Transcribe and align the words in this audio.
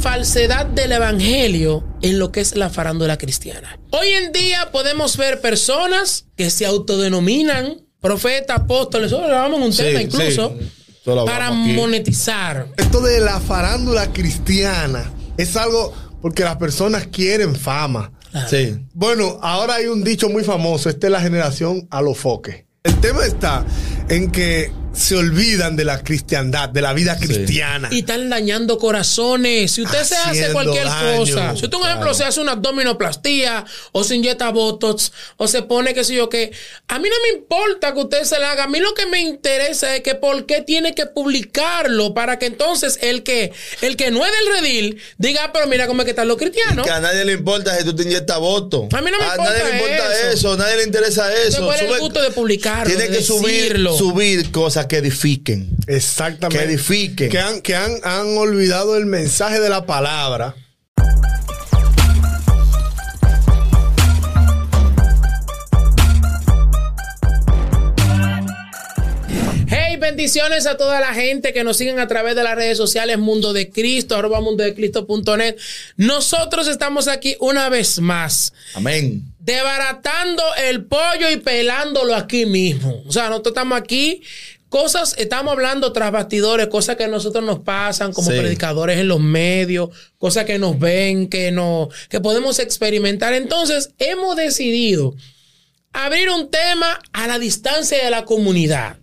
falsedad 0.00 0.66
del 0.66 0.92
evangelio 0.92 1.84
en 2.02 2.18
lo 2.18 2.32
que 2.32 2.40
es 2.40 2.56
la 2.56 2.70
farándula 2.70 3.18
cristiana. 3.18 3.78
Hoy 3.90 4.08
en 4.08 4.32
día 4.32 4.70
podemos 4.72 5.16
ver 5.16 5.40
personas 5.40 6.26
que 6.36 6.50
se 6.50 6.64
autodenominan 6.66 7.82
profetas, 8.00 8.60
apóstoles, 8.60 9.08
eso 9.08 9.20
lo 9.20 9.26
hablamos 9.26 9.58
en 9.58 9.64
un 9.66 9.72
Sí, 9.72 9.82
tema 9.82 10.02
incluso, 10.02 10.56
sí. 10.58 10.70
Para 11.26 11.50
monetizar. 11.50 12.68
Esto 12.76 13.00
de 13.00 13.20
la 13.20 13.40
farándula 13.40 14.12
cristiana 14.12 15.12
es 15.36 15.56
algo 15.56 15.92
porque 16.22 16.44
las 16.44 16.56
personas 16.56 17.06
quieren 17.08 17.54
fama. 17.56 18.12
Sí. 18.48 18.76
Bueno, 18.94 19.38
ahora 19.42 19.74
hay 19.74 19.86
un 19.86 20.04
dicho 20.04 20.28
muy 20.28 20.44
famoso, 20.44 20.88
esta 20.88 21.08
es 21.08 21.12
la 21.12 21.20
generación 21.20 21.86
a 21.90 22.00
los 22.00 22.16
foques. 22.16 22.64
El 22.84 22.98
tema 23.00 23.24
está 23.24 23.64
en 24.08 24.30
que 24.30 24.72
se 24.92 25.14
olvidan 25.16 25.76
de 25.76 25.84
la 25.84 26.02
cristiandad, 26.02 26.68
de 26.68 26.82
la 26.82 26.92
vida 26.92 27.16
cristiana. 27.18 27.88
Y 27.92 28.00
están 28.00 28.28
dañando 28.28 28.76
corazones. 28.78 29.72
Si 29.72 29.82
usted 29.82 30.02
se 30.04 30.16
hace 30.16 30.52
cualquier 30.52 30.84
daño, 30.84 31.18
cosa, 31.18 31.56
si 31.56 31.64
usted, 31.64 31.76
un 31.78 31.86
ejemplo, 31.86 32.12
se 32.12 32.24
hace 32.24 32.40
una 32.40 32.52
abdominoplastía 32.52 33.64
o 33.92 34.04
se 34.04 34.16
inyecta 34.16 34.50
botox 34.50 35.12
o 35.36 35.46
se 35.48 35.62
pone 35.62 35.94
qué 35.94 36.04
sé 36.04 36.14
yo 36.14 36.28
qué, 36.28 36.52
a 36.88 36.98
mí 36.98 37.08
no 37.08 37.14
me 37.22 37.38
importa 37.38 37.94
que 37.94 38.00
usted 38.00 38.24
se 38.24 38.38
la 38.40 38.52
haga. 38.52 38.64
A 38.64 38.68
mí 38.68 38.80
lo 38.80 38.92
que 38.94 39.06
me 39.06 39.20
interesa 39.20 39.94
es 39.94 40.02
que 40.02 40.14
por 40.16 40.44
qué 40.46 40.60
tiene 40.62 40.94
que 40.94 41.06
publicarlo 41.06 42.12
para 42.14 42.38
que 42.38 42.46
entonces 42.46 42.98
el 43.02 43.22
que 43.22 43.52
el 43.82 43.96
que 43.96 44.10
no 44.10 44.24
es 44.24 44.32
del 44.32 44.60
redil 44.60 45.00
diga, 45.18 45.44
"Ah, 45.44 45.50
pero 45.52 45.66
mira 45.66 45.86
cómo 45.86 46.02
es 46.02 46.04
que 46.04 46.10
están 46.10 46.28
los 46.28 46.36
cristianos. 46.36 46.84
Que 46.84 46.92
a 46.92 47.00
nadie 47.00 47.24
le 47.24 47.32
importa 47.32 47.76
si 47.78 47.84
tú 47.84 47.94
te 47.94 48.02
inyectas 48.02 48.38
voto. 48.38 48.88
A 48.92 49.00
mí 49.00 49.10
no 49.10 49.18
me 49.18 49.24
importa 49.24 49.44
nadie 49.44 49.64
le 49.64 49.70
importa 49.78 50.20
eso. 50.20 50.30
eso. 50.32 50.56
nadie 50.56 50.76
le 50.76 50.82
interesa 50.84 51.32
eso. 51.34 51.64
¿Cuál 51.64 51.76
es 51.76 51.82
el 51.82 51.88
Sube- 51.88 51.98
gusto 52.00 52.22
de 52.22 52.30
publicarlo? 52.32 52.86
Tiene 52.86 53.08
de 53.08 53.16
que 53.18 53.22
subir, 53.24 53.54
decirlo? 53.62 53.96
subir 53.96 54.50
cosas 54.50 54.79
que 54.88 54.98
edifiquen. 54.98 55.76
Exactamente. 55.86 56.58
Que 56.58 56.72
edifiquen. 56.72 57.30
Que, 57.30 57.38
han, 57.38 57.60
que 57.60 57.74
han, 57.74 57.92
han 58.04 58.36
olvidado 58.36 58.96
el 58.96 59.06
mensaje 59.06 59.60
de 59.60 59.68
la 59.68 59.86
palabra. 59.86 60.54
Hey, 69.72 69.96
bendiciones 69.98 70.66
a 70.66 70.76
toda 70.76 70.98
la 71.00 71.14
gente 71.14 71.52
que 71.52 71.62
nos 71.62 71.76
siguen 71.76 72.00
a 72.00 72.08
través 72.08 72.34
de 72.34 72.42
las 72.42 72.56
redes 72.56 72.76
sociales 72.76 73.18
Mundo 73.18 73.52
de 73.52 73.70
Cristo, 73.70 74.16
arroba 74.16 74.40
mundodecristo.net. 74.40 75.56
Nosotros 75.96 76.66
estamos 76.66 77.06
aquí 77.06 77.36
una 77.38 77.68
vez 77.68 78.00
más, 78.00 78.52
Amén. 78.74 79.22
desbaratando 79.38 80.42
el 80.66 80.84
pollo 80.84 81.30
y 81.30 81.36
pelándolo 81.36 82.16
aquí 82.16 82.46
mismo. 82.46 83.04
O 83.06 83.12
sea, 83.12 83.28
nosotros 83.28 83.52
estamos 83.52 83.78
aquí, 83.78 84.22
cosas, 84.70 85.14
estamos 85.18 85.52
hablando 85.52 85.92
tras 85.92 86.10
bastidores, 86.12 86.68
cosas 86.68 86.96
que 86.96 87.04
a 87.04 87.08
nosotros 87.08 87.44
nos 87.44 87.58
pasan 87.58 88.14
como 88.14 88.30
Sí. 88.30 88.38
predicadores 88.38 88.98
en 88.98 89.08
los 89.08 89.20
medios, 89.20 89.90
cosas 90.16 90.46
que 90.46 90.58
nos 90.58 90.78
ven, 90.78 91.28
que, 91.28 91.50
no, 91.50 91.90
que 92.08 92.20
podemos 92.20 92.58
experimentar. 92.58 93.34
Entonces, 93.34 93.90
hemos 93.98 94.36
decidido 94.36 95.14
abrir 95.92 96.30
un 96.30 96.50
tema 96.50 96.98
a 97.12 97.26
la 97.26 97.38
distancia 97.38 98.02
de 98.02 98.10
la 98.10 98.24
comunidad. 98.24 98.96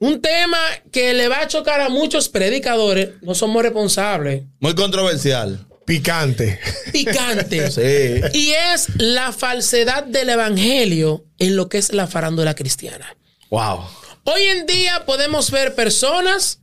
Un 0.00 0.20
tema 0.20 0.58
que 0.92 1.14
le 1.14 1.28
va 1.28 1.40
a 1.40 1.48
chocar 1.48 1.80
a 1.80 1.88
muchos 1.88 2.28
predicadores. 2.28 3.10
No 3.22 3.34
somos 3.34 3.62
responsables. 3.62 4.42
Muy 4.60 4.74
controversial. 4.74 5.64
Picante. 5.86 6.58
Picante. 6.92 7.70
Sí. 7.70 8.20
Y 8.38 8.50
es 8.72 8.88
la 8.96 9.32
falsedad 9.32 10.04
del 10.04 10.30
evangelio 10.30 11.24
en 11.38 11.56
lo 11.56 11.68
que 11.68 11.78
es 11.78 11.92
la 11.92 12.06
farándula 12.06 12.54
cristiana. 12.54 13.16
Wow. 13.50 13.84
Hoy 14.24 14.42
en 14.42 14.66
día 14.66 15.04
podemos 15.06 15.50
ver 15.50 15.74
personas 15.74 16.60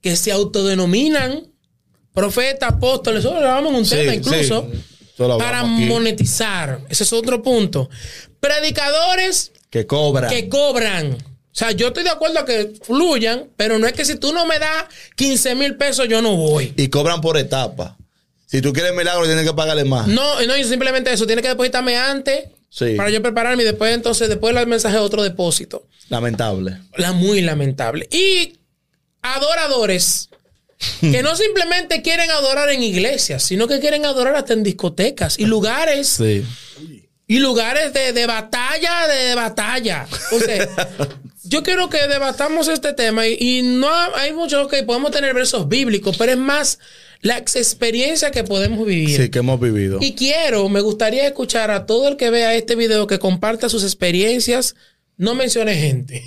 que 0.00 0.16
se 0.16 0.32
autodenominan 0.32 1.46
profetas, 2.12 2.72
apóstoles, 2.72 3.20
eso 3.24 3.30
lo 3.32 3.36
hablamos 3.48 3.70
en 3.70 3.76
un 3.78 3.84
Sí, 3.84 3.94
tema 3.96 4.14
incluso, 4.14 4.68
sí. 4.72 4.82
Para 5.38 5.64
monetizar. 5.64 6.80
Ese 6.88 7.04
es 7.04 7.12
otro 7.12 7.42
punto. 7.42 7.88
Predicadores 8.40 9.52
Que 9.70 9.86
cobra. 9.86 10.28
que 10.28 10.48
cobran. 10.48 11.12
O 11.14 11.58
sea, 11.58 11.72
yo 11.72 11.88
estoy 11.88 12.04
de 12.04 12.10
acuerdo 12.10 12.38
a 12.40 12.44
que 12.44 12.72
fluyan, 12.82 13.48
pero 13.56 13.78
no 13.78 13.86
es 13.86 13.94
que 13.94 14.04
si 14.04 14.16
tú 14.16 14.32
no 14.32 14.44
me 14.46 14.58
das 14.58 14.84
15 15.16 15.54
mil 15.54 15.76
pesos, 15.76 16.06
yo 16.08 16.20
no 16.20 16.36
voy. 16.36 16.74
Y 16.76 16.88
cobran 16.88 17.20
por 17.22 17.38
etapa. 17.38 17.96
Si 18.46 18.60
tú 18.60 18.72
quieres 18.72 18.94
milagro, 18.94 19.24
tienes 19.24 19.44
que 19.44 19.54
pagarle 19.54 19.84
más. 19.84 20.06
No, 20.06 20.40
no, 20.42 20.54
simplemente 20.64 21.12
eso. 21.12 21.26
Tiene 21.26 21.40
que 21.42 21.48
depositarme 21.48 21.96
antes 21.96 22.44
Sí. 22.68 22.94
para 22.94 23.10
yo 23.10 23.22
prepararme 23.22 23.62
y 23.62 23.66
después, 23.66 23.94
entonces, 23.94 24.28
después 24.28 24.54
el 24.54 24.66
mensaje 24.66 24.96
otro 24.98 25.22
depósito. 25.22 25.86
Lamentable. 26.08 26.80
La 26.96 27.12
muy 27.12 27.40
lamentable. 27.40 28.08
Y 28.10 28.58
adoradores 29.22 30.28
que 31.00 31.22
no 31.22 31.34
simplemente 31.36 32.02
quieren 32.02 32.30
adorar 32.30 32.68
en 32.70 32.82
iglesias, 32.82 33.42
sino 33.42 33.66
que 33.66 33.80
quieren 33.80 34.04
adorar 34.04 34.36
hasta 34.36 34.52
en 34.52 34.62
discotecas 34.62 35.38
y 35.38 35.46
lugares 35.46 36.08
Sí. 36.08 36.44
Y 37.26 37.38
lugares 37.38 37.92
de, 37.92 38.12
de 38.12 38.26
batalla, 38.26 39.06
de 39.08 39.34
batalla. 39.34 40.06
O 40.32 40.38
sea, 40.38 40.68
yo 41.44 41.62
quiero 41.62 41.88
que 41.88 42.06
debatamos 42.06 42.68
este 42.68 42.92
tema 42.92 43.26
y, 43.26 43.36
y 43.40 43.62
no 43.62 43.88
ha- 43.88 44.20
hay 44.20 44.32
muchos 44.32 44.68
que 44.68 44.82
podemos 44.84 45.10
tener 45.10 45.34
versos 45.34 45.68
bíblicos, 45.68 46.16
pero 46.16 46.32
es 46.32 46.38
más 46.38 46.78
la 47.22 47.38
ex- 47.38 47.56
experiencia 47.56 48.30
que 48.30 48.44
podemos 48.44 48.86
vivir. 48.86 49.16
Sí, 49.20 49.28
que 49.30 49.40
hemos 49.40 49.58
vivido. 49.60 49.98
Y 50.00 50.14
quiero, 50.14 50.68
me 50.68 50.80
gustaría 50.80 51.26
escuchar 51.26 51.70
a 51.70 51.86
todo 51.86 52.08
el 52.08 52.16
que 52.16 52.30
vea 52.30 52.54
este 52.54 52.76
video 52.76 53.06
que 53.06 53.18
comparta 53.18 53.68
sus 53.68 53.82
experiencias. 53.82 54.76
No 55.16 55.34
mencione 55.34 55.74
gente. 55.74 56.24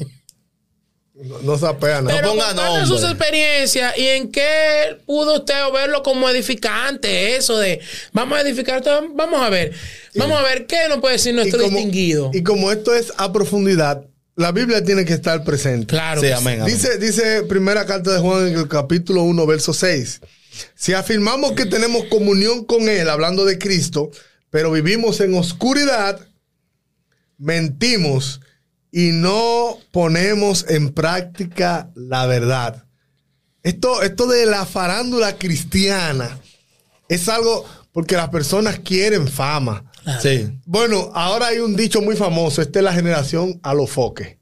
No, 1.23 1.39
no 1.39 1.57
sapea 1.57 2.01
nada. 2.01 2.15
Pero 2.15 2.29
ponga 2.29 2.53
nombre. 2.53 2.85
sus 2.85 3.03
experiencias 3.03 3.97
y 3.97 4.07
en 4.07 4.31
qué 4.31 4.97
pudo 5.05 5.35
usted 5.35 5.55
verlo 5.73 6.01
como 6.01 6.29
edificante, 6.29 7.35
eso 7.35 7.57
de 7.57 7.81
vamos 8.13 8.37
a 8.37 8.41
edificar 8.41 8.81
todo. 8.81 9.09
Vamos 9.13 9.41
a 9.41 9.49
ver, 9.49 9.73
vamos 10.15 10.39
a 10.39 10.43
ver 10.43 10.65
qué 10.65 10.87
nos 10.87 10.99
puede 10.99 11.15
decir 11.15 11.35
nuestro 11.35 11.61
distinguido. 11.61 12.31
y 12.33 12.41
como 12.41 12.71
esto 12.71 12.93
es 12.95 13.11
a 13.17 13.33
profundidad, 13.33 14.05
la 14.37 14.53
Biblia 14.53 14.81
tiene 14.81 15.03
que 15.03 15.13
estar 15.13 15.43
presente. 15.43 15.87
claro. 15.87 16.21
Sí, 16.21 16.27
que 16.27 16.33
amén. 16.33 16.61
amén. 16.61 16.73
Dice, 16.73 16.97
dice 16.97 17.43
primera 17.43 17.85
carta 17.85 18.13
de 18.13 18.19
Juan 18.19 18.47
en 18.47 18.57
el 18.57 18.69
capítulo 18.69 19.23
1, 19.23 19.45
verso 19.45 19.73
6. 19.73 20.21
Si 20.75 20.93
afirmamos 20.93 21.51
que 21.51 21.65
tenemos 21.65 22.05
comunión 22.05 22.63
con 22.63 22.87
Él, 22.87 23.09
hablando 23.09 23.43
de 23.43 23.57
Cristo, 23.57 24.09
pero 24.49 24.71
vivimos 24.71 25.19
en 25.19 25.33
oscuridad, 25.33 26.19
mentimos 27.37 28.39
y 28.91 29.11
no 29.11 29.77
ponemos 29.91 30.65
en 30.69 30.93
práctica 30.93 31.89
la 31.95 32.25
verdad. 32.25 32.85
Esto, 33.63 34.01
esto 34.01 34.27
de 34.27 34.45
la 34.45 34.65
farándula 34.65 35.37
cristiana 35.37 36.39
es 37.07 37.27
algo 37.27 37.65
porque 37.91 38.15
las 38.15 38.29
personas 38.29 38.79
quieren 38.79 39.27
fama. 39.27 39.83
Sí. 40.21 40.49
Bueno, 40.65 41.11
ahora 41.13 41.47
hay 41.47 41.59
un 41.59 41.75
dicho 41.75 42.01
muy 42.01 42.15
famoso, 42.15 42.61
esta 42.61 42.79
es 42.79 42.85
la 42.85 42.93
generación 42.93 43.59
a 43.63 43.73
los 43.73 43.89
foques. 43.89 44.37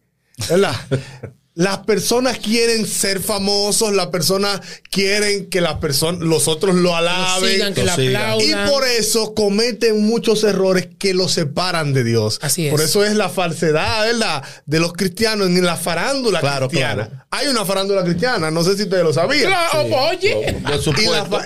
¿Verdad? 0.50 0.76
Las 1.58 1.80
personas 1.80 2.38
quieren 2.38 2.86
ser 2.86 3.20
famosos, 3.20 3.92
las 3.94 4.08
personas 4.08 4.62
quieren 4.92 5.50
que 5.50 5.60
las 5.60 5.80
personas, 5.80 6.22
los 6.22 6.48
otros 6.48 6.76
lo 6.76 6.82
lo 6.88 6.96
alaben. 6.96 7.52
sigan, 7.52 7.74
que 7.74 7.82
lo 7.82 7.86
la 7.88 7.96
sigan. 7.96 8.12
y 8.40 8.52
aplaudan. 8.52 8.70
por 8.70 8.88
eso 8.88 9.34
cometen 9.34 10.06
muchos 10.06 10.44
errores 10.44 10.88
que 11.00 11.14
los 11.16 11.32
separan 11.34 11.94
de 11.94 12.04
Dios. 12.04 12.38
Así 12.44 12.68
es. 12.68 12.72
Por 12.72 12.82
eso 12.82 13.04
es 13.04 13.16
la 13.16 13.30
falsedad, 13.30 14.06
¿verdad? 14.06 14.44
De 14.68 14.80
los 14.80 14.94
cristianos 14.94 15.48
en 15.48 15.66
la 15.66 15.76
farándula 15.76 16.40
Claro, 16.42 16.68
cristiana. 16.70 17.08
claro. 17.08 17.24
Hay 17.32 17.48
una 17.48 17.66
farándula 17.66 18.04
cristiana, 18.04 18.52
no 18.52 18.64
sé 18.64 18.78
si 18.78 18.84
ustedes 18.84 19.04
lo 19.04 19.12
sabían. 19.12 19.48
Claro, 19.48 19.82
oye. 20.10 20.56
Por 20.86 21.00
Y 21.00 21.06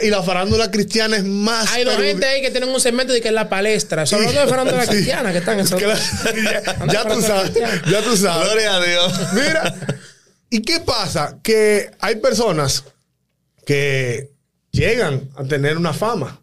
la, 0.10 0.22
y 0.22 0.26
farándula 0.26 0.70
cristiana 0.70 1.18
es 1.18 1.24
más. 1.24 1.72
Hay 1.72 1.84
dos 1.86 1.96
gente 1.96 2.26
ahí 2.26 2.42
que 2.42 2.52
tienen 2.52 2.70
un 2.70 2.80
segmento 2.80 3.14
de 3.14 3.22
que 3.22 3.30
es 3.30 3.34
la 3.34 3.50
palestra. 3.50 4.06
Son 4.06 4.22
los 4.24 4.34
de 4.34 4.46
farándula 4.48 4.84
Sí. 4.86 4.90
cristiana 4.92 5.32
que 5.32 5.38
están 5.40 5.60
en 5.60 5.66
eso. 5.66 5.78
Que 5.78 5.88
la- 5.88 5.98
ya, 6.52 6.86
ya 6.92 7.08
tú 7.08 7.22
sabes, 7.22 7.52
ya 7.90 8.02
tú 8.04 8.16
sabes. 8.18 8.46
Gloria 8.48 8.76
a 8.76 8.86
Dios. 8.86 9.14
Mira, 9.34 9.76
¿y 10.52 10.62
qué 10.62 10.80
pasa? 10.82 11.40
Que 11.42 11.90
hay 12.00 12.18
personas 12.18 12.84
que 13.66 14.30
llegan 14.72 15.30
a 15.36 15.44
tener 15.44 15.78
una 15.78 15.94
fama, 15.94 16.40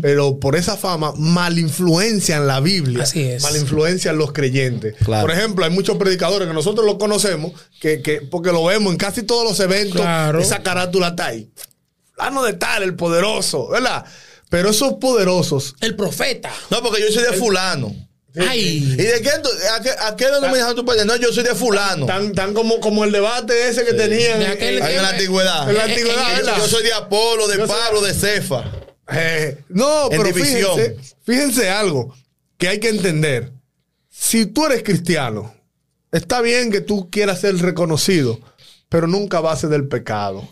pero 0.00 0.38
por 0.38 0.54
esa 0.54 0.76
fama 0.76 1.12
mal 1.16 1.58
influencian 1.58 2.46
la 2.46 2.60
Biblia, 2.60 3.02
Así 3.02 3.22
es. 3.22 3.42
mal 3.42 3.56
influencian 3.56 4.16
los 4.16 4.32
creyentes. 4.32 4.94
Claro. 5.04 5.26
Por 5.26 5.36
ejemplo, 5.36 5.64
hay 5.64 5.72
muchos 5.72 5.96
predicadores 5.96 6.46
que 6.46 6.54
nosotros 6.54 6.86
los 6.86 6.96
conocemos, 6.98 7.52
que, 7.80 8.00
que- 8.02 8.20
porque 8.20 8.52
lo 8.52 8.64
vemos 8.64 8.92
en 8.92 8.96
casi 8.98 9.24
todos 9.24 9.42
los 9.44 9.58
eventos, 9.58 10.00
Claro. 10.00 10.38
esa 10.40 10.62
carátula 10.62 11.08
está 11.08 11.26
ahí. 11.26 11.50
Fulano 12.14 12.44
de 12.44 12.52
tal, 12.52 12.84
el 12.84 12.94
poderoso, 12.94 13.68
¿verdad? 13.68 14.04
Pero 14.48 14.70
esos 14.70 14.94
poderosos 14.94 15.74
El 15.80 15.96
profeta. 15.96 16.52
No, 16.70 16.80
porque 16.80 17.00
yo 17.02 17.10
soy 17.12 17.24
de 17.24 17.32
fulano. 17.36 17.92
¿Y 18.36 18.40
Ay. 18.42 18.80
de 18.96 19.22
qué? 19.22 19.30
tú- 19.42 19.48
¿A 19.74 19.80
qué, 19.82 19.90
a 19.98 20.14
qué 20.14 20.26
no 20.30 20.42
me 20.42 20.48
dejaron 20.58 20.76
tu 20.76 20.84
padre? 20.84 21.06
No, 21.06 21.16
yo 21.16 21.32
soy 21.32 21.42
de 21.42 21.54
fulano. 21.54 22.04
tan, 22.04 22.32
tan 22.34 22.52
como, 22.52 22.80
como 22.80 23.02
el 23.04 23.10
debate 23.12 23.68
ese 23.68 23.84
que 23.84 23.94
tenían 23.94 24.38
De 24.40 24.46
aquel 24.48 24.78
en- 24.78 25.02
la 25.02 25.08
antigüedad. 25.08 25.70
en 25.70 25.76
la 25.76 25.84
antigüedad, 25.84 26.30
Eh, 26.30 26.32
eh, 26.32 26.36
¿verdad? 26.36 26.56
Yo 26.58 26.68
soy 26.68 26.82
de 26.84 26.92
Apolo, 26.92 27.48
de 27.48 27.56
Yo 27.56 27.66
soy- 27.66 27.76
Pablo, 27.76 28.02
de 28.02 28.12
Cefa. 28.12 28.70
Eh, 29.10 29.58
no, 29.70 30.04
En 30.04 30.10
pero 30.10 30.24
división. 30.24 30.76
fíjense, 30.78 31.14
fíjense 31.24 31.70
algo 31.70 32.14
que 32.58 32.68
hay 32.68 32.78
que 32.78 32.90
entender. 32.90 33.52
Si 34.10 34.44
tú 34.46 34.66
eres 34.66 34.82
cristiano, 34.82 35.54
está 36.12 36.40
bien 36.42 36.70
que 36.70 36.80
tú 36.82 37.08
quieras 37.10 37.40
ser 37.40 37.56
reconocido, 37.58 38.38
pero 38.90 39.06
nunca 39.06 39.38
a 39.38 39.42
base 39.42 39.66
del 39.68 39.88
pecado. 39.88 40.46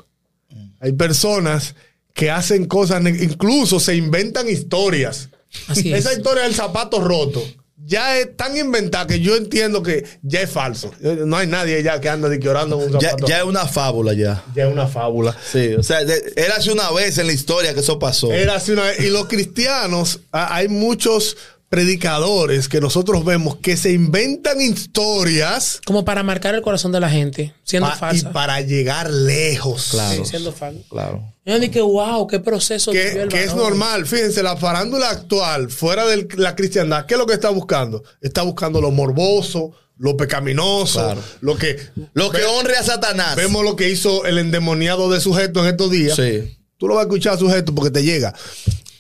Hay 0.81 0.93
personas 0.93 1.75
que 2.15 2.31
hacen 2.31 2.65
cosas, 2.67 3.03
incluso 3.05 3.79
se 3.81 3.95
inventan 3.97 4.49
historias. 4.49 5.29
Así 5.69 5.93
es. 5.93 6.01
Esa 6.01 6.13
historia 6.15 6.45
del 6.45 6.55
zapato 6.55 7.01
roto 7.01 7.43
ya 7.87 8.19
es 8.19 8.37
tan 8.37 8.57
inventada 8.57 9.07
que 9.07 9.21
yo 9.21 9.37
entiendo 9.37 9.83
que 9.83 10.05
ya 10.23 10.41
es 10.41 10.51
falso. 10.51 10.91
No 11.01 11.37
hay 11.37 11.47
nadie 11.47 11.83
ya 11.83 12.01
que 12.01 12.09
anda 12.09 12.29
de 12.29 12.39
que 12.41 12.49
orando 12.49 12.79
con 12.79 12.95
un 12.95 13.01
Ya, 13.01 13.11
zapato. 13.11 13.27
ya 13.27 13.39
es 13.39 13.45
una 13.45 13.67
fábula 13.67 14.13
ya. 14.15 14.43
Ya 14.55 14.67
es 14.67 14.73
una 14.73 14.87
fábula. 14.87 15.37
Sí, 15.53 15.75
o 15.75 15.83
sea, 15.83 16.01
era 16.01 16.57
hace 16.57 16.73
una 16.73 16.91
vez 16.93 17.19
en 17.19 17.27
la 17.27 17.33
historia 17.33 17.75
que 17.75 17.81
eso 17.81 17.99
pasó. 17.99 18.33
Era 18.33 18.55
así 18.57 18.73
una 18.73 18.83
vez. 18.85 19.01
Y 19.01 19.11
los 19.11 19.27
cristianos, 19.27 20.21
hay 20.33 20.69
muchos 20.69 21.37
predicadores 21.75 22.69
que 22.69 22.81
nosotros 22.81 23.25
vemos 23.25 23.57
que 23.57 23.77
se 23.77 23.93
inventan 23.93 24.61
historias 24.61 25.81
Como 25.85 26.05
para 26.05 26.23
marcar 26.23 26.55
el 26.55 26.63
corazón 26.63 26.93
de 26.93 27.01
la 27.01 27.11
gente, 27.11 27.53
siendo 27.65 27.89
pa- 27.89 27.95
y 27.97 27.99
falsa. 27.99 28.33
para 28.33 28.61
llegar 28.61 29.11
lejos. 29.11 29.89
Claro. 29.91 30.25
Sí, 30.25 30.31
siendo 30.31 30.53
falsa. 30.53 30.81
Claro. 30.89 31.33
Yo 31.45 31.59
dije, 31.59 31.81
wow, 31.81 32.27
qué 32.27 32.39
proceso 32.41 32.93
Que, 32.93 33.23
el 33.23 33.29
que 33.29 33.45
es 33.45 33.55
normal, 33.55 34.07
fíjense, 34.07 34.43
la 34.43 34.57
farándula 34.57 35.11
actual, 35.11 35.69
fuera 35.71 36.07
de 36.07 36.27
la 36.37 36.55
cristiandad, 36.55 37.07
¿qué 37.07 37.15
es 37.15 37.19
lo 37.21 37.27
que 37.27 37.35
está 37.35 37.51
buscando? 37.51 38.03
Está 38.23 38.43
buscando 38.43 38.81
lo 38.81 38.91
morboso, 38.93 39.73
lo 39.99 40.17
pecaminoso, 40.17 41.01
Claro. 41.03 41.23
lo 41.41 41.57
que... 41.57 41.77
Lo 42.15 42.31
que 42.31 42.39
Ve- 42.39 42.47
honre 42.47 42.77
a 42.77 42.83
Satanás. 42.83 43.37
Vemos 43.37 43.63
lo 43.65 43.77
que 43.77 43.91
hizo 43.91 44.25
el 44.27 44.39
endemoniado 44.39 45.11
de 45.11 45.21
sujeto 45.21 45.61
en 45.61 45.71
estos 45.71 45.91
días. 45.91 46.17
Sí. 46.17 46.57
Tú 46.79 46.89
lo 46.89 46.95
vas 46.95 47.03
a 47.03 47.07
escuchar 47.07 47.39
sujeto 47.39 47.75
porque 47.75 47.91
te 47.91 48.03
llega. 48.03 48.35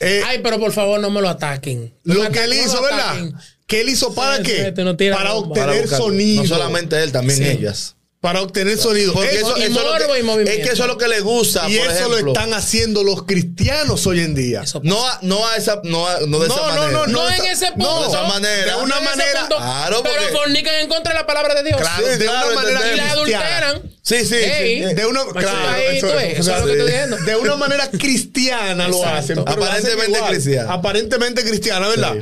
Eh, 0.04 0.22
Ay, 0.26 0.40
pero 0.42 0.58
por 0.60 0.72
favor, 0.72 1.00
no 1.00 1.10
me 1.10 1.20
lo 1.20 1.28
ataquen. 1.28 1.94
No 2.04 2.14
lo 2.14 2.30
que 2.30 2.44
él 2.44 2.52
hizo, 2.52 2.82
¿verdad? 2.82 3.10
ataquen. 3.10 3.34
¿Qué 3.66 3.80
él 3.80 3.88
hizo 3.88 4.14
para 4.14 4.36
Sí, 4.38 4.42
qué? 4.42 4.72
no 4.84 4.96
para. 4.96 5.16
Para 5.16 5.34
obtener 5.34 5.82
buscar- 5.82 5.98
sonido. 5.98 6.42
No 6.42 6.48
solamente 6.48 7.02
él, 7.02 7.12
también 7.12 7.38
Sí. 7.38 7.44
ellas. 7.48 7.96
Para 8.24 8.40
obtener 8.40 8.78
sonido. 8.78 9.12
Porque 9.12 9.36
Eso- 9.36 9.48
eso, 9.54 9.58
y 9.58 9.62
eso 9.64 9.80
es, 9.96 10.00
lo 10.06 10.14
que, 10.14 10.18
y 10.20 10.22
movimiento. 10.22 10.50
es 10.62 10.66
que 10.66 10.72
eso 10.72 10.84
es 10.84 10.88
lo 10.88 10.96
que 10.96 11.08
le 11.08 11.20
gusta. 11.20 11.68
y 11.68 11.76
por 11.76 11.88
eso 11.88 11.94
ejemplo. 12.06 12.20
lo 12.22 12.32
están 12.32 12.54
haciendo 12.54 13.04
los 13.04 13.24
cristianos 13.24 14.06
hoy 14.06 14.20
en 14.20 14.34
día. 14.34 14.64
No, 14.82 15.06
a- 15.06 15.18
no 15.20 15.46
a 15.46 15.56
esa, 15.56 15.82
no, 15.84 16.08
a- 16.08 16.20
no 16.20 16.38
de 16.38 16.48
No, 16.48 16.54
esa 16.54 16.56
no, 16.56 16.80
manera. 16.80 17.06
no, 17.06 17.28
en 17.28 17.44
ese 17.44 17.66
no, 17.72 17.74
punto. 17.76 18.00
de 18.00 18.08
esa 18.08 18.22
manera. 18.22 18.76
De 18.78 18.82
una 18.82 19.00
manera- 19.02 19.40
punto, 19.40 19.56
Claro, 19.58 20.02
pero 20.02 20.38
fornican 20.38 20.74
en 20.76 20.88
contra 20.88 21.12
de 21.12 21.18
la 21.20 21.26
palabra 21.26 21.54
de 21.54 21.64
Dios. 21.64 21.78
Claro, 21.78 22.02
Sí, 22.12 22.18
de 22.18 22.24
claro, 22.24 22.46
una 22.46 22.54
manera 22.62 22.92
y 22.92 22.96
la 22.96 23.10
adulteran. 23.10 23.82
Sí, 24.00 24.24
sí. 24.24 24.36
De 24.36 25.06
una, 25.06 25.20
claro, 25.26 25.76
eso- 25.76 26.18
es 26.18 26.46
lo 26.46 26.54
que 26.64 26.72
estoy 26.72 26.76
diciendo. 26.86 27.16
de 27.18 27.36
una 27.36 27.56
manera 27.56 27.90
cristiana 27.90 28.88
lo 28.88 29.04
hacen. 29.04 29.44
pero 29.44 29.56
lo 29.58 29.64
hacen 29.66 29.80
Aparentemente 29.84 30.16
igual. 30.18 30.32
cristiana. 30.32 30.72
Aparentemente 30.72 31.44
cristiana, 31.44 31.88
¿verdad? 31.88 32.14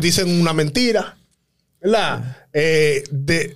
Dicen 0.00 0.40
una 0.40 0.54
mentira, 0.54 1.18
¿verdad? 1.82 2.38
Eh, 2.54 3.04
de, 3.10 3.54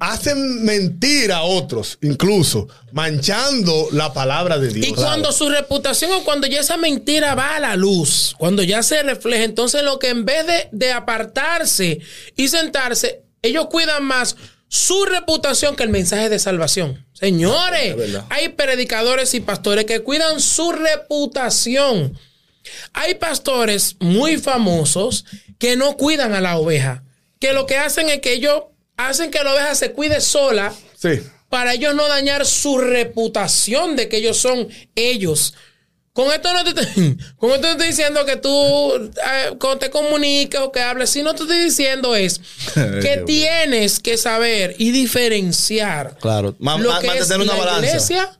hacen 0.00 0.64
mentir 0.64 1.32
a 1.32 1.42
otros, 1.42 1.98
incluso, 2.02 2.68
manchando 2.92 3.88
la 3.92 4.12
palabra 4.12 4.58
de 4.58 4.68
Dios. 4.68 4.86
Y 4.86 4.92
cuando 4.92 5.32
su 5.32 5.48
reputación 5.48 6.12
o 6.12 6.24
cuando 6.24 6.46
ya 6.46 6.60
esa 6.60 6.76
mentira 6.76 7.34
va 7.34 7.56
a 7.56 7.60
la 7.60 7.76
luz, 7.76 8.34
cuando 8.38 8.62
ya 8.62 8.82
se 8.82 9.02
refleja, 9.02 9.44
entonces 9.44 9.82
lo 9.82 9.98
que 9.98 10.10
en 10.10 10.24
vez 10.24 10.46
de, 10.46 10.68
de 10.72 10.92
apartarse 10.92 12.00
y 12.36 12.48
sentarse, 12.48 13.22
ellos 13.40 13.66
cuidan 13.70 14.04
más 14.04 14.36
su 14.68 15.04
reputación 15.04 15.74
que 15.74 15.82
el 15.82 15.88
mensaje 15.90 16.28
de 16.28 16.38
salvación. 16.38 17.06
Señores, 17.12 17.96
hay 18.30 18.48
predicadores 18.50 19.34
y 19.34 19.40
pastores 19.40 19.84
que 19.84 20.00
cuidan 20.00 20.40
su 20.40 20.72
reputación. 20.72 22.18
Hay 22.92 23.14
pastores 23.14 23.96
muy 24.00 24.38
famosos 24.38 25.24
que 25.58 25.76
no 25.76 25.96
cuidan 25.96 26.32
a 26.32 26.40
la 26.40 26.58
oveja, 26.58 27.04
que 27.38 27.52
lo 27.52 27.66
que 27.66 27.76
hacen 27.76 28.08
es 28.08 28.20
que 28.20 28.32
ellos 28.32 28.64
hacen 28.96 29.30
que 29.30 29.42
la 29.42 29.52
oveja 29.54 29.74
se 29.74 29.92
cuide 29.92 30.20
sola 30.20 30.72
Sí. 30.96 31.20
para 31.48 31.74
ellos 31.74 31.94
no 31.94 32.08
dañar 32.08 32.46
su 32.46 32.78
reputación 32.78 33.96
de 33.96 34.08
que 34.08 34.18
ellos 34.18 34.36
son 34.38 34.68
ellos. 34.94 35.54
Con 36.14 36.30
esto 36.30 36.52
no 36.52 36.62
te, 36.62 36.74
con 37.36 37.50
esto 37.52 37.62
no 37.62 37.70
estoy 37.72 37.86
diciendo 37.86 38.26
que 38.26 38.36
tú 38.36 38.48
eh, 38.96 39.54
cuando 39.58 39.78
te 39.78 39.90
comuniques 39.90 40.60
o 40.60 40.70
que 40.70 40.80
hables, 40.80 41.08
sino 41.10 41.34
te 41.34 41.42
estoy 41.44 41.58
diciendo 41.64 42.14
es 42.14 42.38
que 42.74 43.22
tienes 43.26 43.98
que 43.98 44.18
saber 44.18 44.74
y 44.78 44.90
diferenciar 44.92 46.18
Claro. 46.20 46.54
Ma- 46.58 46.76
lo 46.78 46.98
que 47.00 47.06
es 47.06 47.30
una 47.30 47.44
la 47.46 47.54
balanza. 47.54 47.86
iglesia 47.86 48.38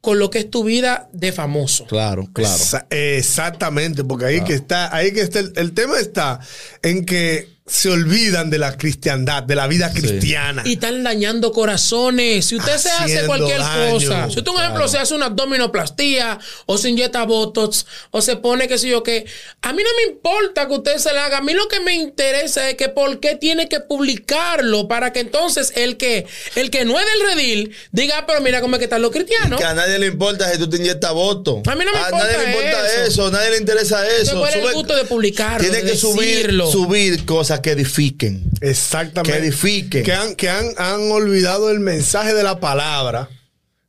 con 0.00 0.18
lo 0.18 0.28
que 0.28 0.40
es 0.40 0.50
tu 0.50 0.64
vida 0.64 1.08
de 1.12 1.32
famoso. 1.32 1.86
Claro, 1.86 2.28
claro. 2.34 2.54
Exa- 2.54 2.86
exactamente, 2.90 4.04
porque 4.04 4.26
ahí 4.26 4.44
que 4.44 4.52
está, 4.54 4.94
ahí 4.94 5.12
que 5.12 5.22
está, 5.22 5.38
el, 5.38 5.52
el 5.56 5.72
tema 5.72 5.98
está 5.98 6.40
en 6.82 7.06
que 7.06 7.53
se 7.66 7.88
olvidan 7.88 8.50
de 8.50 8.58
la 8.58 8.76
cristiandad, 8.76 9.42
de 9.42 9.54
la 9.56 9.66
vida 9.66 9.90
cristiana. 9.90 10.60
Y 10.66 10.74
están 10.74 11.02
dañando 11.02 11.50
corazones. 11.50 12.44
Si 12.44 12.56
usted 12.56 12.76
se 12.76 12.90
hace 12.90 13.24
cualquier 13.24 13.58
daño, 13.58 13.92
cosa, 13.94 14.28
si 14.28 14.38
usted, 14.38 14.50
un 14.52 14.60
ejemplo, 14.60 14.86
se 14.86 14.98
hace 14.98 15.14
una 15.14 15.26
abdominoplastía 15.26 16.38
o 16.66 16.76
se 16.76 16.90
inyecta 16.90 17.24
botox 17.24 17.86
o 18.10 18.20
se 18.20 18.36
pone 18.36 18.68
qué 18.68 18.76
sé 18.76 18.88
yo 18.88 19.02
qué, 19.02 19.24
a 19.62 19.72
mí 19.72 19.82
no 19.82 19.88
me 19.96 20.12
importa 20.12 20.68
que 20.68 20.74
usted 20.74 20.98
se 20.98 21.14
la 21.14 21.24
haga. 21.24 21.38
A 21.38 21.40
mí 21.40 21.54
lo 21.54 21.66
que 21.68 21.80
me 21.80 21.94
interesa 21.94 22.68
es 22.68 22.76
que 22.76 22.90
por 22.90 23.18
qué 23.18 23.34
tiene 23.36 23.66
que 23.66 23.80
publicarlo 23.80 24.86
para 24.86 25.14
que 25.14 25.20
entonces 25.20 25.72
el 25.74 25.96
que 25.96 26.26
el 26.56 26.68
que 26.70 26.84
no 26.84 26.98
es 27.00 27.06
del 27.06 27.34
redil 27.34 27.74
diga, 27.92 28.18
"Ah, 28.18 28.24
pero 28.26 28.42
mira 28.42 28.60
cómo 28.60 28.76
es 28.76 28.78
que 28.78 28.84
están 28.84 29.00
los 29.00 29.10
cristianos. 29.10 29.58
Que 29.58 29.64
a 29.66 29.72
nadie 29.72 29.98
le 29.98 30.08
importa 30.08 30.52
si 30.52 30.58
tú 30.58 30.68
te 30.68 30.76
inyectas 30.76 31.14
voto. 31.14 31.62
A 31.66 31.74
mí 31.74 31.84
no 31.86 31.92
me 31.92 31.98
importa 31.98 32.18
nadie 32.26 32.38
le 32.38 32.44
importa 32.52 32.88
eso. 32.94 33.04
eso. 33.08 33.26
a 33.28 33.30
nadie 33.30 33.50
le 33.52 33.56
interesa 33.56 34.06
eso. 34.06 34.38
¿cuál 34.38 34.50
es 34.50 34.56
el 34.56 34.62
Sube- 34.64 34.72
gusto 34.74 34.96
de 34.96 35.04
publicarlo, 35.06 35.60
Tiene 35.66 35.82
de 35.82 35.90
que 35.92 35.96
subir, 35.96 36.36
decirlo? 36.36 36.70
subir 36.70 37.24
cosas 37.24 37.53
que 37.62 37.70
edifiquen. 37.72 38.50
Exactamente. 38.60 39.32
Que 39.38 39.44
edifiquen. 39.46 40.02
Que 40.04 40.12
han, 40.12 40.34
que 40.34 40.48
han, 40.48 40.66
han 40.78 41.10
olvidado 41.10 41.70
el 41.70 41.80
mensaje 41.80 42.34
de 42.34 42.42
la 42.42 42.60
palabra. 42.60 43.28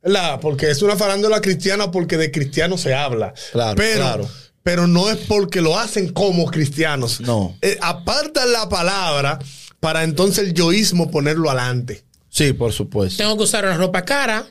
¿verdad? 0.02 0.38
Porque 0.40 0.70
es 0.70 0.82
una 0.82 0.96
farándula 0.96 1.40
cristiana 1.40 1.90
porque 1.90 2.16
de 2.16 2.30
cristiano 2.30 2.78
se 2.78 2.94
habla. 2.94 3.34
Claro, 3.52 3.74
pero, 3.76 3.96
claro. 3.96 4.28
Pero 4.62 4.86
no 4.86 5.10
es 5.10 5.16
porque 5.28 5.60
lo 5.60 5.78
hacen 5.78 6.12
como 6.12 6.46
cristianos. 6.50 7.20
No. 7.20 7.56
Eh, 7.62 7.76
apartan 7.80 8.52
la 8.52 8.68
palabra 8.68 9.38
para 9.80 10.04
entonces 10.04 10.46
el 10.48 10.54
yoísmo 10.54 11.10
ponerlo 11.10 11.50
adelante. 11.50 12.04
Sí, 12.28 12.52
por 12.52 12.72
supuesto. 12.72 13.16
Tengo 13.22 13.36
que 13.36 13.42
usar 13.44 13.64
una 13.64 13.76
ropa 13.76 14.04
cara, 14.04 14.44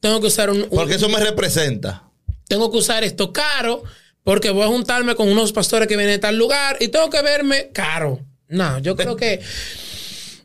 tengo 0.00 0.20
que 0.20 0.28
usar 0.28 0.48
un, 0.50 0.62
un- 0.62 0.68
Porque 0.70 0.94
eso 0.94 1.08
me 1.08 1.18
representa. 1.20 2.04
tengo 2.48 2.70
que 2.70 2.78
usar 2.78 3.02
esto 3.04 3.32
caro 3.32 3.82
porque 4.24 4.50
voy 4.50 4.62
a 4.62 4.68
juntarme 4.68 5.14
con 5.16 5.28
unos 5.28 5.52
pastores 5.52 5.88
que 5.88 5.96
vienen 5.96 6.14
de 6.14 6.18
tal 6.20 6.36
lugar 6.38 6.76
y 6.80 6.88
tengo 6.88 7.10
que 7.10 7.20
verme 7.22 7.70
caro. 7.74 8.20
No, 8.52 8.78
yo 8.78 8.94
creo 8.96 9.16
que 9.16 9.40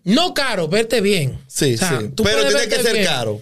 no 0.03 0.33
caro, 0.33 0.67
verte 0.67 1.01
bien. 1.01 1.39
Sí, 1.47 1.75
O 1.75 1.77
sea, 1.77 1.99
sí. 1.99 2.09
tú 2.15 2.23
Pero 2.23 2.45
tiene 2.47 2.67
que 2.67 2.81
ser 2.81 2.93
bien. 2.93 3.05
caro. 3.05 3.39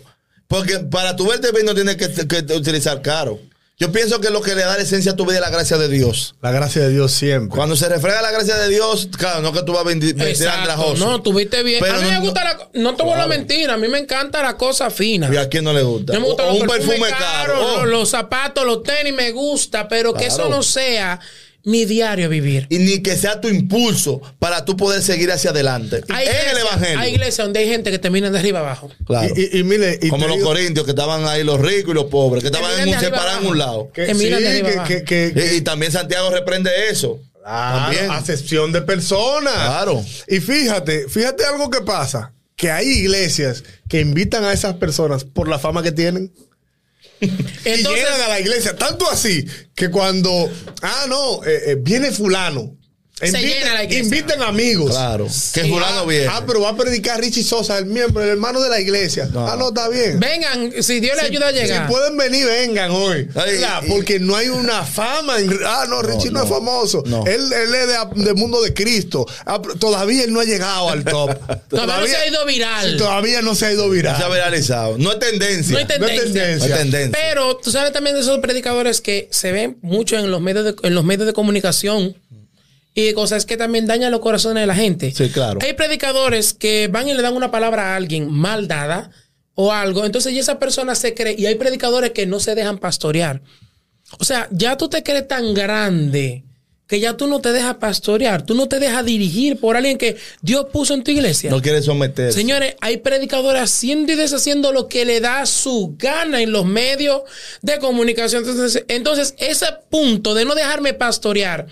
Porque 0.48 0.80
para 0.80 1.16
tu 1.16 1.28
verte 1.28 1.52
bien 1.52 1.66
no 1.66 1.74
tienes 1.76 1.96
que, 1.96 2.10
que 2.28 2.54
utilizar 2.54 3.02
caro. 3.02 3.40
Yo 3.78 3.92
pienso 3.92 4.22
que 4.22 4.30
lo 4.30 4.42
que 4.42 4.56
le 4.56 4.62
da 4.64 4.78
la 4.78 4.84
esencia 4.84 5.12
a 5.12 5.16
tu 5.18 5.26
vida 5.26 5.36
es 5.36 5.42
la 5.42 5.50
gracia 5.50 5.78
de 5.78 5.90
Dios. 5.90 6.36
La 6.42 6.52
gracia 6.52 6.82
de 6.84 6.92
Dios 6.92 7.12
siempre. 7.12 7.57
Cuando 7.57 7.76
se 7.76 7.90
refrega 7.90 8.22
la 8.22 8.31
gracia 8.31 8.56
de 8.56 8.69
Dios, 8.69 9.10
claro, 9.18 9.42
no 9.42 9.52
que 9.52 9.64
tú 9.64 9.74
vas 9.74 9.81
a 9.86 9.90
vendi- 9.90 10.14
vestir 10.14 10.28
Exacto. 10.48 10.60
andrajoso. 10.72 11.06
No, 11.06 11.22
tuviste 11.22 11.62
bien. 11.62 11.81
Pero 11.81 11.95
a 11.95 12.00
mí 12.00 12.04
no- 12.07 12.12
me 12.14 12.19
gusta 12.26 12.44
no- 12.54 12.60
la. 12.74 12.81
No 12.81 12.95
te 12.95 13.04
voy 13.04 13.14
a 13.14 13.18
la 13.18 13.28
mentira. 13.28 13.74
A 13.74 13.78
mí 13.78 13.90
me 13.90 14.00
encanta 14.00 14.42
la 14.42 14.56
cosa 14.56 14.90
fina. 14.90 15.30
¿Y 15.31 15.36
a 15.36 15.50
quién 15.50 15.66
no 15.66 15.74
le 15.74 15.84
gusta? 15.84 16.14
No 16.14 16.22
me 16.22 16.28
O- 16.28 16.38
los 16.38 16.62
un 16.62 16.68
perfume 16.68 17.10
caro. 17.10 17.18
caros, 17.19 17.60
oh. 17.60 17.78
los, 17.81 17.88
los 17.90 18.10
zapatos, 18.10 18.66
los 18.66 18.81
tenis, 18.81 19.14
me 19.14 19.31
gusta, 19.31 19.90
pero 19.90 20.14
que 20.14 20.28
eso 20.28 20.48
no 20.48 20.64
sea 20.64 21.19
mi 21.66 21.86
diario 21.86 22.30
vivir. 22.30 22.68
Y 22.69 22.78
ni 22.80 23.02
que 23.02 23.18
sea 23.18 23.42
tu 23.42 23.48
impulso 23.50 24.22
para 24.40 24.64
tú 24.66 24.78
poder 24.78 25.02
seguir 25.02 25.31
hacia 25.31 25.50
adelante. 25.50 26.02
Hay 26.10 26.26
en 26.28 26.31
el 26.31 26.38
iglesias- 26.38 26.62
Evangelio. 26.68 27.00
Hay 27.00 27.12
iglesias 27.14 27.38
donde 27.45 27.60
hay 27.60 27.68
gente 27.68 27.92
que 27.92 28.00
termina 28.00 28.30
de 28.30 28.40
arriba 28.40 28.60
abajo. 28.60 28.92
Claro. 29.06 29.34
Y, 29.36 29.42
y- 29.57 29.60
y 29.60 29.64
mire, 29.64 30.00
y 30.02 30.10
Como 30.10 30.28
los 30.28 30.38
digo 30.38 30.48
corintios 30.50 30.86
que 30.86 30.92
estaban 30.92 31.26
ahí 31.28 31.44
los 31.44 31.60
ricos 31.60 31.92
y 31.92 31.95
los 31.95 32.06
pobres, 32.06 32.44
que 32.44 32.48
estaban 32.48 32.80
en 32.80 32.90
un, 32.94 33.00
separados 33.00 33.42
en 33.44 33.48
un 33.50 33.57
lado. 33.57 33.92
que, 33.94 34.14
sí, 34.16 34.19
que- 34.30 35.04
que- 35.04 35.34
que- 35.34 35.54
Y, 35.54 35.57
y 35.57 35.62
también 35.62 35.92
Santiago 35.92 36.30
reprende 36.30 36.69
eso. 36.90 37.19
Claro, 37.44 37.78
También. 37.84 38.12
acepción 38.12 38.72
de 38.72 38.81
personas. 38.81 39.54
Claro. 39.54 40.04
Y 40.28 40.40
fíjate, 40.40 41.07
fíjate 41.10 41.45
algo 41.45 41.69
que 41.69 41.81
pasa. 41.81 42.31
Que 42.56 42.72
hay 42.72 42.88
iglesias 42.88 43.64
que 43.90 44.00
invitan 44.00 44.45
a 44.45 44.54
esas 44.54 44.76
personas 44.76 45.26
por 45.26 45.48
la 45.50 45.60
fama 45.60 45.84
que 45.84 45.92
tienen. 45.92 46.31
Y 47.19 47.78
llegan 47.78 48.22
a 48.22 48.28
la 48.28 48.40
iglesia. 48.40 48.76
Tanto 48.76 49.10
así 49.10 49.45
que 49.74 49.90
cuando, 49.90 50.52
ah, 50.81 51.06
no, 51.07 51.44
eh, 51.44 51.72
eh, 51.72 51.78
viene 51.80 52.12
fulano. 52.12 52.78
Se 53.18 53.31
llena 53.40 53.76
la 53.76 53.84
iglesia. 53.86 54.04
inviten 54.04 54.42
amigos. 54.42 54.92
Claro. 54.92 55.26
Que 55.26 55.62
Sí. 55.64 55.69
fulano 55.69 56.02
Ah, 56.02 56.06
viene. 56.06 56.28
ah, 56.30 56.44
pero 56.45 56.60
va 56.60 56.72
a 56.72 56.76
predicar 56.76 57.18
Richie 57.22 57.44
Sosa, 57.45 57.78
el 57.78 57.86
miembro, 57.86 58.22
el 58.22 58.28
hermano 58.28 58.60
de 58.62 58.69
la 58.69 58.78
iglesia. 58.81 59.30
No. 59.31 59.48
Ah, 59.48 59.56
no, 59.57 59.69
está 59.69 59.88
bien. 59.88 60.19
vengan, 60.19 60.74
si 60.84 61.00
Dios 61.00 61.16
le 61.16 61.22
ayuda 61.28 61.48
a 61.48 61.52
llegar. 61.52 61.88
Si 61.88 61.94
pueden 61.94 62.18
venir, 62.18 62.45
vengan 62.45 62.92
hoy. 62.92 63.30
Ay, 63.36 63.62
y- 63.86 63.90
porque 63.90 64.19
no 64.19 64.36
hay 64.36 64.50
una 64.50 64.84
fama. 64.84 65.40
en- 65.40 65.57
ah, 65.66 65.86
no, 65.88 66.02
Richie 66.02 66.30
no, 66.30 66.40
no, 66.40 66.44
es 66.44 66.50
famoso. 66.50 67.04
no. 67.06 67.26
Él, 67.26 67.54
él 67.54 67.74
es 67.74 67.88
de- 67.88 68.24
del 68.26 68.36
mundo 68.36 68.62
de 68.62 68.74
Cristo. 68.74 69.26
Ah, 69.45 69.62
todavía 69.80 70.26
él 70.26 70.34
no 70.34 70.42
ha 70.42 70.45
llegado 70.45 70.90
al 70.90 71.06
top. 71.06 71.30
Todavía 71.69 71.98
no 72.02 72.07
se 72.07 72.16
ha 72.18 72.28
ido 72.28 72.45
viral. 72.45 72.98
Todavía 72.98 73.42
no 73.42 73.56
se 73.56 73.66
ha 73.68 73.72
ido 73.72 73.90
viral. 73.90 74.18
Se 74.18 74.24
ha 74.24 74.28
viralizado. 74.30 74.98
No 74.98 75.14
es 75.14 75.19
tendencia. 75.19 75.72
No 75.74 75.80
No 75.80 75.80
es 75.80 75.88
tendencia. 75.88 76.24
tendencia. 76.34 76.68
No 76.68 76.76
es 76.76 76.81
tendencia. 76.81 77.19
Pero 77.30 77.56
tú 77.56 77.72
sabes 77.72 77.94
también 77.94 78.16
de 78.18 78.24
esos 78.24 78.40
predicadores 78.40 79.00
que 79.00 79.30
se 79.31 79.54
ven 79.54 79.78
mucho 79.81 80.18
en 80.18 80.30
los 80.30 80.42
medios 80.42 80.66
de, 80.66 80.76
en 80.84 80.94
los 80.94 81.06
medios 81.06 81.26
de 81.28 81.31
comunicación 81.34 82.18
y 82.95 83.11
cosas 83.14 83.45
que 83.45 83.57
también 83.57 83.85
dañan 83.85 84.11
los 84.11 84.21
corazones 84.21 84.61
de 84.61 84.68
la 84.68 84.73
gente. 84.73 85.11
Sí, 85.14 85.30
claro. 85.30 85.59
Hay 85.61 85.73
predicadores 85.73 86.54
que 86.54 86.87
van 86.87 87.07
y 87.09 87.14
le 87.14 87.21
dan 87.21 87.35
una 87.35 87.52
palabra 87.52 87.94
a 87.94 87.95
alguien 87.97 88.31
mal 88.31 88.69
dada 88.69 89.11
o 89.54 89.71
algo, 89.71 90.06
entonces 90.06 90.33
y 90.33 90.40
esa 90.40 90.59
persona 90.59 90.95
se 90.95 91.14
cree 91.14 91.35
y 91.37 91.45
hay 91.45 91.56
predicadores 91.56 92.11
que 92.11 92.25
no 92.25 92.40
se 92.40 92.56
dejan 92.56 92.78
pastorear. 92.78 93.42
O 94.18 94.23
sea, 94.23 94.47
ya 94.52 94.78
tú 94.78 94.87
te 94.87 95.04
crees 95.04 95.28
tan 95.28 95.54
grande 95.54 96.44
que 96.87 96.99
ya 96.99 97.18
tú 97.18 97.28
no 97.28 97.42
te 97.42 97.52
dejas 97.52 97.75
pastorear, 97.78 98.45
tú 98.45 98.54
no 98.54 98.68
te 98.68 98.80
dejas 98.80 99.04
dirigir 99.04 99.59
por 99.59 99.75
alguien 99.75 99.97
que 99.97 100.16
Dios 100.42 100.68
puso 100.71 100.94
en 100.94 101.04
tu 101.04 101.11
iglesia. 101.11 101.49
No 101.49 101.61
quiere 101.61 101.81
someter. 101.81 102.31
Señores, 102.31 102.75
hay 102.80 102.97
predicadores 102.97 103.64
haciendo 103.64 104.14
y 104.14 104.16
deshaciendo 104.16 104.71
lo 104.71 104.87
que 104.87 105.04
le 105.04 105.19
da 105.19 105.45
su 105.47 105.95
gana 105.97 106.42
en 106.42 106.52
los 106.52 106.66
medios 106.66 107.23
de 107.61 107.80
comunicación. 107.80 108.45
Entonces, 108.45 108.85
entonces 108.87 109.35
ese 109.37 109.66
punto 109.90 110.33
de 110.33 110.45
no 110.45 110.56
dejarme 110.56 110.94
pastorear 110.94 111.68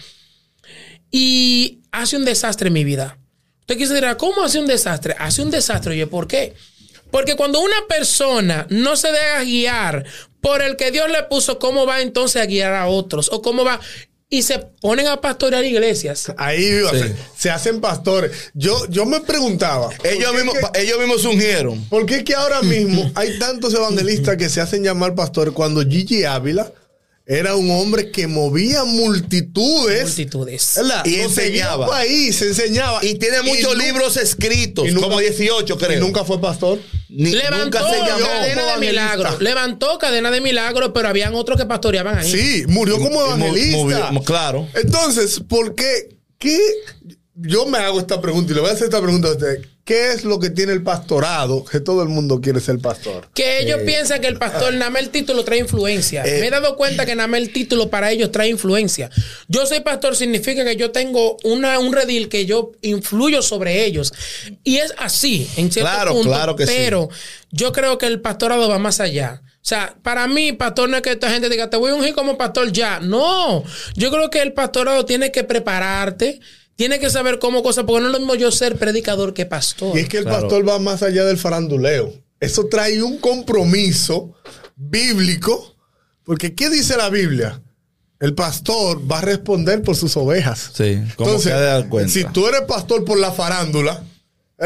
y 1.13 1.83
hace 1.91 2.17
un 2.17 2.25
desastre 2.25 2.67
en 2.67 2.73
mi 2.73 2.83
vida. 2.83 3.19
Usted 3.61 3.77
quise 3.77 3.93
dirá, 3.93 4.17
¿cómo 4.17 4.43
hace 4.43 4.59
un 4.59 4.65
desastre? 4.65 5.15
Hace 5.19 5.43
un 5.43 5.51
desastre. 5.51 5.93
Oye, 5.93 6.07
¿por 6.07 6.27
qué? 6.27 6.55
Porque 7.11 7.35
cuando 7.35 7.61
una 7.61 7.85
persona 7.87 8.65
no 8.71 8.97
se 8.97 9.11
deja 9.11 9.43
guiar 9.43 10.05
por 10.41 10.63
el 10.63 10.75
que 10.75 10.91
Dios 10.91 11.09
le 11.11 11.21
puso, 11.23 11.59
¿cómo 11.59 11.85
va 11.85 12.01
entonces 12.01 12.41
a 12.41 12.47
guiar 12.47 12.73
a 12.73 12.87
otros? 12.87 13.29
¿O 13.31 13.43
cómo 13.43 13.63
va? 13.63 13.79
Y 14.27 14.41
se 14.41 14.57
ponen 14.57 15.05
a 15.05 15.21
pastorear 15.21 15.63
iglesias. 15.63 16.33
Ahí 16.35 16.63
se, 16.63 17.15
se, 17.37 17.51
hacen 17.51 17.79
pastores. 17.79 18.31
Yo, 18.55 18.87
yo 18.89 19.05
me 19.05 19.21
preguntaba. 19.21 19.91
Ellos 20.03 20.33
mismos, 20.33 20.55
que, 20.55 20.81
ellos 20.81 20.97
mismos 20.97 21.23
ungieron. 21.25 21.85
¿Por 21.89 22.07
qué 22.07 22.23
que 22.23 22.33
ahora 22.33 22.63
mismo 22.63 23.11
hay 23.13 23.37
tantos 23.37 23.71
evangelistas 23.75 24.35
que 24.35 24.49
se 24.49 24.61
hacen 24.61 24.83
llamar 24.83 25.13
pastores 25.13 25.53
cuando 25.53 25.87
Gigi 25.87 26.23
Ávila 26.23 26.71
era 27.25 27.55
un 27.55 27.71
hombre 27.71 28.11
que 28.11 28.27
movía 28.27 28.83
multitudes. 28.83 30.03
Multitudes. 30.03 30.73
¿verdad? 30.75 31.05
Y 31.05 31.15
enseñaba. 31.15 31.87
país, 31.87 32.41
enseñaba. 32.41 33.03
Y 33.03 33.15
tiene 33.15 33.41
muchos 33.43 33.75
y 33.75 33.77
libros 33.77 34.17
escritos, 34.17 34.87
y 34.87 34.91
nunca, 34.91 35.07
como 35.07 35.19
18 35.19 35.77
creo. 35.77 35.97
Y 35.97 36.01
nunca 36.01 36.25
fue 36.25 36.41
pastor. 36.41 36.79
Ni, 37.07 37.31
Levantó 37.31 37.79
nunca 37.79 37.89
se 37.89 37.97
llamó 37.97 38.25
cadena 38.25 38.73
de 38.73 38.79
milagros. 38.79 39.41
Levantó 39.41 39.97
cadena 39.99 40.31
de 40.31 40.41
milagros, 40.41 40.91
pero 40.93 41.07
habían 41.07 41.33
otros 41.35 41.57
que 41.57 41.65
pastoreaban 41.65 42.17
ahí. 42.17 42.29
Sí, 42.29 42.63
murió 42.67 42.97
como 42.97 43.21
evangelista. 43.21 43.77
Movió, 44.11 44.23
claro. 44.25 44.67
Entonces, 44.73 45.39
¿por 45.47 45.75
qué? 45.75 46.17
¿Qué? 46.37 46.59
Yo 47.35 47.65
me 47.65 47.77
hago 47.77 47.99
esta 47.99 48.19
pregunta 48.19 48.51
y 48.51 48.55
le 48.55 48.61
voy 48.61 48.69
a 48.69 48.73
hacer 48.73 48.85
esta 48.85 49.01
pregunta 49.01 49.29
a 49.29 49.31
usted. 49.31 49.65
¿Qué 49.85 50.13
es 50.13 50.23
lo 50.23 50.39
que 50.39 50.49
tiene 50.49 50.71
el 50.71 50.81
pastorado? 50.81 51.65
Que 51.65 51.81
todo 51.81 52.03
el 52.03 52.09
mundo 52.09 52.39
quiere 52.39 52.61
ser 52.61 52.79
pastor. 52.79 53.27
Que 53.33 53.59
ellos 53.59 53.81
eh, 53.81 53.85
piensan 53.85 54.21
que 54.21 54.27
el 54.27 54.37
pastor, 54.37 54.73
nada 54.75 54.89
más 54.89 55.01
el 55.01 55.09
título 55.09 55.43
trae 55.43 55.59
influencia. 55.59 56.23
Eh, 56.23 56.39
Me 56.39 56.47
he 56.47 56.49
dado 56.49 56.77
cuenta 56.77 57.05
que 57.05 57.15
nada 57.15 57.27
más 57.27 57.41
el 57.41 57.51
título 57.51 57.89
para 57.89 58.09
ellos 58.09 58.31
trae 58.31 58.47
influencia. 58.47 59.09
Yo 59.49 59.65
soy 59.65 59.81
pastor 59.81 60.15
significa 60.15 60.63
que 60.63 60.77
yo 60.77 60.91
tengo 60.91 61.35
una, 61.43 61.79
un 61.79 61.91
redil 61.91 62.29
que 62.29 62.45
yo 62.45 62.71
influyo 62.81 63.41
sobre 63.41 63.83
ellos. 63.83 64.13
Y 64.63 64.77
es 64.77 64.93
así, 64.97 65.49
en 65.57 65.69
cierto 65.69 65.91
claro, 65.91 66.13
punto. 66.13 66.29
Claro 66.29 66.55
que 66.55 66.65
pero 66.65 67.09
sí. 67.11 67.17
yo 67.51 67.73
creo 67.73 67.97
que 67.97 68.05
el 68.05 68.21
pastorado 68.21 68.69
va 68.69 68.79
más 68.79 69.01
allá. 69.01 69.41
O 69.63 69.65
sea, 69.65 69.95
para 70.01 70.27
mí, 70.27 70.53
pastor 70.53 70.89
no 70.89 70.97
es 70.97 71.03
que 71.03 71.11
esta 71.11 71.29
gente 71.29 71.49
diga, 71.49 71.69
te 71.69 71.77
voy 71.77 71.91
a 71.91 71.95
ungir 71.95 72.13
como 72.13 72.37
pastor 72.37 72.71
ya. 72.71 72.99
No, 73.01 73.63
yo 73.95 74.11
creo 74.11 74.29
que 74.29 74.41
el 74.41 74.53
pastorado 74.53 75.05
tiene 75.05 75.31
que 75.31 75.43
prepararte 75.43 76.39
tiene 76.75 76.99
que 76.99 77.09
saber 77.09 77.39
cómo 77.39 77.63
cosas, 77.63 77.85
porque 77.85 78.01
no 78.01 78.07
es 78.07 78.13
lo 78.13 78.19
mismo 78.19 78.35
yo 78.35 78.51
ser 78.51 78.77
predicador 78.77 79.33
que 79.33 79.45
pastor. 79.45 79.97
Y 79.97 80.01
es 80.01 80.09
que 80.09 80.17
el 80.17 80.23
claro. 80.23 80.41
pastor 80.41 80.67
va 80.67 80.79
más 80.79 81.03
allá 81.03 81.23
del 81.25 81.37
faranduleo. 81.37 82.13
Eso 82.39 82.67
trae 82.67 83.01
un 83.01 83.17
compromiso 83.19 84.33
bíblico, 84.75 85.75
porque 86.23 86.55
¿qué 86.55 86.69
dice 86.69 86.97
la 86.97 87.09
Biblia? 87.09 87.61
El 88.19 88.33
pastor 88.33 88.99
va 89.09 89.19
a 89.19 89.21
responder 89.21 89.81
por 89.81 89.95
sus 89.95 90.15
ovejas. 90.17 90.71
Sí, 90.73 90.95
como 91.15 91.29
Entonces, 91.29 91.43
se 91.43 91.53
ha 91.53 91.59
de 91.59 91.65
dar 91.67 91.89
cuenta. 91.89 92.11
si 92.11 92.23
tú 92.25 92.47
eres 92.47 92.61
pastor 92.61 93.03
por 93.03 93.19
la 93.19 93.31
farándula, 93.31 94.03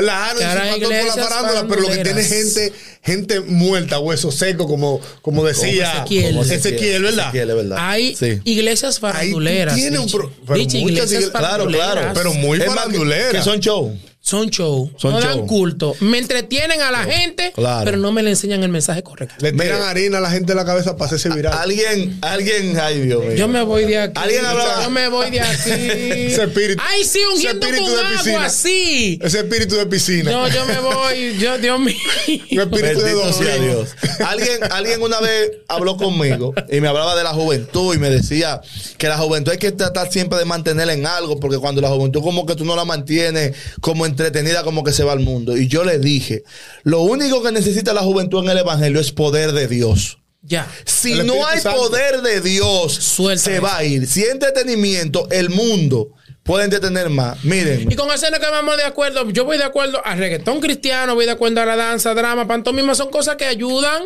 la 0.01 0.33
no 0.33 0.39
pastor 0.39 0.79
por 0.79 1.17
la 1.17 1.23
farándula, 1.27 1.65
pero 1.67 1.81
lo 1.81 1.87
que 1.89 1.97
tiene 2.03 2.23
gente, 2.23 2.73
gente 3.03 3.39
muerta, 3.41 3.99
hueso 3.99 4.31
seco, 4.31 4.67
como, 4.67 4.99
como 5.21 5.45
decía 5.45 5.91
como 5.91 5.97
Ezequiel. 6.05 6.35
Como 6.35 6.43
Ezequiel, 6.43 7.03
¿verdad? 7.03 7.27
Ezequiel, 7.29 7.55
¿verdad? 7.55 7.77
Hay 7.79 8.15
Sí. 8.15 8.39
iglesias 8.43 8.99
faranduleras. 8.99 9.73
Ahí 9.75 9.81
tiene 9.81 9.99
un 9.99 10.09
pro- 10.09 10.31
pero 10.45 10.59
muchas 10.59 10.73
iglesias 10.75 11.23
igle- 11.23 11.31
Claro, 11.31 11.47
faranduleras. 11.47 11.93
claro. 11.93 12.11
Pero 12.13 12.33
muy 12.33 12.59
Es 12.59 12.65
más, 12.67 12.75
que- 12.75 12.81
faranduleras. 12.81 13.31
Que 13.33 13.41
son 13.41 13.59
show. 13.59 13.97
Son 14.27 14.49
show. 14.49 14.91
Son 14.97 15.13
no 15.13 15.21
show. 15.21 15.29
dan 15.37 15.47
culto. 15.47 15.95
Me 16.01 16.17
entretienen 16.17 16.81
a 16.81 16.91
la 16.91 17.05
gente, 17.05 17.53
Claro. 17.55 17.85
pero 17.85 17.95
no 17.97 18.11
me 18.11 18.21
le 18.23 18.31
enseñan 18.31 18.61
el 18.61 18.67
mensaje 18.69 19.01
correcto. 19.01 19.35
Le 19.39 19.53
tiran 19.53 19.77
Mira. 19.77 19.89
harina 19.89 20.17
a 20.17 20.21
la 20.21 20.29
gente 20.29 20.51
en 20.51 20.57
la 20.57 20.65
cabeza 20.65 20.97
para 20.97 21.05
hacerse 21.05 21.29
viral. 21.33 21.53
Alguien, 21.57 22.17
alguien, 22.21 22.77
ay 22.77 22.99
Dios 23.03 23.23
mío. 23.23 23.35
Yo 23.35 23.47
me 23.47 23.61
voy 23.63 23.85
de 23.85 23.99
aquí. 23.99 24.19
Alguien 24.21 24.45
hablaba- 24.45 24.83
Yo 24.83 24.89
me 24.89 25.07
voy 25.07 25.31
de 25.31 25.39
aquí. 25.39 25.69
Ese 25.71 26.43
espíritu- 26.43 26.83
Ay, 26.85 27.05
sí, 27.05 27.19
ese 27.19 27.27
ungiendo 27.35 27.65
espíritu 27.67 27.85
con 27.89 27.95
de 27.95 28.01
agua, 28.05 28.17
piscina. 28.17 28.49
sí. 28.49 29.19
Ese 29.23 29.37
espíritu 29.39 29.75
de 29.77 29.85
piscina. 29.85 30.29
No, 30.31 30.47
yo 30.49 30.65
me 30.65 30.79
voy. 30.81 31.37
Yo, 31.39 31.57
Dios 31.57 31.79
mío. 31.79 31.95
Un 32.27 32.59
espíritu 32.59 32.99
de 32.99 33.13
domingo. 33.13 33.63
Dios. 33.63 33.89
Alguien, 34.27 34.59
alguien 34.71 35.01
una 35.01 35.21
vez 35.21 35.51
habló 35.69 35.95
conmigo 35.95 36.53
y 36.69 36.81
me 36.81 36.89
hablaba 36.89 37.15
de 37.15 37.23
la 37.23 37.29
juventud 37.33 37.95
y 37.95 37.97
me 37.97 38.09
decía 38.09 38.59
que 38.97 39.07
la 39.07 39.17
juventud 39.17 39.53
hay 39.53 39.57
que 39.57 39.71
tratar 39.71 40.11
siempre 40.11 40.37
de 40.37 40.43
mantenerla 40.43 40.91
en 40.93 41.05
algo 41.05 41.39
porque 41.39 41.59
cuando 41.59 41.79
la 41.79 41.87
juventud 41.89 42.21
como 42.21 42.45
que 42.45 42.55
tú 42.55 42.65
no 42.65 42.75
la 42.75 42.83
mantienes 42.83 43.55
como 43.79 44.05
entretenida 44.17 44.63
como 44.63 44.83
que 44.83 44.91
se 44.91 45.03
va 45.03 45.13
al 45.13 45.19
mundo. 45.19 45.55
Y 45.57 45.67
yo 45.67 45.83
le 45.83 45.99
dije, 45.99 46.43
lo 46.83 47.01
único 47.01 47.41
que 47.43 47.51
necesita 47.51 47.93
la 47.93 48.01
juventud 48.01 48.43
en 48.43 48.49
el 48.51 48.57
evangelio 48.57 48.99
es 48.99 49.11
poder 49.11 49.51
de 49.51 49.67
Dios. 49.67 50.19
Ya. 50.41 50.67
Si 50.85 51.13
El 51.13 51.27
no 51.27 51.45
hay 51.45 51.59
Santo. 51.59 51.77
poder 51.79 52.21
de 52.21 52.41
Dios, 52.41 52.93
Suelta 52.93 53.43
se 53.43 53.53
eso. 53.55 53.61
va 53.63 53.77
a 53.77 53.83
ir. 53.83 54.07
Si 54.07 54.23
hay 54.23 54.29
entretenimiento, 54.29 55.27
el 55.29 55.49
mundo 55.49 56.11
puede 56.43 56.63
entretener 56.65 57.09
más. 57.09 57.43
Miren. 57.43 57.91
Y 57.91 57.95
con 57.95 58.09
eso 58.11 58.29
no 58.31 58.39
que 58.39 58.49
vamos 58.49 58.77
de 58.77 58.83
acuerdo. 58.83 59.29
Yo 59.31 59.43
voy 59.45 59.57
de 59.57 59.65
acuerdo 59.65 60.01
al 60.05 60.17
reggaetón 60.17 60.61
cristiano, 60.61 61.15
voy 61.15 61.25
de 61.25 61.31
acuerdo 61.31 61.61
a 61.61 61.65
la 61.65 61.75
danza, 61.75 62.13
drama, 62.13 62.47
pantomima. 62.47 62.95
Son 62.95 63.09
cosas 63.09 63.35
que 63.35 63.45
ayudan 63.45 64.03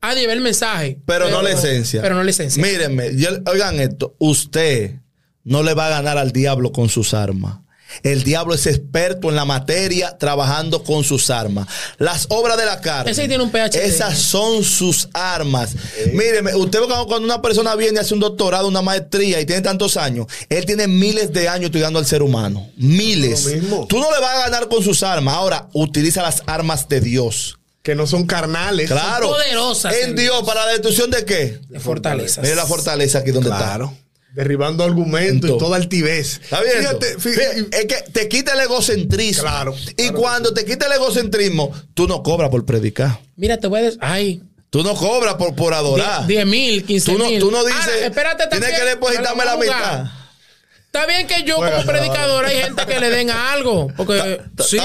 a 0.00 0.14
llevar 0.14 0.36
el 0.36 0.42
mensaje. 0.42 0.98
Pero, 1.06 1.28
no 1.30 1.42
la 1.42 1.50
esencia. 1.50 2.02
Pero 2.02 2.14
no 2.14 2.22
la 2.22 2.30
esencia. 2.30 2.62
Mírenme, 2.62 3.16
yo- 3.16 3.30
oigan 3.50 3.80
esto. 3.80 4.14
Usted 4.18 4.92
no 5.42 5.62
le 5.64 5.74
va 5.74 5.86
a 5.88 5.90
ganar 5.90 6.18
al 6.18 6.30
diablo 6.30 6.70
con 6.72 6.88
sus 6.88 7.14
armas. 7.14 7.56
El 8.02 8.24
diablo 8.24 8.54
es 8.54 8.66
experto 8.66 9.28
en 9.28 9.36
la 9.36 9.44
materia 9.44 10.16
trabajando 10.18 10.82
con 10.82 11.04
sus 11.04 11.30
armas. 11.30 11.68
Las 11.98 12.26
obras 12.28 12.56
de 12.56 12.66
la 12.66 12.80
carne. 12.80 13.10
Ese 13.10 13.28
tiene 13.28 13.42
un 13.44 13.50
PhD. 13.50 13.76
Esas 13.76 14.18
son 14.18 14.64
sus 14.64 15.08
armas. 15.12 15.70
Míreme, 16.12 16.54
usted 16.54 16.80
cuando 17.06 17.18
una 17.24 17.40
persona 17.42 17.74
viene 17.76 17.98
y 17.98 18.00
hace 18.00 18.14
un 18.14 18.20
doctorado, 18.20 18.68
una 18.68 18.82
maestría 18.82 19.40
y 19.40 19.46
tiene 19.46 19.62
tantos 19.62 19.96
años, 19.96 20.26
él 20.48 20.66
tiene 20.66 20.86
miles 20.86 21.32
de 21.32 21.48
años 21.48 21.66
estudiando 21.66 21.98
al 21.98 22.06
ser 22.06 22.22
humano. 22.22 22.68
Miles. 22.76 23.44
Tú 23.88 23.98
no 23.98 24.10
le 24.10 24.20
vas 24.20 24.34
a 24.36 24.38
ganar 24.50 24.68
con 24.68 24.82
sus 24.82 25.02
armas. 25.02 25.34
Ahora, 25.34 25.68
utiliza 25.72 26.22
las 26.22 26.42
armas 26.46 26.88
de 26.88 27.00
Dios. 27.00 27.58
Que 27.82 27.94
no 27.94 28.06
son 28.06 28.26
carnales. 28.26 28.90
Claro. 28.90 29.28
poderosas 29.28 29.94
En 29.94 30.10
en 30.10 30.16
Dios, 30.16 30.42
para 30.44 30.64
la 30.64 30.72
destrucción 30.72 31.10
de 31.10 31.24
qué? 31.26 31.60
de 31.68 31.80
fortalezas. 31.80 32.42
Mire 32.42 32.56
la 32.56 32.64
fortaleza 32.64 33.18
aquí 33.18 33.30
donde 33.30 33.50
Claro. 33.50 33.94
Derribando 34.34 34.82
argumentos 34.84 35.48
y 35.50 35.58
toda 35.58 35.76
altivez. 35.76 36.40
está. 36.42 36.60
¿Está 36.60 36.62
bien? 36.62 36.78
Fíjate, 36.78 37.16
fí- 37.18 37.34
Fíjate, 37.34 37.78
es 37.80 37.86
que 37.86 38.10
te 38.12 38.28
quita 38.28 38.52
el 38.54 38.60
egocentrismo. 38.60 39.42
Claro, 39.42 39.74
Y 39.90 39.94
claro 39.94 40.18
cuando 40.18 40.52
te 40.54 40.64
quita 40.64 40.86
el 40.86 40.92
egocentrismo, 40.92 41.72
tú 41.94 42.08
no 42.08 42.22
cobras 42.22 42.50
por 42.50 42.64
predicar. 42.66 43.20
Mira, 43.36 43.58
te 43.58 43.66
voy 43.68 43.80
a 43.80 43.82
decir. 43.82 43.98
Ay. 44.02 44.42
Tú 44.70 44.82
no 44.82 44.94
cobras 44.96 45.34
por, 45.34 45.54
por 45.54 45.72
adorar. 45.72 46.26
10 46.26 46.46
mil, 46.46 46.84
15 46.84 47.12
Tú 47.12 47.16
no, 47.18 47.28
mil. 47.28 47.38
tú 47.38 47.50
no 47.52 47.64
dices, 47.64 47.80
Ahora, 47.80 48.06
espérate 48.06 48.46
tienes 48.48 48.72
que 48.76 48.84
depositarme 48.84 49.44
la 49.44 49.56
mitad. 49.56 50.06
Está 50.86 51.06
bien 51.06 51.26
que 51.26 51.42
yo 51.44 51.56
como 51.56 51.84
predicador 51.86 52.44
hay 52.44 52.56
gente 52.62 52.84
que 52.86 52.98
le 53.00 53.10
den 53.10 53.30
algo. 53.30 53.88
Porque 53.96 54.40
ta- 54.56 54.64
sí. 54.64 54.78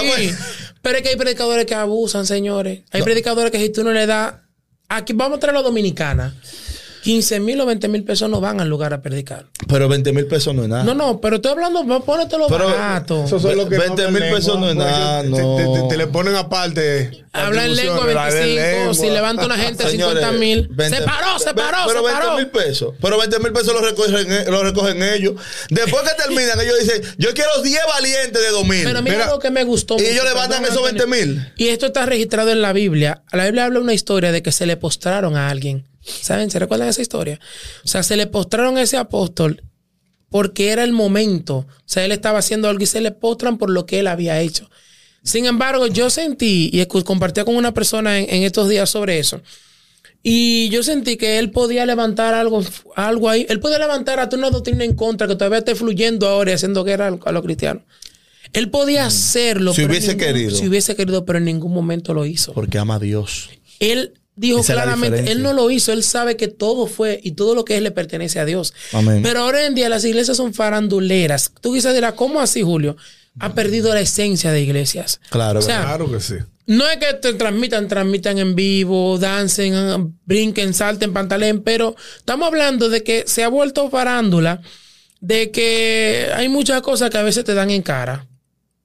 Pero 0.82 0.98
es 0.98 1.03
que 1.03 1.10
hay 1.10 1.15
predicadores 1.15 1.65
que 1.65 1.75
abusan, 1.75 2.25
señores. 2.27 2.82
Hay 2.91 3.01
predicadores 3.01 3.51
que 3.51 3.58
si 3.60 3.70
tú 3.70 3.84
no 3.84 3.91
le 3.91 4.06
das. 4.06 4.36
Aquí 4.88 5.13
vamos 5.13 5.38
a 5.38 5.39
traer 5.39 5.56
a 5.56 5.60
la 5.60 5.63
dominicana. 5.63 6.36
15 7.03 7.39
mil 7.39 7.60
o 7.62 7.65
20 7.65 7.88
mil 7.88 8.03
pesos 8.03 8.29
no 8.29 8.41
van 8.41 8.60
al 8.60 8.68
lugar 8.70 8.94
a 8.94 9.01
predicar. 9.01 9.46
Pero 9.68 9.88
20 9.88 10.12
mil 10.13 10.25
pesos 10.25 10.53
no 10.53 10.63
es 10.63 10.70
nada. 10.70 10.84
No, 10.84 10.94
no, 10.94 11.22
pero 11.22 11.38
estoy 11.38 11.51
hablando, 11.51 11.84
pónetelo 12.03 12.48
Pero- 12.48 12.65
barato. 12.65 13.24
Esos 13.25 13.41
son 13.41 13.56
los 13.56 13.70
que 13.70 13.77
20 13.77 13.91
hablan 14.03 14.13
mil 14.13 14.22
lengua, 14.24 14.39
pesos 14.39 14.60
no 14.60 14.70
es 14.70 14.75
nada, 14.75 15.22
te- 15.22 15.29
no. 15.29 15.56
Te, 15.56 15.63
te- 15.82 15.88
te 15.89 15.98
le 15.98 16.08
ponen 16.08 16.36
aparte. 16.36 17.25
Habla 17.32 17.65
en 17.65 17.75
lengua 17.75 17.96
atribuciones, 17.98 18.15
la 18.15 18.39
de 18.39 18.39
25, 18.56 18.77
lengua. 18.77 18.94
si 18.96 19.10
levanta 19.10 19.46
una 19.46 19.58
gente 19.58 19.84
Señores, 19.89 20.24
50 20.24 20.32
mil. 20.39 20.68
20 20.72 20.98
Se 20.98 21.03
paró, 21.03 21.39
se 21.39 21.53
paró, 21.53 21.77
Pero 21.88 22.00
se 22.00 22.06
20 22.08 22.22
paró. 22.22 22.36
mil 22.38 22.48
pesos. 22.48 22.94
Pero 23.01 23.18
20 23.20 23.39
mil 23.39 23.53
pesos 23.53 23.74
lo 23.74 23.82
recogen, 23.82 24.32
e- 24.32 24.46
lo 24.51 24.63
recogen 24.63 25.03
ellos. 25.03 25.36
Después 25.70 26.03
que 26.03 26.22
terminan, 26.24 26.60
ellos 26.60 26.79
dicen, 26.79 27.01
yo 27.18 27.34
quiero 27.34 27.62
10 27.62 27.79
valientes 27.88 28.41
de 28.41 28.50
2 28.50 28.65
mil. 28.65 28.84
Pero 28.84 29.01
mira, 29.01 29.15
Mira, 29.18 29.29
lo 29.29 29.39
que 29.39 29.51
me 29.51 29.63
gustó. 29.63 29.96
y 29.96 30.01
mucho, 30.01 30.12
ellos 30.12 30.25
levantan 30.25 30.63
esos 30.65 30.77
Antonio. 30.86 31.06
20 31.08 31.25
mil. 31.25 31.53
Y 31.56 31.68
esto 31.70 31.86
está 31.88 32.06
registrado 32.06 32.50
en 32.51 32.62
la 32.62 32.74
Biblia. 32.74 33.22
La 33.32 33.46
Biblia 33.46 33.65
habla 33.65 33.79
una 33.79 33.94
historia 33.94 34.32
de 34.32 34.41
que 34.41 34.51
se 34.51 34.65
le 34.65 34.75
postraron 34.75 35.38
a 35.38 35.50
alguien. 35.50 35.86
¿Saben? 36.22 36.50
¿Se 36.51 36.60
recuerdan 36.60 36.88
esa 36.89 37.01
historia? 37.01 37.39
O 37.84 37.88
sea, 37.88 38.04
se 38.04 38.16
le 38.18 38.28
postraron 38.28 38.78
a 38.78 38.82
ese 38.82 38.98
apóstol 38.98 39.63
porque 40.30 40.70
era 40.70 40.84
el 40.84 40.92
momento. 40.94 41.58
O 41.60 41.68
sea, 41.86 42.06
él 42.06 42.12
estaba 42.12 42.39
haciendo 42.39 42.68
algo 42.70 42.84
y 42.84 42.88
se 42.88 43.01
le 43.01 43.12
postran 43.12 43.58
por 43.58 43.70
lo 43.70 43.86
que 43.86 44.00
él 44.00 44.08
había 44.08 44.39
hecho. 44.42 44.70
Sin 45.24 45.46
embargo, 45.46 45.88
yo 45.88 46.10
sentí, 46.10 46.70
y 46.72 46.86
compartía 47.04 47.44
con 47.46 47.56
una 47.56 47.74
persona 47.74 48.20
en, 48.20 48.34
en 48.34 48.44
estos 48.44 48.70
días 48.70 48.89
sobre 48.89 49.20
eso, 49.20 49.42
y 50.22 50.70
yo 50.70 50.84
sentí 50.84 51.18
que 51.18 51.39
él 51.39 51.51
podía 51.51 51.86
levantar 51.86 52.34
algo, 52.34 52.62
algo 52.96 53.30
ahí. 53.30 53.46
Él 53.50 53.60
podía 53.60 53.80
levantar 53.80 54.20
hasta 54.20 54.36
una 54.38 54.50
doctrina 54.50 54.84
en 54.84 54.94
contra 54.96 55.28
que 55.28 55.36
todavía 55.36 55.60
esté 55.60 55.75
fluyendo 55.75 56.28
ahora 56.28 56.51
y 56.51 56.54
haciendo 56.56 56.84
guerra 56.84 57.08
a 57.08 57.12
los- 57.12 57.25
a 57.25 57.42
cristianos. 57.42 57.84
Él 58.54 58.70
podía 58.70 59.06
hacerlo. 59.06 59.74
Si 59.74 59.84
hubiese 59.86 60.10
ningún- 60.16 60.25
querido. 60.25 60.56
Si 60.56 60.68
hubiese 60.68 60.96
querido, 60.96 61.24
pero 61.25 61.38
en 61.39 61.46
ningún 61.46 61.74
momento 61.74 62.13
lo 62.13 62.25
hizo. 62.25 62.54
Porque 62.54 62.78
ama 62.80 62.96
a 62.96 63.00
Dios. 63.00 63.50
Él 63.80 64.19
dijo 64.39 64.62
Esa 64.62 64.74
claramente, 64.74 65.31
él 65.31 65.43
no 65.43 65.53
lo 65.53 65.69
hizo, 65.69 65.91
él 65.91 66.03
sabe 66.03 66.38
que 66.38 66.48
todo 66.48 66.88
fue 66.88 67.19
y 67.22 67.31
todo 67.34 67.55
lo 67.55 67.65
que 67.65 67.75
es 67.75 67.81
le 67.81 67.91
pertenece 67.91 68.39
a 68.39 68.46
Dios. 68.46 68.74
Amén. 68.93 69.22
Pero 69.22 69.41
ahora 69.41 69.65
en 69.65 69.75
día 69.75 69.89
las 69.89 70.05
iglesias 70.05 70.38
son 70.38 70.53
faranduleras. 70.53 71.51
Tú 71.62 71.74
quizás 71.74 71.93
dirás, 71.93 72.13
¿cómo 72.13 72.39
así, 72.39 72.62
Julio? 72.62 72.96
Ha 73.39 73.53
perdido 73.53 73.93
la 73.93 74.01
esencia 74.01 74.51
de 74.51 74.62
iglesias. 74.62 75.19
Claro, 75.29 75.60
O 75.60 75.62
sea, 75.62 75.81
Claro 75.81 76.12
que 76.12 76.19
sí. 76.19 76.36
no 76.65 76.88
es 76.89 76.98
que 76.98 77.13
te 77.15 77.34
transmitan, 77.34 77.88
transmitan 77.88 78.38
en 78.38 78.55
vivo, 78.55 79.17
dancen, 79.17 80.17
brinquen, 80.25 80.74
salten, 80.74 81.13
pantalén, 81.13 81.62
pero 81.62 81.96
estamos 82.17 82.48
hablando 82.48 82.89
de 82.89 83.03
que 83.03 83.25
se 83.27 83.43
ha 83.43 83.50
vuelto 83.50 83.89
farándula, 83.89 84.62
de 85.22 85.51
que 85.51 86.27
hay 86.34 86.50
muchas 86.50 86.81
cosas 86.81 87.10
que 87.10 87.17
a 87.17 87.24
veces 87.24 87.43
te 87.43 87.53
dan 87.53 87.69
en 87.69 87.81
cara. 87.81 88.25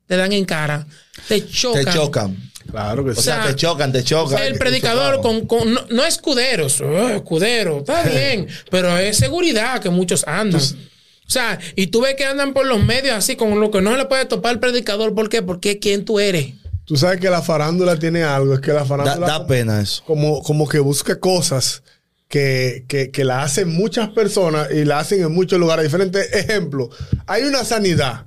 Te 0.06 0.16
dan 0.16 0.32
en 0.32 0.44
cara. 0.44 0.86
Te 1.28 1.46
chocan. 1.48 1.84
Te 1.84 1.90
chocan. 1.92 2.50
Claro 2.74 3.04
que 3.04 3.10
O 3.10 3.14
sí. 3.14 3.22
sea, 3.22 3.42
sea, 3.44 3.46
te 3.52 3.54
chocan, 3.56 3.92
te 3.92 4.02
chocan. 4.02 4.42
El 4.42 4.58
predicador 4.58 5.20
con, 5.20 5.46
con- 5.46 5.72
no, 5.72 5.80
no 5.90 6.04
escuderos, 6.04 6.80
oh, 6.80 7.08
escudero, 7.10 7.78
está 7.78 8.02
bien, 8.10 8.48
pero 8.68 8.98
es 8.98 9.16
seguridad 9.16 9.80
que 9.80 9.90
muchos 9.90 10.26
andan. 10.26 10.60
O 10.60 11.30
sea, 11.30 11.58
y 11.76 11.86
tú 11.86 12.00
ves 12.00 12.16
que 12.16 12.24
andan 12.24 12.52
por 12.52 12.66
los 12.66 12.82
medios 12.84 13.14
así, 13.14 13.36
con 13.36 13.60
lo 13.60 13.70
que 13.70 13.80
no 13.80 13.96
le 13.96 14.06
puede 14.06 14.24
topar 14.26 14.54
el 14.54 14.58
predicador. 14.58 15.14
¿Por 15.14 15.28
qué? 15.28 15.40
Porque 15.40 15.70
es 15.72 15.78
quién 15.80 16.04
tú 16.04 16.18
eres. 16.18 16.54
Tú 16.84 16.96
sabes 16.96 17.20
que 17.20 17.30
la 17.30 17.42
farándula 17.42 17.96
tiene 17.98 18.24
algo, 18.24 18.54
es 18.54 18.60
que 18.60 18.72
la 18.72 18.84
farándula 18.84 19.24
da 19.26 19.46
pena 19.46 19.80
eso. 19.80 20.02
como, 20.04 20.42
como 20.42 20.68
que 20.68 20.80
busca 20.80 21.20
cosas 21.20 21.82
que, 22.28 22.84
que, 22.88 23.10
que 23.12 23.22
la 23.24 23.42
hacen 23.44 23.68
muchas 23.68 24.08
personas 24.10 24.68
y 24.72 24.84
la 24.84 24.98
hacen 24.98 25.22
en 25.22 25.32
muchos 25.32 25.60
lugares 25.60 25.84
diferentes. 25.84 26.30
Ejemplo, 26.34 26.90
hay 27.26 27.44
una 27.44 27.62
sanidad 27.64 28.26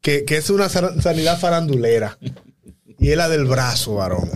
que, 0.00 0.24
que 0.24 0.36
es 0.36 0.48
una 0.50 0.68
sa- 0.68 0.98
sanidad 1.02 1.38
farandulera 1.40 2.16
y 3.02 3.10
es 3.10 3.16
la 3.16 3.28
del 3.28 3.44
brazo, 3.44 3.96
varón. 3.96 4.30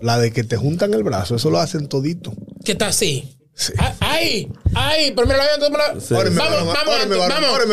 La 0.00 0.18
de 0.18 0.32
que 0.32 0.42
te 0.44 0.56
juntan 0.56 0.92
el 0.94 1.02
brazo, 1.04 1.36
eso 1.36 1.50
lo 1.50 1.58
hacen 1.58 1.88
todito. 1.88 2.32
Que 2.64 2.72
está 2.72 2.88
así. 2.88 3.32
Sí. 3.54 3.72
Ah, 3.78 3.94
Ahí, 4.00 4.52
ahí, 4.74 5.12
pero 5.16 5.26
me 5.26 5.34
lo 5.34 5.42
habían 5.42 5.60
tomado. 5.60 5.98
Sí. 6.00 6.12
Vamos, 6.12 6.34
varón, 6.36 6.66
vamos, 6.68 6.94
óreme, 6.94 7.16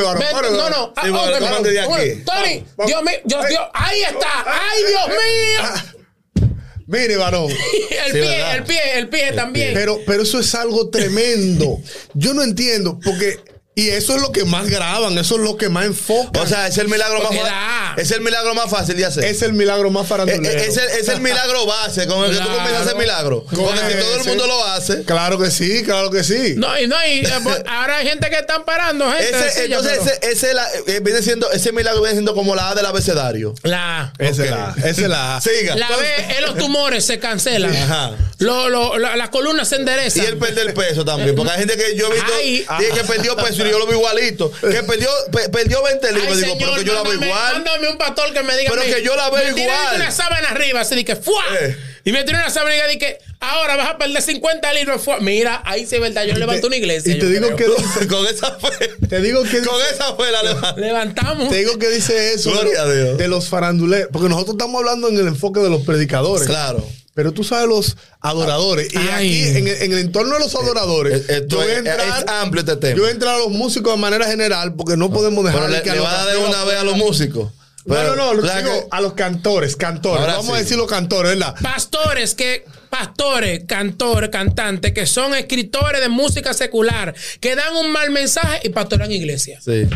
varón, 0.02 0.24
vamos. 0.32 0.52
No, 0.52 0.70
no. 0.70 0.94
ah, 0.96 1.02
Sí, 1.04 1.10
bueno, 1.10 1.26
ok, 1.26 1.32
¿cómo 1.34 1.42
varón. 1.42 1.58
ande 1.58 1.72
de 1.72 1.80
aquí? 1.82 2.24
Tony, 2.24 2.66
Vamos. 2.78 2.88
Dios 2.88 3.04
mío, 3.04 3.14
Dios, 3.26 3.42
Ay. 3.44 3.50
Dios, 3.50 3.62
ahí 3.74 4.02
está. 4.04 4.46
Ay, 4.46 4.84
Dios 4.88 5.08
mío. 5.10 6.54
Mire, 6.88 7.18
varón. 7.18 7.50
El 8.06 8.12
Sí, 8.12 8.12
pie, 8.12 8.22
¿verdad? 8.22 8.56
el 8.56 8.64
pie, 8.64 8.80
el 8.98 9.10
pie 9.10 9.32
también. 9.34 9.74
Pero, 9.74 10.00
pero 10.06 10.24
eso 10.24 10.40
es 10.40 10.54
algo 10.56 10.90
tremendo. 10.90 11.80
Yo 12.14 12.34
no 12.34 12.44
entiendo, 12.44 13.00
porque. 13.04 13.40
Y 13.75 13.89
eso 13.89 14.15
es 14.15 14.22
lo 14.22 14.32
que 14.32 14.46
más 14.46 14.70
graban, 14.70 15.18
eso 15.18 15.36
es 15.36 15.42
lo 15.42 15.58
que 15.58 15.68
más 15.68 15.86
enfocan. 15.86 16.44
O 16.44 16.48
sea, 16.48 16.68
es 16.68 16.77
el 16.77 16.88
milagro 16.89 17.20
más 17.24 17.30
fácil. 17.36 17.53
Es 17.98 18.12
el 18.12 18.22
milagro 18.22 18.53
más 18.53 18.70
fácil 18.70 18.96
de 18.98 19.06
hacer. 19.06 19.24
es 19.25 19.42
el 19.42 19.53
milagro 19.53 19.89
más 19.89 20.06
Eh, 20.06 20.10
farandulero. 20.10 20.60
eh, 20.60 20.65
Es, 20.68 20.77
el, 20.77 20.88
es 20.89 21.08
el 21.08 21.22
milagro 21.22 21.65
base 21.65 22.06
con 22.06 22.24
el 22.25 22.32
que 22.32 22.38
tú 22.38 22.48
comienzas 22.50 22.77
a 22.77 22.82
hacer 22.82 22.96
milagro. 22.98 23.44
Con 23.46 23.63
Porque 23.65 23.80
si 23.80 23.98
todo 24.00 24.15
el 24.18 24.24
mundo 24.25 24.46
lo 24.48 24.63
hace. 24.65 25.03
Claro 25.03 25.39
que 25.39 25.50
sí, 25.50 25.82
claro 25.84 26.12
que 26.12 26.24
sí. 26.24 26.53
No, 26.56 26.80
y 26.80 26.86
no, 26.88 26.96
y 27.08 27.25
eh, 27.25 27.34
pues, 27.44 27.63
ahora 27.68 27.98
hay 27.98 28.08
gente 28.08 28.30
que 28.30 28.38
están 28.38 28.63
parando, 28.63 29.12
gente. 29.12 29.30
Ese, 29.30 29.50
silla, 29.63 29.77
entonces, 29.77 30.00
pero- 30.03 30.12
ese, 30.22 30.32
ese 30.48 30.53
la- 30.53 30.68
eh, 30.88 31.00
viene 31.01 31.22
siendo, 31.24 31.51
ese 31.51 31.72
milagro 31.72 32.01
viene 32.01 32.13
siendo 32.15 32.36
como 32.36 32.53
la 32.56 32.70
A 32.70 32.75
del 32.75 32.86
abecedario. 32.86 33.56
La, 33.63 34.13
Esa 34.20 34.44
es 34.46 34.51
la, 34.51 34.75
esa 34.77 34.89
es 34.89 35.10
la. 35.10 35.42
Siga. 35.44 35.75
la 35.75 35.88
B 35.98 36.06
es 36.38 36.42
los 36.42 36.58
tumores 36.58 37.06
se 37.06 37.18
cancelan. 37.20 37.75
Ajá. 37.75 38.12
Lo, 38.38 38.70
lo, 38.70 38.98
la, 39.00 39.15
las 39.15 39.30
columnas 39.30 39.68
se 39.68 39.75
Y 39.75 39.80
enderezan. 39.80 40.25
él 40.25 40.38
perder 40.38 40.74
peso 40.74 41.03
también. 41.06 41.36
Porque 41.36 41.51
hay 41.53 41.60
gente 41.60 41.75
que 41.77 41.96
yo 41.96 42.08
he 42.12 42.13
visto 42.13 42.32
Ay. 42.38 42.65
dice 42.80 42.92
que 42.94 43.03
perdió 43.06 43.36
peso 43.36 43.62
y 43.67 43.72
yo 43.72 43.79
lo 43.79 43.86
veo 43.88 43.98
igualito. 43.98 44.51
Que 44.51 44.84
perdió, 44.84 45.10
pe- 45.32 45.50
perdió 45.50 45.82
20 45.84 46.12
libras. 46.13 46.38
Digo, 46.38 46.55
pero 46.60 46.75
que 46.75 46.84
yo 46.84 46.93
la 46.93 47.01
veo 47.03 47.12
mándame, 47.13 47.27
igual. 47.27 47.53
mándame 47.53 47.89
un 47.89 47.98
pastor 47.98 48.34
que 48.34 48.43
me 48.43 48.58
diga. 48.58 48.72
Pero 48.72 48.84
que 48.84 49.03
yo 49.03 49.15
la 49.15 49.29
veo 49.29 49.53
me 49.55 49.62
igual. 49.62 49.96
una 49.96 50.12
sábana 50.12 50.50
arriba, 50.50 50.82
así 50.82 50.96
de 50.96 51.05
que 51.05 51.15
¡fua! 51.15 51.43
Eh. 51.62 51.77
Y 52.05 52.12
me 52.12 52.24
tiré 52.25 52.38
una 52.38 52.50
sábana 52.50 52.75
y 52.91 52.98
dije, 52.98 53.17
ahora 53.39 53.77
vas 53.77 53.89
a 53.91 53.98
perder 53.98 54.22
50 54.22 54.74
libras. 54.74 55.01
¡fua! 55.01 55.20
Mira, 55.22 55.62
ahí 55.65 55.86
sí 55.86 55.96
es 55.96 56.01
verdad. 56.01 56.24
Yo 56.25 56.36
levanto 56.36 56.67
una 56.67 56.75
iglesia. 56.75 57.12
y 57.13 57.20
te 57.20 57.22
yo 57.25 57.29
digo 57.29 57.55
creo. 57.55 57.75
que 57.75 58.08
con 58.08 58.27
esa 58.27 58.51
fe. 58.58 58.91
te 59.08 59.22
digo 59.22 59.43
que 59.43 59.62
Con 59.62 59.82
esa 59.93 60.15
fe 60.15 60.32
la 60.32 60.43
levanta. 60.43 60.75
Levantamos. 60.82 61.50
te 61.50 61.58
digo 61.58 61.77
que 61.79 61.89
dice 61.89 62.34
eso 62.34 62.51
Gloria 62.51 62.84
de, 62.86 63.01
a 63.01 63.03
Dios. 63.05 63.17
de 63.17 63.27
los 63.29 63.48
faranduleros, 63.48 64.09
porque 64.11 64.27
nosotros 64.29 64.55
estamos 64.55 64.79
hablando 64.79 65.07
en 65.09 65.18
el 65.18 65.27
enfoque 65.27 65.59
de 65.61 65.70
los 65.70 65.81
predicadores. 65.83 66.46
Claro. 66.48 66.85
Pero 67.16 67.32
tú 67.32 67.44
sabes 67.44 67.68
los 67.68 67.96
adoradores. 68.22 68.92
Y 68.94 68.98
aquí, 68.98 69.42
en, 69.50 69.68
el- 69.68 69.82
en 69.84 69.92
el 69.94 70.00
entorno 70.00 70.34
de 70.34 70.40
los 70.40 70.56
adoradores, 70.56 71.22
Eh, 71.22 71.26
esto 71.42 71.48
yo 71.48 71.58
voy 71.58 71.68
a 71.68 71.72
es, 71.74 71.78
entrar- 71.80 72.00
es 72.20 72.26
amplio 72.28 72.60
este 72.62 72.76
tema. 72.78 72.96
yo 72.96 73.02
voy 73.04 73.10
a 73.10 73.14
entrar 73.14 73.36
a 73.36 73.38
los 73.40 73.50
músicos 73.52 73.94
de 73.94 74.00
manera 74.02 74.26
general, 74.26 74.74
porque 74.76 74.98
no 74.98 75.12
podemos 75.12 75.46
dejar 75.46 75.62
Pero 75.62 75.74
le, 75.74 75.82
que 75.84 75.90
a 75.92 75.94
le 75.94 76.00
los 76.00 76.08
va 76.08 76.12
a 76.12 76.26
dar 76.26 76.36
raperos 76.36 76.50
una 76.50 76.64
vez 76.66 76.78
a 76.78 76.84
los 76.84 76.98
músicos. 76.98 77.52
No, 77.86 77.96
Pero, 77.96 78.16
no, 78.16 78.34
no, 78.34 78.42
o 78.42 78.46
sea 78.46 78.62
digo 78.62 78.72
que- 78.82 78.88
a 78.92 79.02
los 79.02 79.14
cantores, 79.14 79.76
cantores. 79.76 80.22
Ahora 80.22 80.38
Vamos 80.38 80.56
a 80.56 80.60
decir 80.60 80.78
los 80.78 80.88
cantores, 80.88 81.34
¿verdad? 81.38 81.54
Pastores 81.62 82.34
que, 82.34 82.66
pastores, 82.90 83.64
cantores, 83.68 84.30
cantantes, 84.30 84.94
que 84.94 85.06
son 85.06 85.36
escritores 85.36 86.00
de 86.02 86.08
música 86.10 86.54
secular, 86.54 87.14
que 87.42 87.56
dan 87.56 87.76
un 87.76 87.92
mal 87.92 88.10
mensaje 88.10 88.62
y 88.64 88.70
pastorean 88.70 89.12
iglesias. 89.12 89.64
Sí. 89.66 89.88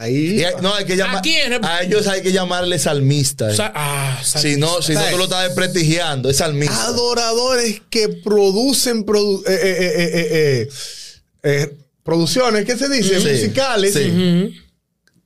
Ahí. 0.00 0.40
Y 0.40 0.44
hay- 0.44 0.54
no, 0.62 0.74
hay 0.74 0.86
que 0.86 0.96
llamar. 0.96 1.22
A 1.62 1.82
ellos 1.82 2.06
hay 2.08 2.22
que 2.22 2.32
llamarle 2.32 2.78
salmista. 2.78 3.50
eh. 3.50 3.52
O 3.52 3.56
sea, 3.56 3.70
ah, 3.74 4.18
si 4.24 4.56
no, 4.56 4.80
si 4.80 4.94
no, 4.94 5.02
tú 5.10 5.18
lo 5.18 5.24
estás 5.24 5.44
desprestigiando. 5.44 6.30
Es 6.30 6.38
salmista. 6.38 6.84
adoradores 6.86 7.82
que 7.90 8.08
producen 8.08 9.04
produ- 9.04 9.42
eh, 9.46 9.52
eh, 9.52 9.76
eh, 9.78 10.10
eh, 10.14 10.28
eh, 10.32 10.68
eh, 11.42 11.76
producciones, 12.02 12.64
¿qué 12.64 12.78
se 12.78 12.88
dice? 12.88 13.20
Sí, 13.20 13.28
Musicales. 13.28 13.92
sí. 13.92 14.54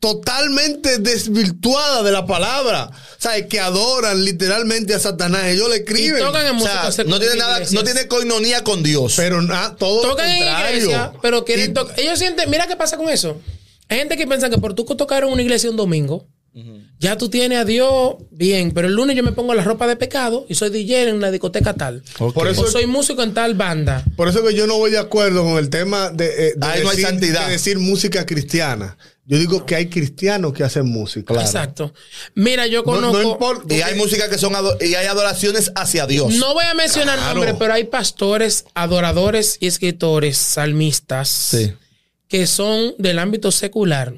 Totalmente 0.01 0.99
desvirtuadas 0.99 2.05
de 2.05 2.11
la 2.13 2.27
palabra. 2.27 2.91
O 2.91 3.21
sea, 3.23 3.47
que 3.49 3.59
adoran 3.59 4.23
literalmente 4.23 4.93
a 4.93 4.99
Satanás. 4.99 5.45
Ellos 5.47 5.69
le 5.71 5.77
y 5.77 5.79
escriben. 5.79 6.19
tocan 6.23 6.45
en 6.45 6.51
O 6.51 6.55
música 6.55 6.83
sea, 6.83 6.93
secular 6.93 7.09
no 7.11 7.19
tiene 7.21 7.33
en 7.33 7.39
nada, 7.39 7.55
iglesias. 7.55 7.73
no 7.83 7.85
tiene 7.91 8.07
coinonía 8.09 8.63
con 8.65 8.83
Dios. 8.83 9.15
Pero 9.17 9.41
nada, 9.41 9.77
todo 9.77 10.03
lo 10.09 10.19
en 10.21 10.39
contrario. 10.41 10.77
iglesia, 10.77 11.13
pero 11.23 11.45
quieren 11.47 11.71
Y- 11.71 11.75
tocar. 11.75 11.99
Ellos 11.99 12.19
sienten, 12.19 12.51
mira 12.51 12.67
qué 12.67 12.77
pasa 12.77 12.99
con 12.99 13.09
eso. 13.09 13.41
Hay 13.95 14.01
gente 14.01 14.17
que 14.17 14.27
piensa 14.27 14.51
que 14.51 14.59
por 14.59 14.75
tú 14.75 14.85
tocar 14.85 15.23
en 15.23 15.31
una 15.31 15.41
iglesia 15.43 15.71
un 15.71 15.77
domingo, 15.77 16.27
ya 16.99 17.17
tú 17.19 17.29
tienes 17.29 17.59
a 17.59 17.65
Dios 17.65 18.15
bien, 18.31 18.73
pero 18.73 18.89
el 18.89 18.95
lunes 18.95 19.17
yo 19.17 19.23
me 19.23 19.33
pongo 19.33 19.55
la 19.55 19.63
ropa 19.63 19.87
de 19.87 19.95
pecado 19.97 20.47
y 20.49 20.55
soy 20.57 20.71
DJ 20.71 21.09
en 21.11 21.17
una 21.17 21.31
discoteca 21.31 21.75
tal. 21.75 22.03
Ok. 22.19 22.35
Por 22.35 22.49
eso- 22.49 22.63
o 22.63 22.67
soy 22.67 22.87
músico 22.87 23.23
en 23.23 23.35
tal 23.35 23.55
banda. 23.55 24.05
Por 24.17 24.29
eso 24.29 24.45
que 24.45 24.53
yo 24.55 24.67
no 24.67 24.77
voy 24.79 24.91
de 24.91 24.99
acuerdo 24.99 25.45
con 25.45 25.59
el 25.59 25.69
tema 25.71 26.11
de, 26.11 26.27
eh, 26.27 26.53
de 26.57 26.67
Ahí 26.67 26.83
no 26.83 26.91
hay 26.91 26.97
decir, 26.97 27.07
santidad. 27.11 27.47
de 27.47 27.53
decir 27.53 27.79
música 27.79 28.25
cristiana. 28.27 28.97
Yo 29.27 29.39
digo 29.39 29.65
que 29.65 29.75
hay 29.77 29.89
cristianos 29.89 30.53
que 30.53 30.65
hacen 30.65 30.87
música. 30.87 31.35
Exacto. 31.35 31.93
Mira, 32.35 32.67
yo 32.67 32.81
No, 32.81 32.85
conozco. 32.85 33.23
no 33.23 33.31
importa. 33.33 33.75
y 33.75 33.81
hay 33.81 33.95
música 33.97 34.29
que 34.29 34.39
son 34.39 34.53
y 34.81 34.95
hay 34.95 35.07
adoraciones 35.07 35.73
hacia 35.77 36.07
Dios. 36.07 36.35
No 36.35 36.53
voy 36.55 36.65
a 36.67 36.75
mencionar 36.75 37.17
Claro. 37.19 37.35
nombres, 37.35 37.55
pero 37.59 37.73
hay 37.75 37.85
pastores, 37.85 38.65
adoradores 38.75 39.57
y 39.61 39.67
escritores, 39.67 40.37
salmistas, 40.37 41.29
Sí. 41.31 41.73
Que 42.29 42.47
son 42.47 42.95
del 42.99 43.19
ámbito 43.19 43.51
secular 43.51 44.15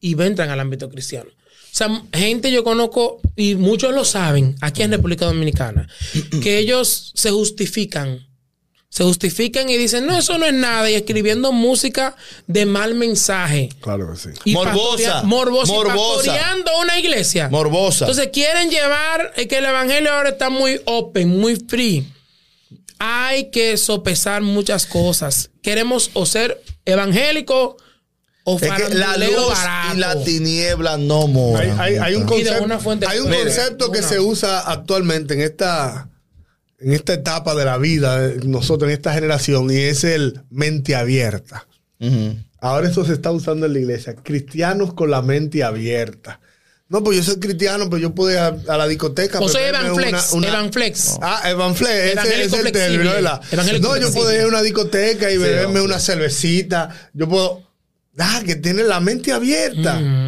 y 0.00 0.20
entran 0.22 0.50
al 0.50 0.60
ámbito 0.60 0.88
cristiano. 0.88 1.30
O 1.30 1.76
sea, 1.78 2.02
gente 2.12 2.50
yo 2.50 2.64
conozco, 2.64 3.20
y 3.36 3.54
muchos 3.54 3.94
lo 3.94 4.04
saben, 4.04 4.56
aquí 4.60 4.82
en 4.82 4.90
República 4.90 5.26
Dominicana, 5.26 5.88
que 6.42 6.58
ellos 6.58 7.12
se 7.14 7.30
justifican. 7.30 8.26
Se 8.90 9.04
justifican 9.04 9.68
y 9.68 9.76
dicen, 9.76 10.06
no, 10.06 10.18
eso 10.18 10.38
no 10.38 10.46
es 10.46 10.54
nada, 10.54 10.90
y 10.90 10.94
escribiendo 10.94 11.52
música 11.52 12.16
de 12.46 12.64
mal 12.64 12.94
mensaje. 12.94 13.68
Claro 13.80 14.10
que 14.10 14.18
sí. 14.18 14.30
Y 14.46 14.54
Morbosa. 14.54 15.22
morbosa. 15.24 15.72
y 15.72 15.76
Morbosa. 15.76 16.14
pastoreando 16.24 16.70
una 16.80 16.98
iglesia. 16.98 17.50
Morbosa. 17.50 18.06
Entonces 18.06 18.30
quieren 18.32 18.70
llevar 18.70 19.34
que 19.34 19.58
el 19.58 19.66
evangelio 19.66 20.10
ahora 20.10 20.30
está 20.30 20.48
muy 20.48 20.80
open, 20.86 21.28
muy 21.28 21.56
free. 21.56 22.06
Hay 22.98 23.50
que 23.50 23.76
sopesar 23.76 24.42
muchas 24.42 24.86
cosas. 24.86 25.50
Queremos 25.62 26.10
o 26.14 26.26
ser 26.26 26.60
evangélico 26.84 27.76
o 28.44 28.56
es 28.58 28.72
que 28.72 28.94
la 28.94 29.16
luz 29.16 29.48
barato. 29.50 29.94
y 29.94 29.98
la 29.98 30.24
tiniebla 30.24 30.96
no 30.96 31.26
moran. 31.26 31.78
Hay, 31.80 31.94
hay- 31.94 31.96
hay 32.02 32.14
un 32.14 32.24
concepto, 32.24 32.64
una 32.64 32.78
fuente- 32.78 33.06
hay 33.06 33.18
un 33.20 33.28
Mire, 33.30 33.42
concepto 33.44 33.92
que 33.92 33.98
una. 33.98 34.08
se 34.08 34.20
usa 34.20 34.60
actualmente 34.60 35.34
en 35.34 35.42
esta, 35.42 36.08
en 36.80 36.92
esta 36.92 37.12
etapa 37.12 37.54
de 37.54 37.64
la 37.66 37.76
vida, 37.76 38.18
de 38.20 38.46
nosotros 38.48 38.88
en 38.90 38.94
esta 38.96 39.12
generación, 39.12 39.70
y 39.70 39.76
es 39.76 40.02
el 40.04 40.40
mente 40.50 40.96
abierta. 40.96 41.66
Ahora 42.60 42.88
eso 42.88 43.04
se 43.04 43.12
está 43.12 43.30
usando 43.30 43.66
en 43.66 43.74
la 43.74 43.78
iglesia. 43.80 44.14
Cristianos 44.16 44.94
con 44.94 45.10
la 45.10 45.20
mente 45.22 45.62
abierta. 45.62 46.40
No, 46.90 47.04
pues 47.04 47.18
yo 47.18 47.22
soy 47.22 47.38
cristiano, 47.38 47.84
pero 47.90 47.98
yo 47.98 48.14
puedo 48.14 48.30
ir 48.30 48.38
a, 48.38 48.56
a 48.72 48.76
la 48.78 48.86
discoteca. 48.88 49.40
O 49.40 49.48
soy 49.48 49.62
una- 49.68 49.80
una- 50.32 50.48
Evanflex. 50.48 51.18
Ah, 51.20 51.40
ese, 51.44 52.12
Evangélico 52.12 52.30
ese 52.32 52.44
es 52.44 52.52
el 52.66 52.72
término, 52.72 53.10
¿verdad? 53.12 53.40
No, 53.82 53.96
yo 53.98 54.12
puedo 54.14 54.34
ir 54.34 54.40
a 54.40 54.46
una 54.46 54.62
discoteca 54.62 55.30
y 55.30 55.36
beberme 55.36 55.66
hombre. 55.66 55.82
una 55.82 55.98
cervecita. 56.00 56.88
Yo 57.12 57.28
puedo. 57.28 57.62
Ah, 58.18 58.40
que 58.44 58.56
tiene 58.56 58.82
la 58.84 59.00
mente 59.00 59.32
abierta. 59.32 59.94
Mm. 60.00 60.27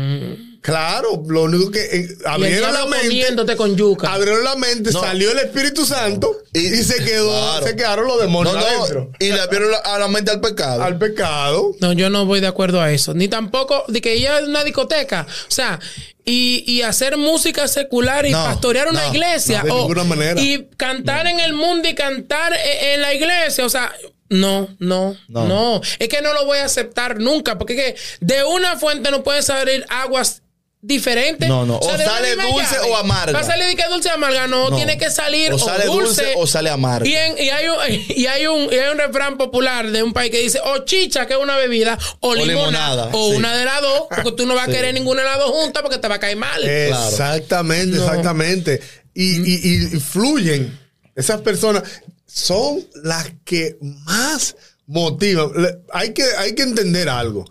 Claro, 0.62 1.23
lo 1.27 1.44
único 1.44 1.70
que 1.70 1.81
eh, 1.81 2.09
abrieron 2.27 2.73
la 2.75 2.85
mente. 2.85 3.07
comiéndote 3.09 3.57
con 3.57 3.77
yuca. 3.77 4.12
Abrieron 4.12 4.44
la 4.44 4.57
mente, 4.57 4.90
No. 4.92 5.01
salió 5.01 5.31
el 5.33 5.38
Espíritu 5.38 5.87
Santo 5.87 6.37
y, 6.53 6.59
Y- 6.75 6.85
se 6.85 7.03
quedó, 7.03 7.31
Claro. 7.31 7.66
se 7.66 7.77
quedaron 7.77 8.07
los 8.07 8.20
demonios 8.20 8.55
No, 8.55 8.61
no, 8.61 8.66
adentro. 8.66 9.11
y 9.18 9.29
le 9.31 9.40
abrieron 9.40 9.70
la- 9.70 9.79
a 9.79 9.99
la 9.99 10.09
mente 10.09 10.31
al 10.31 10.40
pecado. 10.40 10.83
Al 10.83 10.99
pecado. 10.99 11.73
No, 11.81 11.92
yo 11.94 12.11
no 12.11 12.27
voy 12.27 12.40
de 12.40 12.46
acuerdo 12.49 12.81
a 12.81 12.92
eso. 12.92 13.14
Ni 13.14 13.29
tampoco 13.29 13.85
de 13.88 14.01
que 14.03 14.12
ella 14.12 14.38
es 14.38 14.46
una 14.49 14.62
discoteca. 14.62 15.27
O 15.49 15.51
sea, 15.51 15.81
y, 16.27 16.62
y 16.66 16.83
hacer 16.83 17.16
música 17.16 17.66
secular 17.66 18.27
y 18.27 18.31
No, 18.33 18.44
pastorear 18.44 18.88
una 18.88 19.07
no, 19.07 19.14
iglesia. 19.14 19.61
no, 19.61 19.64
de 19.64 19.70
o- 19.70 19.79
ninguna 19.79 20.05
manera. 20.05 20.40
Y 20.40 20.68
cantar 20.77 21.27
en 21.27 21.40
el 21.40 21.55
mundo 21.55 21.88
y 21.88 21.94
cantar 21.94 22.53
e- 22.53 22.94
en 22.94 23.01
la 23.01 23.14
iglesia. 23.14 23.64
O 23.64 23.70
sea, 23.70 23.92
no, 24.29 24.68
no, 24.79 25.16
no, 25.29 25.49
No. 25.49 25.81
Es 25.99 26.09
que 26.09 26.23
no 26.23 26.33
lo 26.35 26.44
voy 26.44 26.59
a 26.59 26.64
aceptar 26.66 27.18
nunca. 27.18 27.59
Porque 27.59 27.73
es 27.75 27.94
que 28.20 28.27
de 28.27 28.44
una 28.44 28.77
fuente 28.79 29.11
no 29.11 29.25
pueden 29.25 29.42
salir 29.42 29.85
aguas 29.88 30.39
diferentes. 30.82 31.48
No, 31.48 31.66
no. 31.66 31.78
O 31.78 31.96
sale 31.98 32.36
dulce 32.36 32.78
o 32.88 32.96
amarga. 32.96 33.32
Va 33.32 33.40
a 33.40 33.44
salir 33.44 33.66
de 33.66 33.76
que 33.76 33.84
dulce 33.90 34.08
o 34.08 34.12
amarga. 34.12 34.46
No, 34.46 34.70
No. 34.70 34.76
tiene 34.76 34.96
que 34.96 35.10
salir 35.10 35.52
O 35.52 35.56
o, 35.56 35.58
sale 35.58 35.84
dulce 35.84 36.32
o 36.36 36.46
sale 36.46 36.70
amarga. 36.70 37.06
Y, 37.08 37.14
en- 37.14 37.38
y 37.38 37.50
hay 37.50 37.68
un, 37.68 37.76
y, 38.16 38.26
hay 38.26 38.46
un, 38.46 38.72
y 38.72 38.76
hay 38.76 38.90
un 38.90 38.98
refrán 38.98 39.36
popular 39.36 39.90
de 39.90 40.02
un 40.02 40.12
país 40.12 40.30
que 40.30 40.38
dice 40.38 40.58
o 40.64 40.84
chicha, 40.84 41.26
que 41.26 41.34
es 41.34 41.38
una 41.40 41.56
bebida, 41.56 41.98
o, 42.20 42.34
limonada, 42.34 43.06
limonada, 43.06 43.10
o 43.12 43.30
sí. 43.30 43.36
una 43.36 43.56
de 43.56 43.64
las 43.64 43.80
dos, 43.82 44.02
porque 44.14 44.32
tú 44.32 44.46
no 44.46 44.54
vas 44.54 44.68
a 44.68 44.70
querer 44.72 44.94
ninguna 44.94 45.22
de 45.22 45.28
las 45.28 45.38
dos 45.38 45.50
juntas 45.50 45.82
porque 45.82 45.98
te 45.98 46.08
va 46.08 46.14
a 46.16 46.20
caer 46.20 46.36
mal. 46.36 46.62
Exactamente, 46.64 47.96
No. 47.98 48.04
exactamente. 48.06 48.80
Y, 49.14 49.94
y- 49.96 50.00
fluyen. 50.00 50.78
Esas 51.14 51.40
personas 51.42 51.82
son 52.26 52.82
las 53.02 53.30
que 53.44 53.76
más 53.80 54.56
motivan. 54.86 55.50
Hay 55.92 56.14
que, 56.14 56.22
hay 56.38 56.54
que 56.54 56.62
entender 56.62 57.08
algo. 57.08 57.44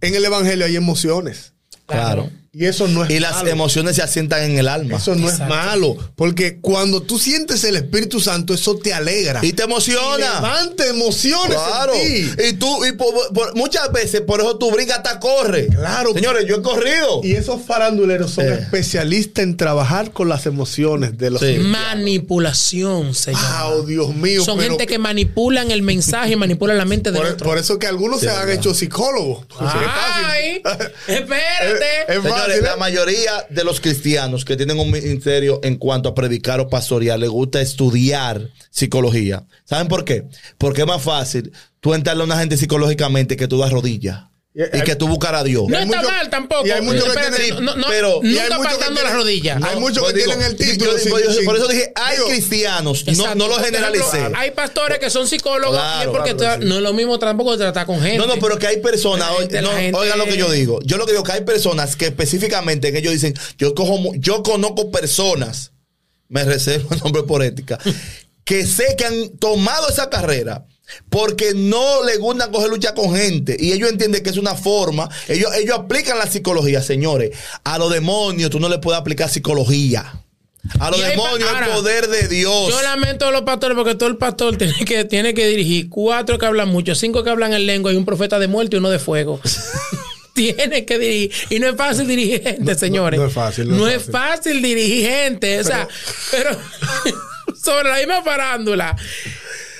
En 0.00 0.14
el 0.14 0.24
Evangelio 0.24 0.66
hay 0.66 0.76
emociones. 0.76 1.52
Claro. 1.86 2.30
Y 2.54 2.66
eso 2.66 2.86
no 2.88 3.04
es 3.04 3.10
Y 3.10 3.18
las 3.18 3.32
malo. 3.36 3.50
emociones 3.50 3.96
se 3.96 4.02
asientan 4.02 4.42
en 4.44 4.58
el 4.58 4.68
alma. 4.68 4.96
Eso 4.98 5.14
no 5.14 5.28
Exacto. 5.28 5.42
es 5.44 5.48
malo. 5.50 5.96
Porque 6.14 6.58
cuando 6.60 7.02
tú 7.02 7.18
sientes 7.18 7.64
el 7.64 7.76
Espíritu 7.76 8.20
Santo, 8.20 8.54
eso 8.54 8.76
te 8.76 8.94
alegra. 8.94 9.40
Y 9.44 9.52
te 9.52 9.64
emociona. 9.64 10.34
Levanta 10.40 10.86
emociones 10.86 11.56
Claro. 11.56 11.92
en 11.94 12.00
ti. 12.36 12.42
Y 12.48 12.52
tú, 12.54 12.84
y 12.84 12.92
por- 12.92 13.32
por- 13.34 13.56
muchas 13.56 13.90
veces 13.92 14.20
por 14.20 14.40
eso 14.40 14.56
tú 14.56 14.70
brincas 14.70 14.98
hasta 14.98 15.18
corre. 15.20 15.66
Claro. 15.66 16.12
Señores, 16.14 16.46
yo 16.46 16.56
he 16.56 16.62
corrido. 16.62 17.20
Y 17.24 17.32
esos 17.34 17.62
faranduleros 17.62 18.30
son 18.32 18.46
Eh. 18.46 18.54
especialistas 18.54 19.42
en 19.42 19.56
trabajar 19.56 20.12
con 20.12 20.28
las 20.28 20.46
emociones 20.46 21.18
de 21.18 21.30
los 21.30 21.40
Sí. 21.40 21.58
Manipulación, 21.58 23.14
se 23.14 23.32
llama. 23.32 23.64
Wow, 23.70 23.86
Dios 23.86 24.14
mío. 24.14 24.44
Son 24.44 24.58
pero- 24.58 24.70
gente 24.70 24.86
que 24.86 24.98
manipulan 24.98 25.70
el 25.70 25.82
mensaje 25.82 26.32
y 26.32 26.36
manipulan 26.36 26.78
la 26.78 26.84
mente 26.84 27.10
del 27.10 27.20
por, 27.22 27.30
otro. 27.32 27.46
por 27.46 27.58
eso 27.58 27.78
que 27.78 27.86
algunos 27.86 28.20
se 28.20 28.30
han 28.30 28.48
hecho 28.50 28.74
psicólogos. 28.74 29.44
Es. 29.50 29.56
Ay, 29.60 30.62
Es- 31.06 31.20
espérate. 31.20 31.84
es 32.08 32.22
Señores, 32.44 32.62
la 32.62 32.74
¿eh? 32.74 32.78
mayoría 32.78 33.46
de 33.48 33.64
los 33.64 33.80
cristianos 33.80 34.44
que 34.44 34.56
tienen 34.56 34.78
un 34.78 34.90
ministerio 34.90 35.60
en 35.62 35.76
cuanto 35.76 36.10
a 36.10 36.14
predicar 36.14 36.60
o 36.60 36.68
pastorear 36.68 37.18
les 37.18 37.30
gusta 37.30 37.62
estudiar 37.62 38.50
psicología. 38.70 39.46
¿Saben 39.64 39.88
por 39.88 40.04
qué? 40.04 40.24
Porque 40.58 40.82
es 40.82 40.86
más 40.86 41.02
fácil 41.02 41.52
tú 41.80 41.94
entrarle 41.94 42.22
a 42.22 42.26
una 42.26 42.38
gente 42.38 42.58
psicológicamente 42.58 43.36
que 43.36 43.48
tú 43.48 43.58
das 43.58 43.72
rodillas 43.72 44.24
Y 44.56 44.82
que 44.82 44.94
tú 44.94 45.08
buscar 45.08 45.34
a 45.34 45.42
Dios. 45.42 45.64
no 45.66 45.76
está 45.76 45.96
mucho- 45.96 46.08
mal 46.08 46.30
tampoco. 46.30 46.64
y 46.64 46.70
hay 46.70 46.80
que 46.80 47.30
tienen- 47.40 47.64
no, 47.64 47.74
no, 47.74 47.86
pero- 47.88 48.20
nunca 48.22 49.02
las 49.02 49.12
rodillas. 49.14 49.60
Hay 49.60 49.80
muchos 49.80 49.98
pues 50.04 50.14
que 50.14 50.22
tienen 50.22 50.42
el 50.42 50.52
yo- 50.56 50.56
título. 50.56 50.92
yo- 50.92 50.98
sin- 50.98 51.10
por 51.10 51.20
eso- 51.20 51.32
sin- 51.32 51.44
por 51.44 51.56
eso 51.56 51.66
dije, 51.66 51.92
hay 51.96 52.16
digo, 52.18 52.28
cristianos, 52.28 53.04
no, 53.16 53.34
no 53.34 53.48
lo 53.48 53.56
generalicé. 53.58 54.30
hay 54.36 54.52
pastores 54.52 55.00
que 55.00 55.10
son 55.10 55.26
psicólogos 55.26 55.76
Claro, 55.76 55.98
y 55.98 56.02
es 56.04 56.16
porque 56.16 56.36
claro, 56.36 56.60
tra- 56.60 56.62
sí. 56.62 56.68
no 56.68 56.76
es 56.76 56.82
lo 56.82 56.92
mismo 56.92 57.18
tampoco 57.18 57.50
de 57.52 57.58
tratar 57.58 57.84
con 57.84 58.00
gente. 58.00 58.16
No, 58.18 58.26
no, 58.28 58.36
pero 58.40 58.56
que 58.56 58.68
hay 58.68 58.76
personas, 58.80 59.28
oigan 59.38 60.18
lo 60.18 60.24
que 60.26 60.36
yo 60.36 60.48
digo. 60.52 60.78
Yo 60.84 60.98
lo 60.98 61.06
que 61.06 61.12
digo 61.12 61.24
que 61.24 61.32
hay 61.32 61.40
personas 61.42 61.96
que 61.96 62.06
específicamente 62.06 62.92
que 62.92 62.98
ellos 62.98 63.12
dicen, 63.12 63.34
yo 63.58 63.74
cojo, 63.74 63.98
yo 64.18 64.44
conozco 64.44 64.92
personas, 64.92 65.72
me 66.28 66.44
reservo 66.44 66.94
el 66.94 67.00
nombre 67.00 67.24
por 67.24 67.42
ética, 67.42 67.80
que 68.44 68.64
sé 68.66 68.94
que 68.96 69.04
han 69.04 69.30
tomado 69.38 69.88
esa 69.88 70.08
carrera 70.10 70.64
porque 71.08 71.52
no 71.54 72.04
les 72.04 72.18
gusta 72.18 72.50
coger 72.50 72.70
lucha 72.70 72.94
con 72.94 73.14
gente 73.14 73.56
y 73.58 73.72
ellos 73.72 73.90
entienden 73.90 74.22
que 74.22 74.30
es 74.30 74.36
una 74.36 74.54
forma, 74.54 75.08
ellos, 75.28 75.50
ellos 75.54 75.78
aplican 75.78 76.18
la 76.18 76.26
psicología, 76.26 76.82
señores. 76.82 77.36
A 77.64 77.78
los 77.78 77.92
demonios 77.92 78.50
tú 78.50 78.60
no 78.60 78.68
le 78.68 78.78
puedes 78.78 79.00
aplicar 79.00 79.28
psicología. 79.28 80.20
A 80.80 80.90
los 80.90 81.00
demonios 81.00 81.50
el 81.60 81.70
poder 81.72 82.08
de 82.08 82.26
Dios. 82.28 82.68
Yo 82.68 82.82
lamento 82.82 83.26
a 83.26 83.30
los 83.30 83.42
pastores 83.42 83.76
porque 83.76 83.94
todo 83.94 84.08
el 84.08 84.16
pastor 84.16 84.56
tiene 84.58 84.84
que, 84.84 85.04
tiene 85.04 85.34
que 85.34 85.46
dirigir 85.46 85.88
cuatro 85.88 86.38
que 86.38 86.46
hablan 86.46 86.68
mucho, 86.68 86.94
cinco 86.94 87.22
que 87.22 87.30
hablan 87.30 87.52
en 87.52 87.66
lengua 87.66 87.92
y 87.92 87.96
un 87.96 88.04
profeta 88.04 88.38
de 88.38 88.48
muerte 88.48 88.76
y 88.76 88.78
uno 88.78 88.90
de 88.90 88.98
fuego. 88.98 89.40
tiene 90.34 90.84
que 90.84 90.98
dirigir. 90.98 91.32
Y 91.50 91.58
no 91.58 91.68
es 91.68 91.76
fácil 91.76 92.06
dirigir 92.06 92.42
gente, 92.42 92.74
señores. 92.74 93.18
no 93.18 93.26
es 93.26 93.32
fácil, 93.32 93.68
no 93.68 93.76
No, 93.76 93.88
es 93.88 94.02
es 94.02 94.10
fácil 94.10 94.60
dirigir 94.62 95.06
gente. 95.06 95.60
O 95.60 95.64
sea, 95.64 95.86
pero 96.30 96.50
sobre 97.62 97.88
la 97.88 97.96
misma 97.96 98.22
farándula. 98.22 98.96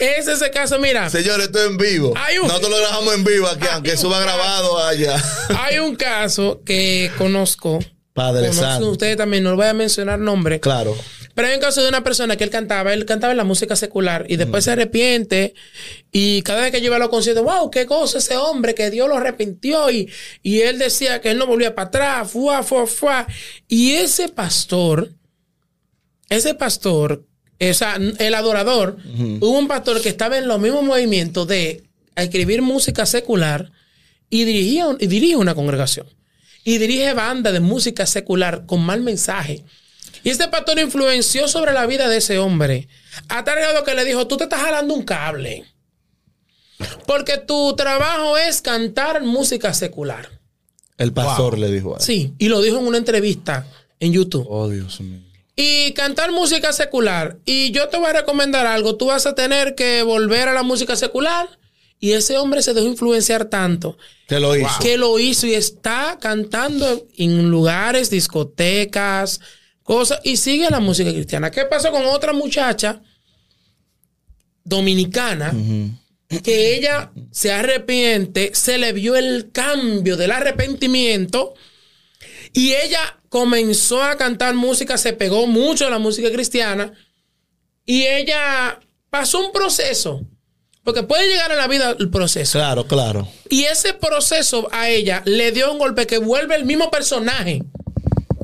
Es 0.04 0.28
ese 0.28 0.50
caso, 0.50 0.78
mira. 0.78 1.08
Señores, 1.10 1.46
esto 1.46 1.60
es 1.60 1.66
en 1.70 1.76
vivo. 1.78 2.12
Hay 2.16 2.38
un- 2.38 2.46
Nosotros 2.48 2.70
lo 2.70 2.78
grabamos 2.78 3.14
en 3.14 3.24
vivo 3.24 3.46
aquí, 3.48 3.66
aunque 3.72 3.92
un 3.92 3.98
suba 3.98 4.16
caso. 4.18 4.24
grabado 4.24 4.78
allá. 4.86 5.22
Hay 5.60 5.78
un 5.78 5.96
caso 5.96 6.60
que 6.64 7.10
conozco. 7.18 7.78
Padre 8.12 8.52
Santo. 8.52 8.90
ustedes 8.90 9.16
también, 9.16 9.42
no 9.42 9.56
voy 9.56 9.66
a 9.66 9.74
mencionar 9.74 10.20
nombre. 10.20 10.60
Claro. 10.60 10.96
Pero 11.34 11.48
hay 11.48 11.54
un 11.56 11.60
caso 11.60 11.82
de 11.82 11.88
una 11.88 12.04
persona 12.04 12.36
que 12.36 12.44
él 12.44 12.50
cantaba, 12.50 12.92
él 12.94 13.04
cantaba 13.06 13.32
en 13.32 13.36
la 13.38 13.42
música 13.42 13.74
secular 13.74 14.24
y 14.28 14.36
después 14.36 14.62
se 14.62 14.70
arrepiente 14.70 15.52
y 16.12 16.42
cada 16.42 16.60
vez 16.62 16.70
que 16.70 16.78
yo 16.80 16.86
iba 16.86 16.94
a 16.96 17.00
los 17.00 17.08
conciertos, 17.08 17.42
wow, 17.42 17.72
qué 17.72 17.86
cosa 17.86 18.18
ese 18.18 18.36
hombre, 18.36 18.72
que 18.76 18.88
Dios 18.90 19.08
lo 19.08 19.16
arrepintió 19.16 19.90
y, 19.90 20.08
y 20.44 20.60
él 20.60 20.78
decía 20.78 21.20
que 21.20 21.32
él 21.32 21.38
no 21.38 21.46
volvía 21.48 21.74
para 21.74 21.88
atrás, 21.88 22.30
fuá, 22.30 22.62
fuá, 22.62 22.86
fuá. 22.86 23.26
Y 23.66 23.94
ese 23.94 24.28
pastor, 24.28 25.10
ese 26.28 26.54
pastor, 26.54 27.24
o 27.60 27.74
sea, 27.74 27.96
el 28.18 28.34
adorador, 28.34 28.96
hubo 29.40 29.58
un 29.58 29.68
pastor 29.68 30.00
que 30.00 30.08
estaba 30.08 30.38
en 30.38 30.48
los 30.48 30.60
mismos 30.60 30.82
movimientos 30.84 31.46
de 31.46 31.84
escribir 32.16 32.62
música 32.62 33.06
secular 33.06 33.70
y 34.30 34.44
dirigía, 34.44 34.86
y 34.98 35.06
dirige 35.06 35.36
una 35.36 35.54
congregación. 35.54 36.06
Y 36.64 36.78
dirige 36.78 37.12
banda 37.12 37.52
de 37.52 37.60
música 37.60 38.06
secular 38.06 38.64
con 38.66 38.80
mal 38.84 39.02
mensaje. 39.02 39.64
Y 40.22 40.30
este 40.30 40.48
pastor 40.48 40.78
influenció 40.78 41.46
sobre 41.48 41.72
la 41.74 41.86
vida 41.86 42.08
de 42.08 42.16
ese 42.16 42.38
hombre. 42.38 42.88
A 43.28 43.44
tal 43.44 43.56
grado 43.56 43.84
que 43.84 43.94
le 43.94 44.04
dijo, 44.04 44.26
tú 44.26 44.38
te 44.38 44.44
estás 44.44 44.62
jalando 44.62 44.94
un 44.94 45.02
cable. 45.02 45.64
Porque 47.06 47.38
tu 47.38 47.76
trabajo 47.76 48.38
es 48.38 48.62
cantar 48.62 49.22
música 49.22 49.74
secular. 49.74 50.40
El 50.96 51.12
pastor 51.12 51.58
le 51.58 51.70
dijo. 51.70 51.94
a 51.94 51.98
él. 51.98 52.02
Sí, 52.02 52.32
y 52.38 52.48
lo 52.48 52.62
dijo 52.62 52.78
en 52.78 52.86
una 52.86 52.98
entrevista 52.98 53.66
en 54.00 54.12
YouTube. 54.12 54.46
Oh, 54.48 54.68
Dios 54.68 55.00
mío. 55.00 55.20
Y 55.56 55.92
cantar 55.92 56.32
música 56.32 56.72
secular. 56.72 57.38
Y 57.44 57.70
yo 57.70 57.88
te 57.88 57.96
voy 57.96 58.08
a 58.08 58.12
recomendar 58.14 58.66
algo. 58.66 58.96
Tú 58.96 59.06
vas 59.06 59.26
a 59.26 59.34
tener 59.34 59.74
que 59.74 60.02
volver 60.02 60.48
a 60.48 60.52
la 60.52 60.62
música 60.62 60.96
secular. 60.96 61.48
Y 62.00 62.12
ese 62.12 62.36
hombre 62.36 62.60
se 62.60 62.74
dejó 62.74 62.86
influenciar 62.86 63.46
tanto 63.46 63.96
Que 64.28 64.40
lo 64.40 64.54
hizo. 64.56 64.68
que 64.82 64.98
lo 64.98 65.18
hizo 65.18 65.46
y 65.46 65.54
está 65.54 66.18
cantando 66.20 67.06
en 67.16 67.48
lugares, 67.48 68.10
discotecas, 68.10 69.40
cosas, 69.84 70.20
y 70.24 70.36
sigue 70.36 70.68
la 70.70 70.80
música 70.80 71.10
cristiana. 71.12 71.50
¿Qué 71.50 71.64
pasó 71.64 71.92
con 71.92 72.04
otra 72.04 72.32
muchacha 72.32 73.00
dominicana? 74.64 75.54
Que 76.42 76.76
ella 76.76 77.12
se 77.30 77.52
arrepiente, 77.52 78.50
se 78.54 78.76
le 78.78 78.92
vio 78.92 79.14
el 79.14 79.50
cambio 79.52 80.16
del 80.16 80.32
arrepentimiento 80.32 81.54
y 82.54 82.72
ella 82.72 83.18
comenzó 83.28 84.02
a 84.02 84.16
cantar 84.16 84.54
música, 84.54 84.96
se 84.96 85.12
pegó 85.12 85.46
mucho 85.46 85.86
a 85.86 85.90
la 85.90 85.98
música 85.98 86.30
cristiana 86.30 86.92
y 87.84 88.06
ella 88.06 88.80
pasó 89.10 89.40
un 89.40 89.52
proceso, 89.52 90.22
porque 90.84 91.02
puede 91.02 91.28
llegar 91.28 91.50
a 91.50 91.56
la 91.56 91.66
vida 91.66 91.96
el 91.98 92.10
proceso. 92.10 92.58
Claro, 92.58 92.86
claro. 92.86 93.28
Y 93.50 93.64
ese 93.64 93.92
proceso 93.92 94.68
a 94.70 94.88
ella 94.88 95.22
le 95.24 95.50
dio 95.50 95.72
un 95.72 95.78
golpe 95.78 96.06
que 96.06 96.18
vuelve 96.18 96.54
el 96.54 96.64
mismo 96.64 96.90
personaje. 96.90 97.62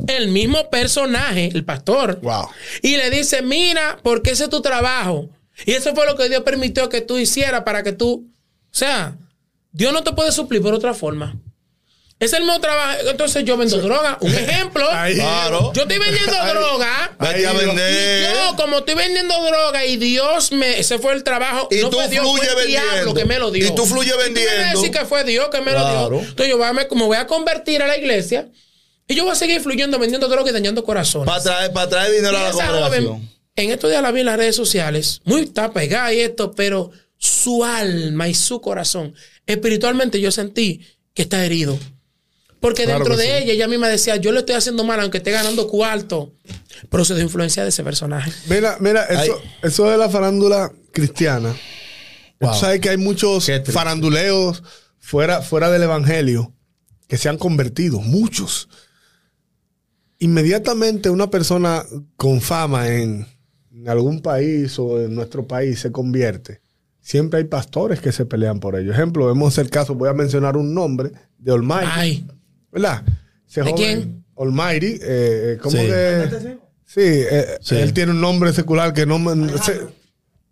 El 0.06 0.28
mismo 0.28 0.68
personaje, 0.70 1.50
el 1.54 1.64
pastor. 1.64 2.18
Wow. 2.20 2.48
Y 2.82 2.96
le 2.96 3.10
dice, 3.10 3.42
mira, 3.42 4.00
porque 4.02 4.30
ese 4.30 4.44
es 4.44 4.50
tu 4.50 4.60
trabajo. 4.60 5.28
Y 5.66 5.72
eso 5.72 5.94
fue 5.94 6.06
lo 6.06 6.16
que 6.16 6.28
Dios 6.28 6.42
permitió 6.42 6.88
que 6.88 7.00
tú 7.00 7.16
hicieras 7.16 7.62
para 7.62 7.84
que 7.84 7.92
tú... 7.92 8.26
O 8.72 8.74
sea, 8.74 9.16
Dios 9.70 9.92
no 9.92 10.02
te 10.02 10.12
puede 10.12 10.32
suplir 10.32 10.62
por 10.62 10.74
otra 10.74 10.94
forma. 10.94 11.36
Es 12.20 12.34
el 12.34 12.42
mismo 12.44 12.60
trabajo. 12.60 12.98
Entonces 13.08 13.44
yo 13.44 13.56
vendo 13.56 13.78
droga. 13.78 14.18
Un 14.20 14.34
ejemplo. 14.34 14.86
Ahí. 14.92 15.14
Claro. 15.14 15.72
Yo 15.74 15.82
estoy 15.82 15.98
vendiendo 15.98 16.32
droga. 16.32 17.16
Vete 17.18 17.46
a 17.46 17.50
Ahí, 17.50 17.56
vender. 17.66 18.20
Y 18.20 18.34
yo, 18.34 18.56
como 18.56 18.78
estoy 18.78 18.94
vendiendo 18.94 19.34
droga 19.42 19.86
y 19.86 19.96
Dios 19.96 20.52
me. 20.52 20.78
Ese 20.78 20.98
fue 20.98 21.14
el 21.14 21.24
trabajo. 21.24 21.68
Y 21.70 21.76
no 21.76 21.88
tú 21.90 21.96
fue 21.96 22.08
Dios, 22.08 22.24
fue 22.28 22.38
fluye 22.46 22.60
el 22.62 22.66
diablo 22.68 22.90
vendiendo. 22.90 23.14
que 23.14 23.24
me 23.24 23.38
lo 23.38 23.50
dio. 23.50 23.66
Y 23.66 23.74
tú 23.74 23.86
fluye 23.86 24.10
tú 24.12 24.18
me 24.18 24.22
vas 24.22 24.24
a 24.24 24.34
vendiendo. 24.34 24.80
decir 24.80 24.90
que 24.96 25.06
fue 25.06 25.24
Dios 25.24 25.48
que 25.50 25.60
me 25.62 25.72
lo 25.72 25.78
Claro. 25.78 26.08
dio. 26.10 26.18
Entonces 26.20 26.48
yo 26.48 26.58
voy 26.58 26.66
a, 26.66 26.72
me, 26.74 26.86
me 26.90 27.04
voy 27.04 27.16
a 27.16 27.26
convertir 27.26 27.82
a 27.82 27.86
la 27.86 27.96
iglesia 27.96 28.48
y 29.08 29.14
yo 29.14 29.24
voy 29.24 29.32
a 29.32 29.36
seguir 29.36 29.62
fluyendo, 29.62 29.98
vendiendo 29.98 30.28
droga 30.28 30.50
y 30.50 30.52
dañando 30.52 30.84
corazones. 30.84 31.26
Para 31.26 31.42
traer, 31.42 31.72
para 31.72 31.88
traer 31.88 32.12
dinero 32.12 32.36
a 32.36 32.42
la 32.42 32.48
Y 32.50 32.52
congregación. 32.52 32.84
joven, 33.08 33.30
en 33.56 33.70
estos 33.70 33.90
días 33.90 34.02
la 34.02 34.12
vi 34.12 34.20
en 34.20 34.26
las 34.26 34.36
redes 34.36 34.54
sociales, 34.56 35.20
muy 35.24 35.40
está 35.40 35.72
pegada 35.72 36.12
y 36.12 36.20
esto, 36.20 36.52
pero 36.52 36.90
su 37.16 37.64
alma 37.64 38.28
y 38.28 38.34
su 38.34 38.60
corazón, 38.60 39.14
espiritualmente 39.46 40.20
yo 40.20 40.30
sentí 40.30 40.86
que 41.14 41.22
está 41.22 41.44
herido. 41.46 41.78
Porque 42.60 42.84
Claro 42.84 42.98
dentro 42.98 43.16
de 43.16 43.24
sí. 43.24 43.30
ella, 43.30 43.52
ella 43.54 43.68
misma 43.68 43.88
decía, 43.88 44.16
yo 44.16 44.32
le 44.32 44.40
estoy 44.40 44.54
haciendo 44.54 44.84
mal, 44.84 45.00
aunque 45.00 45.18
esté 45.18 45.30
ganando 45.30 45.66
cuarto. 45.66 46.34
Pero 46.88 47.04
se 47.04 47.14
dio 47.14 47.24
influencia 47.24 47.62
de 47.62 47.70
ese 47.70 47.82
personaje. 47.82 48.32
Mira, 48.48 48.76
mira, 48.80 49.04
eso, 49.04 49.40
eso 49.62 49.90
de 49.90 49.96
la 49.96 50.08
farándula 50.08 50.70
cristiana. 50.92 51.54
Wow. 52.38 52.52
Tú 52.52 52.58
sabes 52.58 52.80
que 52.80 52.90
hay 52.90 52.96
muchos 52.96 53.50
faranduleos 53.64 54.62
fuera, 54.98 55.42
fuera 55.42 55.70
del 55.70 55.82
evangelio 55.82 56.54
que 57.08 57.16
se 57.16 57.28
han 57.28 57.38
convertido, 57.38 58.00
muchos. 58.00 58.68
Inmediatamente 60.18 61.10
una 61.10 61.30
persona 61.30 61.84
con 62.16 62.40
fama 62.40 62.88
en, 62.88 63.26
en 63.72 63.88
algún 63.88 64.20
país 64.20 64.78
o 64.78 65.00
en 65.00 65.14
nuestro 65.14 65.46
país 65.46 65.80
se 65.80 65.90
convierte. 65.90 66.60
Siempre 67.00 67.38
hay 67.38 67.44
pastores 67.44 68.00
que 68.00 68.12
se 68.12 68.26
pelean 68.26 68.60
por 68.60 68.78
ello. 68.78 68.92
Ejemplo, 68.92 69.26
vemos 69.26 69.56
el 69.58 69.70
caso, 69.70 69.94
voy 69.94 70.08
a 70.08 70.12
mencionar 70.12 70.56
un 70.56 70.74
nombre 70.74 71.10
de 71.38 71.52
Almighty. 71.52 72.26
¿Verdad? 72.72 73.02
Ese 73.48 73.62
¿De 73.62 73.70
joven, 73.70 73.76
quién? 73.76 74.24
Almighty. 74.38 74.86
eh, 74.86 74.98
eh, 75.02 75.58
¿Cómo 75.62 75.76
Sí. 75.76 75.86
que? 75.86 76.56
Sí, 76.86 77.00
eh, 77.04 77.58
Sí. 77.60 77.76
él 77.76 77.92
tiene 77.92 78.12
un 78.12 78.20
nombre 78.20 78.52
secular 78.52 78.92
que 78.92 79.06
no 79.06 79.18
me. 79.18 79.56
se- 79.58 79.86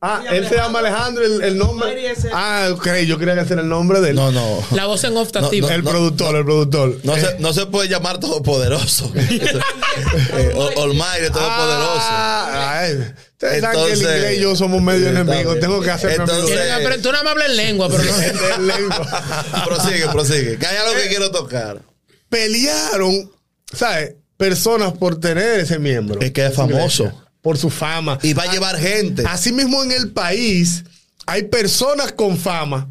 ah, 0.00 0.22
él 0.30 0.48
se 0.48 0.54
llama 0.56 0.78
Alejandro, 0.80 1.24
el, 1.24 1.42
el 1.42 1.58
nombre. 1.58 1.88
Almighty 1.90 2.06
es 2.06 2.24
el- 2.26 2.30
Ah, 2.32 2.68
ok, 2.72 2.86
yo 3.06 3.18
creía 3.18 3.34
que 3.34 3.40
ese 3.40 3.54
era 3.54 3.62
el 3.62 3.68
nombre 3.68 4.00
de 4.00 4.10
él. 4.10 4.16
No, 4.16 4.30
no. 4.30 4.62
la 4.72 4.86
voz 4.86 5.02
en 5.04 5.16
off 5.16 5.26
está 5.28 5.40
No, 5.40 5.46
activa. 5.46 5.74
el 5.74 5.82
productor, 5.82 6.36
el 6.36 6.44
productor. 6.44 6.96
No, 7.02 7.16
Eh, 7.16 7.20
se, 7.20 7.38
no 7.40 7.52
se 7.52 7.66
puede 7.66 7.88
llamar 7.88 8.20
todopoderoso. 8.20 9.10
eh, 9.16 10.52
Olmaire, 10.76 11.30
todopoderoso. 11.30 11.98
Ah, 12.00 12.80
ay, 12.82 12.92
ustedes 13.32 13.60
saben 13.60 13.76
que 13.80 13.86
el 13.86 13.92
Entonces- 13.92 13.98
inglés 14.16 14.38
y 14.38 14.40
yo 14.42 14.54
somos 14.56 14.82
medio 14.82 15.08
Está 15.08 15.20
enemigos. 15.20 15.54
bien. 15.54 15.60
Tengo 15.60 15.80
que 15.80 15.90
hacer 15.90 16.10
Entonces- 16.12 16.46
Tienen 16.46 16.64
que 16.66 16.72
aprender- 16.72 17.02
Tú 17.02 17.10
nada 17.12 17.24
más 17.24 17.32
hablas 17.32 17.48
en 17.50 17.56
lengua, 17.56 17.88
pero 17.88 18.02
no. 18.04 18.10
En 18.56 18.66
lengua. 18.66 19.24
prosigue, 19.64 20.06
prosigue. 20.12 20.58
Que 20.58 20.66
hay 20.66 20.76
algo 20.76 20.92
que 21.00 21.08
quiero 21.08 21.30
tocar. 21.30 21.80
Pelearon, 22.28 23.30
¿sabes? 23.72 24.14
Personas 24.36 24.92
por 24.92 25.18
tener 25.18 25.60
ese 25.60 25.78
miembro. 25.78 26.20
Es 26.20 26.32
que 26.32 26.46
es 26.46 26.52
iglesia, 26.52 26.66
famoso. 26.66 27.24
Por 27.42 27.58
su 27.58 27.70
fama. 27.70 28.18
Y 28.22 28.32
va 28.32 28.44
a 28.44 28.52
llevar 28.52 28.78
gente. 28.78 29.24
Asimismo, 29.26 29.82
en 29.82 29.92
el 29.92 30.10
país 30.10 30.84
hay 31.26 31.44
personas 31.44 32.12
con 32.12 32.38
fama 32.38 32.88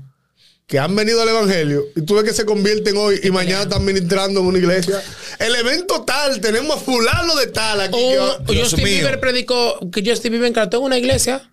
que 0.68 0.78
han 0.78 0.94
venido 0.96 1.22
al 1.22 1.30
evangelio 1.30 1.86
y 1.96 2.02
tú 2.02 2.16
ves 2.16 2.26
que 2.26 2.34
se 2.34 2.46
convierten 2.46 2.98
hoy 2.98 3.20
y 3.24 3.32
mañana 3.32 3.64
están 3.64 3.86
ministrando 3.86 4.42
en 4.42 4.46
una 4.48 4.58
iglesia. 4.58 5.02
El 5.40 5.56
evento 5.56 6.04
tal, 6.04 6.42
tenemos 6.42 6.76
a 6.76 6.80
fulano 6.80 7.36
de 7.38 7.48
tal 7.48 7.80
aquí. 7.82 7.98
Dios 7.98 8.42
Justin 8.46 8.84
mío. 8.84 8.96
Bieber 8.98 9.20
predicó 9.20 9.80
que 9.92 10.04
Justin 10.06 10.34
Bieber 10.34 10.52
cantó 10.52 10.78
en 10.78 10.84
una 10.84 10.98
iglesia. 10.98 11.50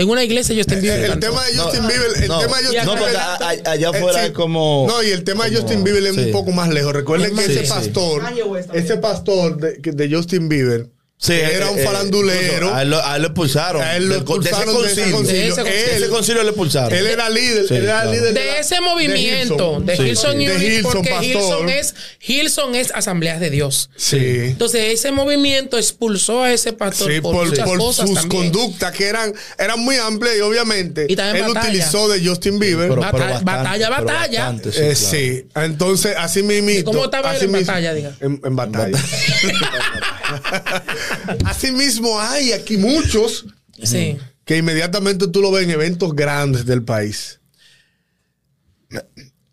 En 0.00 0.08
una 0.08 0.22
iglesia 0.22 0.54
Justin 0.56 0.80
Bieber 0.80 1.10
el 1.10 1.18
tema 1.18 1.44
de 1.44 1.54
No, 1.56 1.64
Justin 1.64 1.88
Bieber, 1.88 2.06
el 2.22 2.28
no, 2.28 2.38
tema 2.38 2.58
de 2.58 2.64
Justin 2.66 2.84
no, 2.84 2.90
porque 2.92 3.04
Bieber. 3.06 3.16
a- 3.16 3.70
allá 3.72 3.86
eh, 3.88 3.96
afuera 3.96 4.26
sí. 4.26 4.32
como. 4.32 4.86
No, 4.88 5.02
y 5.02 5.10
el 5.10 5.24
tema 5.24 5.48
de 5.48 5.56
Justin 5.56 5.82
Bieber 5.82 6.04
es 6.06 6.14
sí. 6.14 6.20
un 6.26 6.30
poco 6.30 6.52
más 6.52 6.68
lejos. 6.68 6.92
Recuerden 6.92 7.34
que 7.34 7.42
Sí, 7.42 7.52
ese 7.58 7.68
pastor, 7.68 8.22
ese 8.74 8.96
pastor 8.98 9.56
de, 9.56 9.82
que- 9.82 9.90
de 9.90 10.08
Justin 10.14 10.48
Bieber, 10.48 10.86
Sí, 11.20 11.32
era 11.32 11.68
un 11.70 11.78
eh, 11.78 11.82
eh, 11.82 11.84
farandulero. 11.84 12.72
A 12.72 12.82
él, 12.82 12.90
lo, 12.90 13.04
a 13.04 13.16
él 13.16 13.22
lo 13.22 13.28
expulsaron. 13.28 13.82
A 13.82 13.96
él 13.96 14.04
lo 14.08 14.10
de 14.10 14.14
ese 14.14 14.20
expulsaron 14.22 14.82
de 14.82 14.92
ese 14.92 15.10
concilio. 15.10 15.42
De 15.42 15.48
ese 15.48 15.56
concilio. 15.62 15.86
De 15.88 15.96
ese 15.96 16.08
concilio 16.08 16.42
le 16.44 16.48
expulsaron. 16.50 16.92
Él 16.96 17.06
era 17.08 17.28
líder, 17.28 17.66
Sí, 17.66 17.74
él 17.74 17.82
era 17.82 17.92
claro. 18.02 18.12
líder 18.12 18.34
de 18.34 18.44
la- 18.44 18.58
ese 18.60 18.80
movimiento 18.80 19.80
de 19.80 19.96
Sí, 19.96 20.14
sí. 20.14 20.26
De 20.26 20.32
Unity, 20.32 20.64
Hillsong, 20.66 20.92
porque. 20.92 21.18
Hillsong 21.26 21.68
es 21.70 21.94
Hillsong 22.20 22.74
es 22.76 22.92
Asambleas 22.94 23.40
de 23.40 23.50
Dios. 23.50 23.90
Sí. 23.96 24.16
Entonces 24.20 24.94
ese 24.94 25.10
movimiento 25.10 25.76
expulsó 25.76 26.44
a 26.44 26.52
ese 26.52 26.72
pastor 26.72 27.12
Sí, 27.12 27.20
por, 27.20 27.34
por, 27.34 27.48
muchas 27.48 27.68
por 27.68 27.78
cosas 27.78 28.08
sus 28.08 28.20
también. 28.20 28.50
conductas 28.52 28.92
que 28.92 29.06
eran, 29.06 29.34
eran 29.58 29.80
muy 29.80 29.96
amplias 29.96 30.36
y 30.36 30.40
obviamente 30.40 31.06
Y 31.08 31.16
también 31.16 31.46
él 31.46 31.52
batalla. 31.52 31.68
utilizó 31.68 32.08
de 32.08 32.24
Justin 32.24 32.60
Bieber. 32.60 32.88
Pero- 32.90 33.00
Batalla, 33.00 33.24
bastante, 33.26 33.44
batalla, 33.50 33.88
pero 33.96 34.06
batalla. 34.06 34.40
bastante, 34.52 34.68
Eh, 34.68 34.72
claro. 34.72 34.94
sí, 34.94 35.46
entonces 35.56 36.14
así 36.16 36.42
mismo. 36.44 36.70
¿Y 36.70 36.84
cómo 36.84 37.04
estaba 37.06 37.34
él 37.36 37.42
en 37.42 37.52
batalla, 37.52 37.92
diga? 37.94 38.12
En, 38.20 38.40
en 38.44 38.54
batalla. 38.54 38.96
así 38.96 39.48
mismo 41.72 42.20
hay 42.20 42.52
aquí 42.52 42.76
muchos 42.76 43.46
Sí. 43.82 44.16
que 44.44 44.56
inmediatamente 44.56 45.28
tú 45.28 45.40
lo 45.40 45.50
ves 45.52 45.64
en 45.64 45.70
eventos 45.70 46.14
grandes 46.14 46.66
del 46.66 46.82
país. 46.82 47.40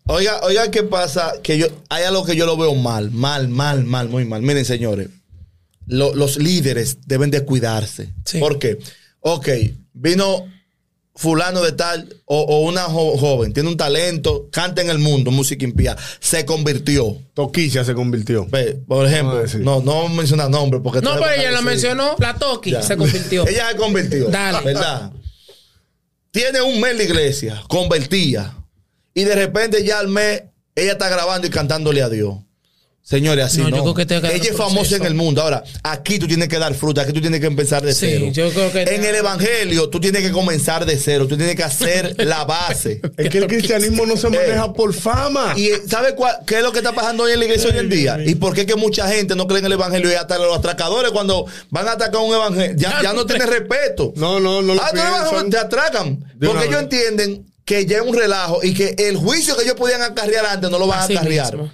Oiga, 0.08 0.40
oiga, 0.42 0.70
¿qué 0.70 0.82
pasa? 0.84 1.34
Que 1.42 1.58
yo, 1.58 1.66
hay 1.88 2.04
algo 2.04 2.24
que 2.24 2.36
yo 2.36 2.46
lo 2.46 2.56
veo 2.56 2.74
mal, 2.74 3.10
mal, 3.10 3.48
mal, 3.48 3.84
mal, 3.84 4.08
muy 4.08 4.24
mal. 4.24 4.40
Miren, 4.42 4.64
señores, 4.64 5.08
lo- 5.86 6.14
los 6.14 6.36
líderes 6.38 6.98
deben 7.06 7.30
de 7.30 7.44
cuidarse. 7.44 8.12
Sí. 8.24 8.38
¿Por 8.38 8.58
qué? 8.60 8.78
Ok, 9.20 9.48
vino 9.92 10.44
fulano 11.16 11.62
de 11.62 11.72
tal 11.72 12.14
o, 12.26 12.40
o 12.42 12.60
una 12.60 12.82
jo- 12.82 13.16
joven, 13.16 13.52
tiene 13.52 13.68
un 13.68 13.76
talento, 13.76 14.48
canta 14.52 14.82
en 14.82 14.90
el 14.90 14.98
mundo, 14.98 15.30
música 15.30 15.64
impía, 15.64 15.96
se 16.20 16.44
convirtió. 16.44 17.16
Toquilla 17.34 17.84
se 17.84 17.94
convirtió. 17.94 18.46
Ve, 18.46 18.78
por 18.86 19.06
ejemplo, 19.06 19.42
no, 19.60 19.80
no 19.80 19.94
vamos 19.94 20.10
a 20.12 20.14
mencionar 20.14 20.50
nombres 20.50 20.82
porque 20.84 21.00
No, 21.00 21.14
pero 21.18 21.30
ella 21.32 21.50
lo 21.52 21.62
mencionó, 21.62 22.16
la 22.18 22.34
Toki 22.36 22.70
Ya. 22.72 22.82
se 22.82 22.96
convirtió. 22.96 23.44
Ella 23.48 23.70
se 23.70 23.76
convirtió. 23.76 24.28
Dale. 24.28 24.60
¿Verdad? 24.64 25.10
Tiene 26.30 26.60
un 26.60 26.80
mes 26.80 26.92
en 26.92 26.98
la 26.98 27.02
iglesia, 27.04 27.62
convertía. 27.68 28.54
Y 29.14 29.24
de 29.24 29.34
repente 29.34 29.82
ya 29.84 29.98
al 29.98 30.08
mes 30.08 30.42
ella 30.74 30.92
está 30.92 31.08
grabando 31.08 31.46
y 31.46 31.50
cantándole 31.50 32.02
a 32.02 32.08
Dios. 32.10 32.36
Señores, 33.08 33.44
así 33.44 33.58
No, 33.60 33.70
no. 33.70 33.76
yo 33.84 33.94
creo 33.94 33.94
que 34.20 34.34
ella 34.34 34.50
es 34.50 34.56
famosa 34.56 34.96
en 34.96 35.04
el 35.04 35.14
mundo. 35.14 35.40
Ahora, 35.40 35.62
aquí 35.84 36.18
tú 36.18 36.26
tienes 36.26 36.48
que 36.48 36.58
dar 36.58 36.74
fruta, 36.74 37.02
aquí 37.02 37.12
tú 37.12 37.20
tienes 37.20 37.38
que 37.40 37.46
empezar 37.46 37.84
de 37.84 37.94
Sí, 37.94 38.06
cero. 38.10 38.26
yo 38.32 38.50
creo 38.52 38.72
que- 38.72 38.82
En 38.82 39.04
el 39.04 39.14
evangelio 39.14 39.88
tú 39.88 40.00
tienes 40.00 40.22
que 40.22 40.32
comenzar 40.32 40.84
de 40.84 40.98
cero, 40.98 41.28
tú 41.28 41.36
tienes 41.36 41.54
que 41.54 41.62
hacer 41.62 42.16
la 42.26 42.44
base. 42.44 43.00
Es 43.16 43.28
que 43.30 43.38
el 43.38 43.46
cristianismo 43.46 44.06
no 44.06 44.16
se 44.16 44.28
maneja 44.28 44.72
por 44.72 44.92
fama. 44.92 45.54
Y 45.56 45.68
eh, 45.68 45.82
¿sabe 45.88 46.16
cuál- 46.16 46.38
qué 46.48 46.56
es 46.56 46.62
lo 46.64 46.72
que 46.72 46.78
está 46.78 46.92
pasando 46.94 47.22
hoy 47.22 47.32
en 47.32 47.38
la 47.38 47.44
iglesia 47.44 47.70
hoy 47.70 47.78
en 47.78 47.88
día? 47.88 48.18
¿Y 48.26 48.34
por 48.34 48.54
qué 48.54 48.66
que 48.66 48.74
mucha 48.74 49.06
gente 49.08 49.36
no 49.36 49.46
cree 49.46 49.60
en 49.60 49.66
el 49.66 49.72
evangelio? 49.74 50.10
Y 50.10 50.14
hasta 50.14 50.36
los 50.38 50.58
atracadores 50.58 51.12
cuando 51.12 51.46
van 51.70 51.86
a 51.86 51.92
atacar 51.92 52.20
un 52.20 52.34
evangelio, 52.34 52.74
ya, 52.76 53.00
ya 53.04 53.12
no 53.12 53.24
tienen 53.24 53.46
respeto. 53.46 54.14
No, 54.16 54.40
no, 54.40 54.62
no 54.62 54.74
lo 54.74 54.82
Ah, 54.82 54.90
bajo, 54.92 55.44
te 55.44 55.58
atracan. 55.58 56.24
Porque 56.44 56.64
ellos 56.66 56.80
entienden 56.82 57.46
que 57.64 57.86
ya 57.86 57.98
es 57.98 58.02
un 58.02 58.16
relajo 58.16 58.64
y 58.64 58.74
que 58.74 58.96
el 58.98 59.16
juicio 59.16 59.56
que 59.56 59.62
ellos 59.62 59.76
podían 59.76 60.02
acarrear 60.02 60.44
antes 60.46 60.68
no 60.70 60.78
lo 60.80 60.88
van 60.88 60.98
Así 61.04 61.14
a 61.14 61.20
acarrear. 61.20 61.52
mismo. 61.56 61.70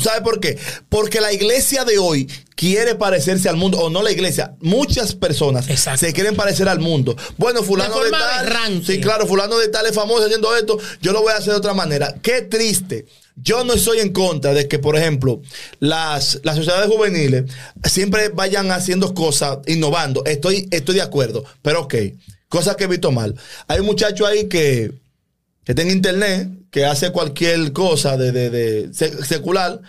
¿Sabe 0.00 0.22
por 0.22 0.40
qué? 0.40 0.58
Porque 0.88 1.20
la 1.20 1.32
iglesia 1.32 1.84
de 1.84 1.98
hoy 1.98 2.28
quiere 2.54 2.94
parecerse 2.94 3.48
al 3.48 3.56
mundo, 3.56 3.78
o 3.78 3.90
no 3.90 4.02
la 4.02 4.10
iglesia, 4.12 4.54
muchas 4.60 5.14
personas 5.14 5.68
Exacto. 5.68 6.06
se 6.06 6.12
quieren 6.12 6.36
parecer 6.36 6.68
al 6.68 6.78
mundo. 6.78 7.16
Bueno, 7.38 7.62
fulano 7.62 8.02
De 8.02 8.10
tal. 8.10 8.84
Sí, 8.84 9.00
claro, 9.00 9.26
fulano 9.26 9.58
de 9.58 9.68
tal 9.68 9.86
es 9.86 9.94
famoso 9.94 10.24
haciendo 10.24 10.54
esto, 10.56 10.78
yo 11.00 11.12
lo 11.12 11.22
voy 11.22 11.32
a 11.32 11.36
hacer 11.36 11.52
de 11.52 11.58
otra 11.58 11.74
manera. 11.74 12.14
Qué 12.22 12.42
triste. 12.42 13.06
Yo 13.36 13.64
no 13.64 13.72
estoy 13.72 14.00
en 14.00 14.12
contra 14.12 14.52
de 14.52 14.68
que, 14.68 14.78
por 14.78 14.96
ejemplo, 14.96 15.40
las, 15.78 16.40
las 16.42 16.56
sociedades 16.56 16.88
juveniles 16.88 17.44
siempre 17.84 18.28
vayan 18.28 18.70
haciendo 18.70 19.14
cosas, 19.14 19.58
innovando. 19.66 20.22
Estoy, 20.26 20.68
estoy 20.70 20.96
de 20.96 21.02
acuerdo, 21.02 21.44
pero 21.62 21.82
ok, 21.82 21.94
cosas 22.48 22.76
que 22.76 22.84
he 22.84 22.88
visto 22.88 23.10
mal. 23.10 23.34
Hay 23.68 23.80
un 23.80 23.86
muchacho 23.86 24.26
ahí 24.26 24.48
que, 24.48 24.92
que 25.74 25.80
está 25.80 25.82
en 25.82 25.90
internet, 25.96 26.48
que 26.70 26.84
hace 26.84 27.10
cualquier 27.10 27.72
cosa 27.72 28.16
de, 28.16 28.32
de- 28.32 28.50
de 28.50 28.94
se- 28.94 29.24
secular 29.24 29.80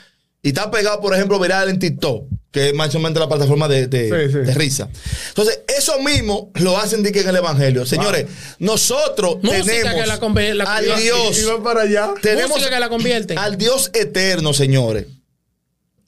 y 0.44 0.50
está 0.50 0.70
pegado, 0.72 1.00
por 1.02 1.13
ejemplo, 1.15 1.39
viral 1.39 1.70
en 1.70 1.80
TikTok, 1.80 2.26
que 2.52 2.70
es 2.70 2.74
más 2.74 2.94
o 2.96 3.00
menos 3.00 3.20
la 3.20 3.28
plataforma 3.28 3.67
de, 3.67 3.88
de- 3.88 4.28
Sí, 4.28 4.32
sí. 4.34 4.38
de 4.39 4.54
risa. 4.54 4.89
Entonces, 5.30 5.62
eso 5.78 6.00
mismo 6.02 6.52
lo 6.56 6.78
hacen 6.78 7.04
que 7.12 7.22
en 7.22 7.30
el 7.30 7.36
Evangelio. 7.38 7.86
Señores, 7.86 8.26
nosotros 8.60 9.38
Música 9.41 9.63
tenemos 9.65 9.94
que 9.94 10.08
la 10.08 10.20
al 10.67 10.86
Dios, 11.02 11.39
Iba 11.39 11.63
para 11.63 11.82
allá. 11.82 12.13
tenemos 12.22 12.52
Música 12.58 12.70
que 12.72 12.80
la 12.80 12.89
convierte. 12.89 13.36
al 13.38 13.58
Dios 13.58 13.89
eterno, 13.94 14.54
señores, 14.54 15.08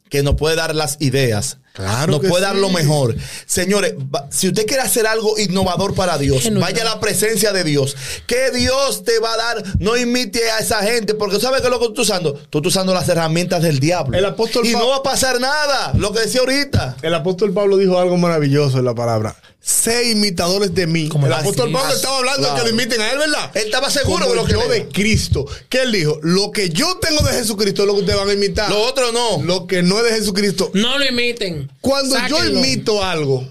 que 0.10 0.22
nos 0.24 0.36
puede 0.36 0.56
dar 0.56 0.76
las 0.76 0.98
ideas. 1.00 1.58
Claro 1.74 2.20
que 2.20 2.28
puede 2.28 2.44
dar 2.44 2.56
lo 2.56 2.70
mejor. 2.70 3.16
Señores, 3.48 3.96
si 4.30 4.48
usted 4.48 4.68
quiere 4.68 4.84
hacer 4.84 5.08
algo 5.08 5.40
innovador 5.40 5.96
para 5.96 6.20
Dios, 6.20 6.44
Genuino. 6.44 6.64
vaya 6.64 6.84
a 6.84 6.86
la 6.86 7.00
presencia 7.00 7.52
de 7.52 7.64
Dios. 7.64 7.96
Que 8.28 8.52
Dios 8.52 9.04
te 9.04 9.18
va 9.20 9.34
a 9.34 9.38
dar. 9.38 9.64
No 9.80 9.98
imite 9.98 10.52
a 10.52 10.60
esa 10.60 10.84
gente, 10.84 11.16
porque 11.16 11.40
¿sabe 11.40 11.58
qué 11.62 11.66
es 11.66 11.72
lo 11.72 11.80
que 11.80 11.86
tú 11.88 11.92
estás 12.02 12.06
usando? 12.10 12.34
Tú 12.52 12.60
estás 12.60 12.74
usando 12.74 12.94
las 12.94 13.10
herramientas 13.10 13.64
del 13.64 13.80
diablo. 13.80 14.16
El 14.16 14.26
apóstol 14.26 14.68
y 14.68 14.74
Pa- 14.74 14.80
no 14.80 14.90
va 14.90 14.98
a 14.98 15.04
pasar 15.04 15.40
nada. 15.40 15.94
Lo 15.98 16.14
que 16.14 16.20
decía 16.20 16.42
ahorita. 16.42 16.98
El 17.02 17.16
apóstol 17.16 17.52
Pablo 17.54 17.78
dijo 17.78 17.98
algo 17.98 18.18
maravilloso 18.18 18.78
en 18.78 18.86
la 18.86 18.94
palabra. 18.94 19.36
Sé 19.60 20.10
imitadores 20.12 20.76
de 20.76 20.88
mí. 20.88 21.08
Como 21.08 21.26
el 21.26 21.34
apóstol 21.34 21.72
Pablo 21.72 21.94
estaba 21.94 22.18
hablando 22.18 22.42
claro. 22.42 22.56
de 22.56 22.60
que 22.60 22.68
lo 22.70 22.82
imiten 22.82 23.02
a 23.02 23.12
él, 23.14 23.18
¿verdad? 23.18 23.50
Él 23.56 23.64
estaba 23.66 23.90
seguro 23.90 24.26
Como 24.28 24.32
de 24.32 24.36
lo 24.36 24.46
que 24.46 24.52
yo 24.52 24.68
de 24.68 24.88
Cristo. 24.90 25.46
¿Qué 25.70 25.84
él 25.84 25.94
dijo? 25.94 26.20
Lo 26.22 26.52
que 26.52 26.70
yo 26.70 26.98
tengo 26.98 27.22
de 27.24 27.32
Jesucristo 27.32 27.84
es 27.84 27.88
lo 27.88 27.94
que 27.94 28.02
ustedes 28.02 28.20
van 28.20 28.30
a 28.30 28.34
imitar. 28.34 28.70
Lo 28.70 28.82
otro 28.82 29.14
no. 29.14 29.42
Lo 29.42 29.66
que 29.66 29.82
no 29.82 29.98
es 30.00 30.04
de 30.04 30.20
Jesucristo. 30.20 30.70
No 30.74 30.98
lo 31.00 31.06
imiten. 31.06 31.62
Cuando 31.82 32.15
yo 32.28 32.45
imito 32.45 33.04
algo 33.04 33.47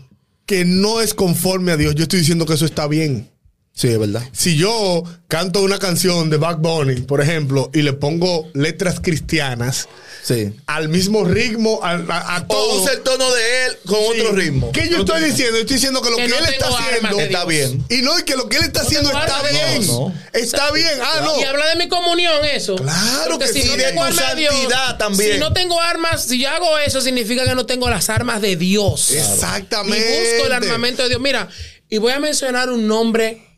que 0.46 0.64
no 0.64 1.00
es 1.00 1.14
conforme 1.14 1.72
a 1.72 1.76
Dios, 1.76 1.94
yo 1.94 2.04
estoy 2.04 2.20
diciendo 2.20 2.46
que 2.46 2.54
eso 2.54 2.66
está 2.66 2.86
bien. 2.86 3.28
Sí, 3.74 3.88
es 3.88 3.98
verdad. 3.98 4.22
Si 4.32 4.56
yo 4.56 5.02
canto 5.28 5.62
una 5.62 5.78
canción 5.78 6.28
de 6.28 6.36
Back 6.36 6.58
Bunny, 6.60 7.00
por 7.00 7.22
ejemplo, 7.22 7.70
y 7.72 7.80
le 7.82 7.94
pongo 7.94 8.46
letras 8.52 9.00
cristianas 9.00 9.88
Sí. 10.22 10.52
al 10.66 10.88
mismo 10.90 11.24
ritmo, 11.24 11.80
a, 11.82 11.94
a 11.94 12.40
O 12.42 12.46
todo. 12.46 12.82
usa 12.82 12.92
el 12.92 13.00
tono 13.00 13.28
de 13.32 13.64
él 13.66 13.78
con 13.86 13.96
Sí. 13.98 14.20
otro 14.20 14.32
ritmo. 14.32 14.70
¿Qué 14.72 14.88
yo 14.90 14.98
estoy 14.98 15.24
diciendo? 15.24 15.56
Yo 15.56 15.62
estoy 15.62 15.76
diciendo 15.76 16.02
que 16.02 16.10
lo 16.10 16.16
Que 16.16 16.24
que, 16.24 16.28
no 16.28 16.36
él 16.38 16.44
está 16.44 16.68
haciendo 16.68 17.18
Está 17.20 17.44
bien. 17.46 17.84
Y 17.88 18.02
no, 18.02 18.18
y 18.18 18.22
que 18.24 18.36
lo 18.36 18.48
que 18.48 18.58
él 18.58 18.64
está 18.64 18.82
haciendo 18.82 19.08
está 19.08 19.22
armas 19.38 19.50
bien. 19.50 19.86
No, 19.86 20.14
Está 20.34 20.70
bien. 20.70 20.92
Ah, 21.02 21.20
no. 21.24 21.40
Y 21.40 21.44
habla 21.44 21.66
de 21.70 21.76
mi 21.76 21.88
comunión, 21.88 22.44
eso. 22.44 22.76
Claro 22.76 23.30
Porque 23.38 23.46
que 23.46 23.52
si 23.54 23.62
sí, 23.62 23.68
no 23.68 23.76
de 23.76 23.84
tengo 23.84 24.02
tu 24.02 24.06
armas 24.06 24.28
de 24.34 24.40
Dios, 24.40 24.54
santidad 24.54 24.98
también. 24.98 25.32
Si 25.32 25.38
no 25.38 25.52
tengo 25.54 25.80
armas, 25.80 26.24
si 26.26 26.38
yo 26.38 26.50
hago 26.50 26.78
eso, 26.78 27.00
significa 27.00 27.44
que 27.44 27.54
no 27.54 27.64
tengo 27.66 27.88
las 27.90 28.10
armas 28.10 28.42
de 28.42 28.54
Dios. 28.56 29.10
Exactamente. 29.12 29.98
Y 29.98 30.32
busco 30.34 30.46
el 30.46 30.52
armamento 30.52 31.02
de 31.02 31.08
Dios. 31.08 31.20
Mira, 31.22 31.48
y 31.88 31.98
voy 31.98 32.12
a 32.12 32.20
mencionar 32.20 32.70
un 32.70 32.86
nombre 32.86 33.48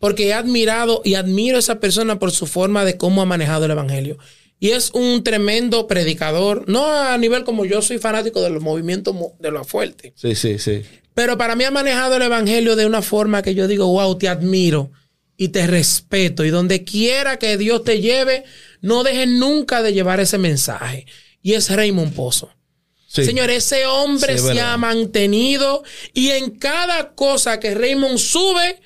porque 0.00 0.26
he 0.26 0.32
admirado 0.34 1.00
y 1.04 1.14
admiro 1.14 1.56
a 1.56 1.60
esa 1.60 1.78
persona 1.78 2.18
por 2.18 2.32
su 2.32 2.46
forma 2.48 2.84
de 2.84 2.96
cómo 2.96 3.22
ha 3.22 3.26
manejado 3.26 3.66
el 3.66 3.70
evangelio. 3.70 4.18
Y 4.58 4.70
es 4.70 4.90
un 4.92 5.22
tremendo 5.22 5.86
predicador, 5.86 6.64
no 6.68 6.84
a 6.92 7.16
nivel 7.16 7.44
como 7.44 7.64
yo 7.64 7.80
soy 7.82 7.98
fanático 7.98 8.42
de 8.42 8.50
los 8.50 8.62
movimientos 8.62 9.14
mo- 9.14 9.34
de 9.38 9.52
lo 9.52 9.62
fuerte, 9.64 10.12
Sí, 10.16 10.34
sí, 10.34 10.58
sí. 10.58 10.82
pero 11.14 11.38
para 11.38 11.54
mí 11.54 11.62
ha 11.64 11.70
manejado 11.70 12.16
el 12.16 12.22
evangelio 12.22 12.74
de 12.76 12.84
una 12.86 13.00
forma 13.02 13.40
que 13.42 13.54
yo 13.54 13.68
digo, 13.68 13.86
wow, 13.86 14.18
te 14.18 14.28
admiro 14.28 14.90
y 15.38 15.48
te 15.48 15.66
respeto. 15.66 16.44
Y 16.44 16.50
donde 16.50 16.84
quiera 16.84 17.38
que 17.38 17.56
Dios 17.56 17.84
te 17.84 18.00
lleve, 18.02 18.44
no 18.82 19.02
dejes 19.04 19.28
nunca 19.28 19.82
de 19.82 19.92
llevar 19.94 20.20
ese 20.20 20.36
mensaje. 20.36 21.06
Y 21.42 21.54
es 21.54 21.70
Raymond 21.70 22.12
Pozo. 22.14 22.50
Sí. 23.06 23.24
Señor, 23.24 23.48
ese 23.50 23.86
hombre 23.86 24.36
Sí, 24.38 24.46
se 24.52 24.60
ha 24.60 24.76
mantenido 24.76 25.82
y 26.12 26.28
en 26.30 26.50
cada 26.50 27.14
cosa 27.14 27.58
que 27.58 27.74
Raymond 27.74 28.18
sube 28.18 28.80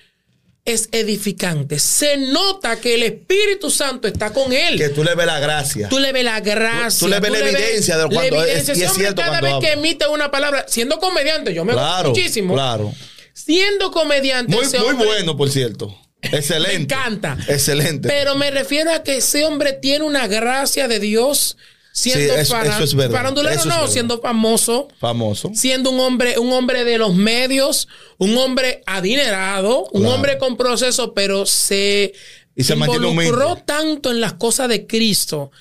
es 0.65 0.89
edificante. 0.93 1.79
Se 1.79 2.17
nota 2.17 2.81
que 2.81 2.95
el 2.95 3.03
Espíritu 3.03 3.71
Santo 3.71 4.09
está 4.09 4.33
con 4.33 4.53
él. 4.53 4.79
Que 4.79 4.89
tú 4.89 5.05
le 5.05 5.15
ves 5.15 5.27
la 5.27 5.39
gracia. 5.41 5.89
Tú 5.89 5.99
le 5.99 6.13
ves 6.13 6.25
la 6.25 6.41
gracia. 6.41 6.99
Tú 6.99 7.09
le 7.09 7.21
ves 7.21 7.31
la 7.31 7.39
evidencia 7.41 7.99
de 7.99 8.07
cuando 8.15 8.43
es- 8.45 8.51
evidencia. 8.51 8.75
y 8.75 8.83
es 8.83 8.93
cierto 8.95 9.23
cada 9.23 9.41
cuando 9.41 9.61
vez 9.61 9.69
que 9.69 9.79
emite 9.79 10.07
una 10.09 10.31
palabra, 10.31 10.65
siendo 10.69 10.99
comediante, 10.99 11.53
yo 11.53 11.65
me 11.65 11.73
Claro, 11.75 12.11
muchísimo. 12.11 12.55
claro. 12.55 12.93
Siendo 13.35 13.91
comediante, 13.91 14.55
Muy, 14.55 14.65
ese 14.65 14.79
muy 14.79 14.89
hombre- 14.91 15.07
bueno, 15.07 15.37
por 15.37 15.51
cierto. 15.51 15.95
Excelente. 16.23 16.79
Me 16.95 17.01
encanta. 17.01 17.37
Excelente. 17.49 18.09
Pero 18.09 18.35
me 18.37 18.51
refiero 18.51 18.91
a 18.93 19.03
que 19.03 19.19
ese 19.19 19.45
hombre 19.45 19.75
tiene 19.75 20.05
una 20.05 20.27
gracia 20.29 20.89
de 20.89 20.99
Dios 21.01 21.59
siendo 21.97 22.35
Sí, 22.35 22.41
eso- 22.41 22.55
farán- 22.55 22.75
eso 22.75 22.83
es 22.85 22.95
verdad. 22.97 23.17
farandulero, 23.17 23.55
Eso 23.55 23.61
es 23.63 23.67
no, 23.75 23.81
verdad. 23.83 23.93
siendo 23.93 24.21
famoso 24.21 24.89
Famoso. 24.99 25.51
siendo 25.55 25.91
un 25.91 26.01
hombre, 26.01 26.39
un 26.41 26.53
hombre 26.53 26.83
de 26.85 26.99
los 26.99 27.15
medios, 27.15 27.87
un 28.19 28.37
hombre 28.37 28.83
adinerado, 28.85 29.85
un 29.93 30.01
Claro. 30.03 30.17
hombre 30.17 30.39
con 30.39 30.57
proceso, 30.57 31.15
pero 31.15 31.47
se, 31.47 32.13
Y 32.57 32.65
se 32.65 32.75
involucró 32.75 33.57
tanto 33.65 34.11
en 34.11 34.21
las 34.21 34.33
cosas 34.33 34.69
de 34.69 34.87
Cristo 34.89 35.53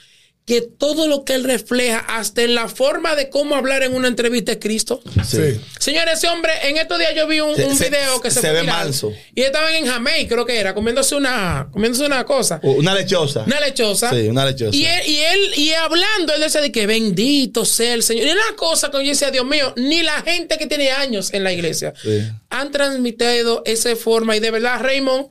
que 0.46 0.60
todo 0.62 1.08
lo 1.08 1.24
que 1.24 1.36
él 1.36 1.46
refleja, 1.46 2.00
hasta 2.00 2.42
en 2.42 2.54
la 2.54 2.68
forma 2.68 3.16
de 3.16 3.30
cómo 3.30 3.56
hablar 3.56 3.82
en 3.82 3.96
una 3.96 4.10
entrevista 4.10 4.52
es 4.52 4.58
Cristo. 4.60 5.02
Sí. 5.26 5.58
Señores, 5.80 6.16
ese 6.16 6.28
hombre, 6.28 6.52
en 6.64 6.76
estos 6.76 7.00
días 7.00 7.14
yo 7.16 7.26
vi 7.28 7.40
un, 7.40 7.56
Se- 7.56 7.64
un 7.66 7.78
se- 7.78 7.90
video 7.90 8.20
que 8.20 8.30
se, 8.30 8.42
se 8.42 8.48
fue 8.50 8.52
ve 8.52 8.64
manso. 8.64 9.14
Y 9.34 9.42
estaban 9.42 9.74
en 9.74 9.86
Jamaica, 9.88 10.28
creo 10.36 10.46
que 10.46 10.60
era, 10.60 10.74
comiéndose 10.74 11.16
una, 11.16 11.70
comiéndose 11.72 12.06
una 12.06 12.26
cosa. 12.26 12.60
Una 12.62 12.94
lechosa. 12.94 13.44
Una 13.48 13.62
lechosa. 13.62 14.10
Sí, 14.10 14.28
una 14.28 14.46
lechosa. 14.46 14.76
Y 14.76 14.86
él, 14.86 15.08
y 15.08 15.18
él, 15.20 15.40
y 15.56 15.72
hablando, 15.72 16.34
él 16.34 16.42
decía 16.42 16.60
de 16.60 16.74
que 16.74 16.88
bendito 16.88 17.64
sea 17.64 17.94
el 17.94 18.04
Señor. 18.04 18.28
Y 18.28 18.32
una 18.32 18.58
cosa 18.58 18.92
que 18.92 18.98
yo 18.98 19.10
decía, 19.12 19.32
Dios 19.32 19.46
mío, 19.46 19.74
ni 19.78 20.04
la 20.04 20.22
gente 20.24 20.58
que 20.58 20.68
tiene 20.68 20.92
años 20.92 21.34
en 21.34 21.46
la 21.46 21.54
iglesia 21.54 21.94
Sí. 22.04 22.20
han 22.50 22.70
transmitido 22.70 23.62
esa 23.66 23.96
forma. 23.96 24.36
Y 24.36 24.42
de 24.42 24.52
verdad, 24.52 24.82
Raymond, 24.82 25.28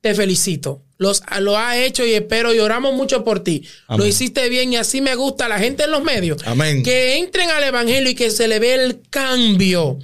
te 0.00 0.14
felicito. 0.14 0.83
Los, 0.96 1.22
lo 1.40 1.58
ha 1.58 1.76
hecho 1.76 2.04
y 2.06 2.12
espero 2.14 2.54
y 2.54 2.60
oramos 2.60 2.94
mucho 2.94 3.24
por 3.24 3.40
ti. 3.42 3.66
Lo 3.88 4.06
hiciste 4.06 4.48
bien 4.48 4.72
y 4.72 4.76
así 4.76 5.00
me 5.00 5.14
gusta 5.16 5.48
la 5.48 5.58
gente 5.58 5.84
en 5.84 5.90
los 5.90 6.02
medios. 6.04 6.40
Amén. 6.46 6.82
Que 6.82 7.16
entren 7.18 7.50
al 7.50 7.64
evangelio 7.64 8.10
y 8.10 8.14
que 8.14 8.30
se 8.30 8.46
le 8.48 8.58
ve 8.60 8.74
el 8.74 9.00
cambio. 9.10 9.98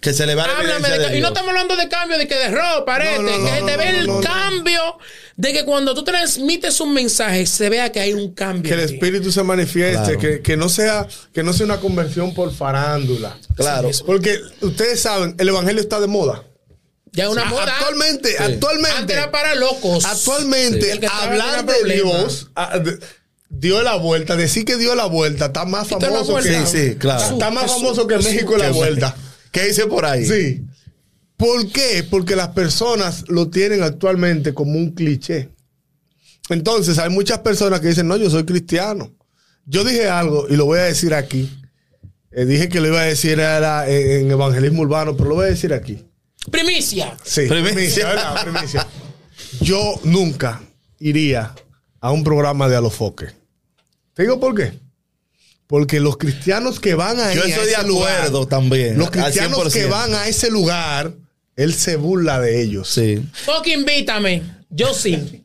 Que 0.00 0.12
se 0.12 0.26
le 0.26 0.34
va 0.34 0.46
la 0.46 0.58
Háblame 0.58 0.88
de 0.90 0.98
de 1.08 1.18
y 1.18 1.20
no 1.22 1.28
estamos 1.28 1.48
hablando 1.48 1.76
de 1.76 1.88
cambio 1.88 2.18
de 2.18 2.28
que 2.28 2.34
de 2.34 2.48
ropa, 2.50 2.96
arete, 2.96 3.22
No, 3.22 3.22
no, 3.22 3.28
que 3.32 3.38
no, 3.38 3.48
se 3.54 3.60
no, 3.62 3.66
te 3.66 3.76
ve 3.78 3.92
no, 3.92 3.98
el 4.00 4.06
no, 4.06 4.14
no. 4.14 4.20
cambio 4.20 4.98
de 5.36 5.52
que 5.54 5.64
cuando 5.64 5.94
tú 5.94 6.04
transmites 6.04 6.78
un 6.80 6.92
mensaje 6.92 7.46
se 7.46 7.70
vea 7.70 7.90
que 7.90 8.00
hay 8.00 8.12
un 8.12 8.34
cambio. 8.34 8.68
Que 8.68 8.82
el 8.82 8.90
espíritu 8.90 9.32
se 9.32 9.42
manifieste, 9.42 10.04
Claro. 10.16 10.18
que, 10.18 10.40
que 10.42 10.56
no 10.58 10.68
sea, 10.68 11.06
que 11.32 11.42
no 11.42 11.54
sea 11.54 11.64
una 11.64 11.80
conversión 11.80 12.34
por 12.34 12.52
farándula. 12.52 13.38
Claro. 13.56 13.90
Porque 14.04 14.38
ustedes 14.60 15.00
saben, 15.00 15.36
el 15.38 15.48
evangelio 15.48 15.80
está 15.80 15.98
de 16.00 16.06
moda. 16.06 16.42
Ya 17.14 17.30
una 17.30 17.44
moda. 17.46 17.72
Actualmente, 17.76 18.36
Antes 18.38 18.54
actualmente, 18.54 19.12
era 19.12 19.30
para 19.30 19.54
locos. 19.54 20.04
actualmente, 20.04 20.92
estaba 20.92 21.22
hablar 21.24 21.64
de. 21.64 21.94
Dios 21.94 22.50
a- 22.54 22.78
de- 22.78 22.98
dio 23.48 23.82
la 23.82 23.94
vuelta, 23.96 24.34
decir 24.36 24.64
que 24.64 24.76
dio 24.76 24.94
la 24.96 25.06
vuelta, 25.06 25.46
está 25.46 25.64
más 25.64 25.90
la 25.90 26.00
famoso 26.00 26.32
vuelta. 26.32 26.50
que 26.50 26.66
Sí, 26.66 26.88
sí, 26.90 26.94
claro. 26.96 27.22
Está 27.34 27.50
más 27.50 27.64
Jesús, 27.64 27.76
famoso 27.82 28.06
que 28.08 28.16
México 28.18 28.56
la 28.56 28.66
Que- 28.66 28.72
vuelta. 28.72 29.14
¿Qué 29.52 29.66
dice 29.68 29.86
por 29.86 30.04
ahí? 30.04 30.26
Sí. 30.26 30.64
¿Por 31.36 31.70
qué? 31.70 32.04
Porque 32.08 32.34
las 32.36 32.48
personas 32.48 33.24
lo 33.28 33.48
tienen 33.50 33.82
actualmente 33.82 34.52
como 34.54 34.72
un 34.78 34.90
cliché. 34.92 35.50
Entonces, 36.48 36.98
hay 36.98 37.10
muchas 37.10 37.38
personas 37.40 37.80
que 37.80 37.88
dicen, 37.88 38.06
no, 38.08 38.16
yo 38.16 38.28
soy 38.30 38.44
cristiano. 38.44 39.12
Yo 39.66 39.82
dije 39.84 40.08
algo 40.08 40.46
y 40.48 40.56
lo 40.56 40.66
voy 40.66 40.78
a 40.80 40.84
decir 40.84 41.14
aquí. 41.14 41.50
Eh, 42.32 42.44
dije 42.44 42.68
que 42.68 42.80
lo 42.80 42.88
iba 42.88 43.00
a 43.00 43.04
decir 43.04 43.32
era 43.40 43.88
en 43.88 44.30
evangelismo 44.30 44.82
urbano, 44.82 45.16
pero 45.16 45.28
lo 45.30 45.34
voy 45.36 45.46
a 45.46 45.50
decir 45.50 45.72
aquí. 45.72 46.04
Primicia. 46.50 47.16
Sí, 47.24 47.46
Primicia. 47.48 47.74
primicia, 47.74 48.06
¿verdad? 48.08 48.42
Primicia. 48.42 48.86
Yo 49.60 50.00
nunca 50.04 50.62
iría 51.00 51.54
a 52.00 52.10
un 52.12 52.22
programa 52.24 52.68
de 52.68 52.76
Alofoque. 52.76 53.28
¿Te 54.14 54.22
digo 54.22 54.38
por 54.38 54.54
qué? 54.54 54.78
Porque 55.66 55.98
los 56.00 56.16
cristianos 56.18 56.78
que 56.78 56.94
van 56.94 57.18
ahí 57.18 57.34
Yo 57.36 57.42
a 57.44 57.46
estoy 57.46 57.66
de 57.66 57.72
ese 57.72 57.86
lugar, 57.86 58.16
acuerdo 58.16 58.46
también. 58.46 58.98
los 58.98 59.10
cristianos 59.10 59.72
que 59.72 59.86
100%. 59.86 59.90
van 59.90 60.14
a 60.14 60.28
ese 60.28 60.50
lugar, 60.50 61.14
él 61.56 61.74
se 61.74 61.96
burla 61.96 62.40
de 62.40 62.60
ellos. 62.62 62.88
Sí. 62.90 63.26
Fuck, 63.32 63.66
invítame. 63.68 64.42
Yo 64.68 64.92
sí. 64.92 65.44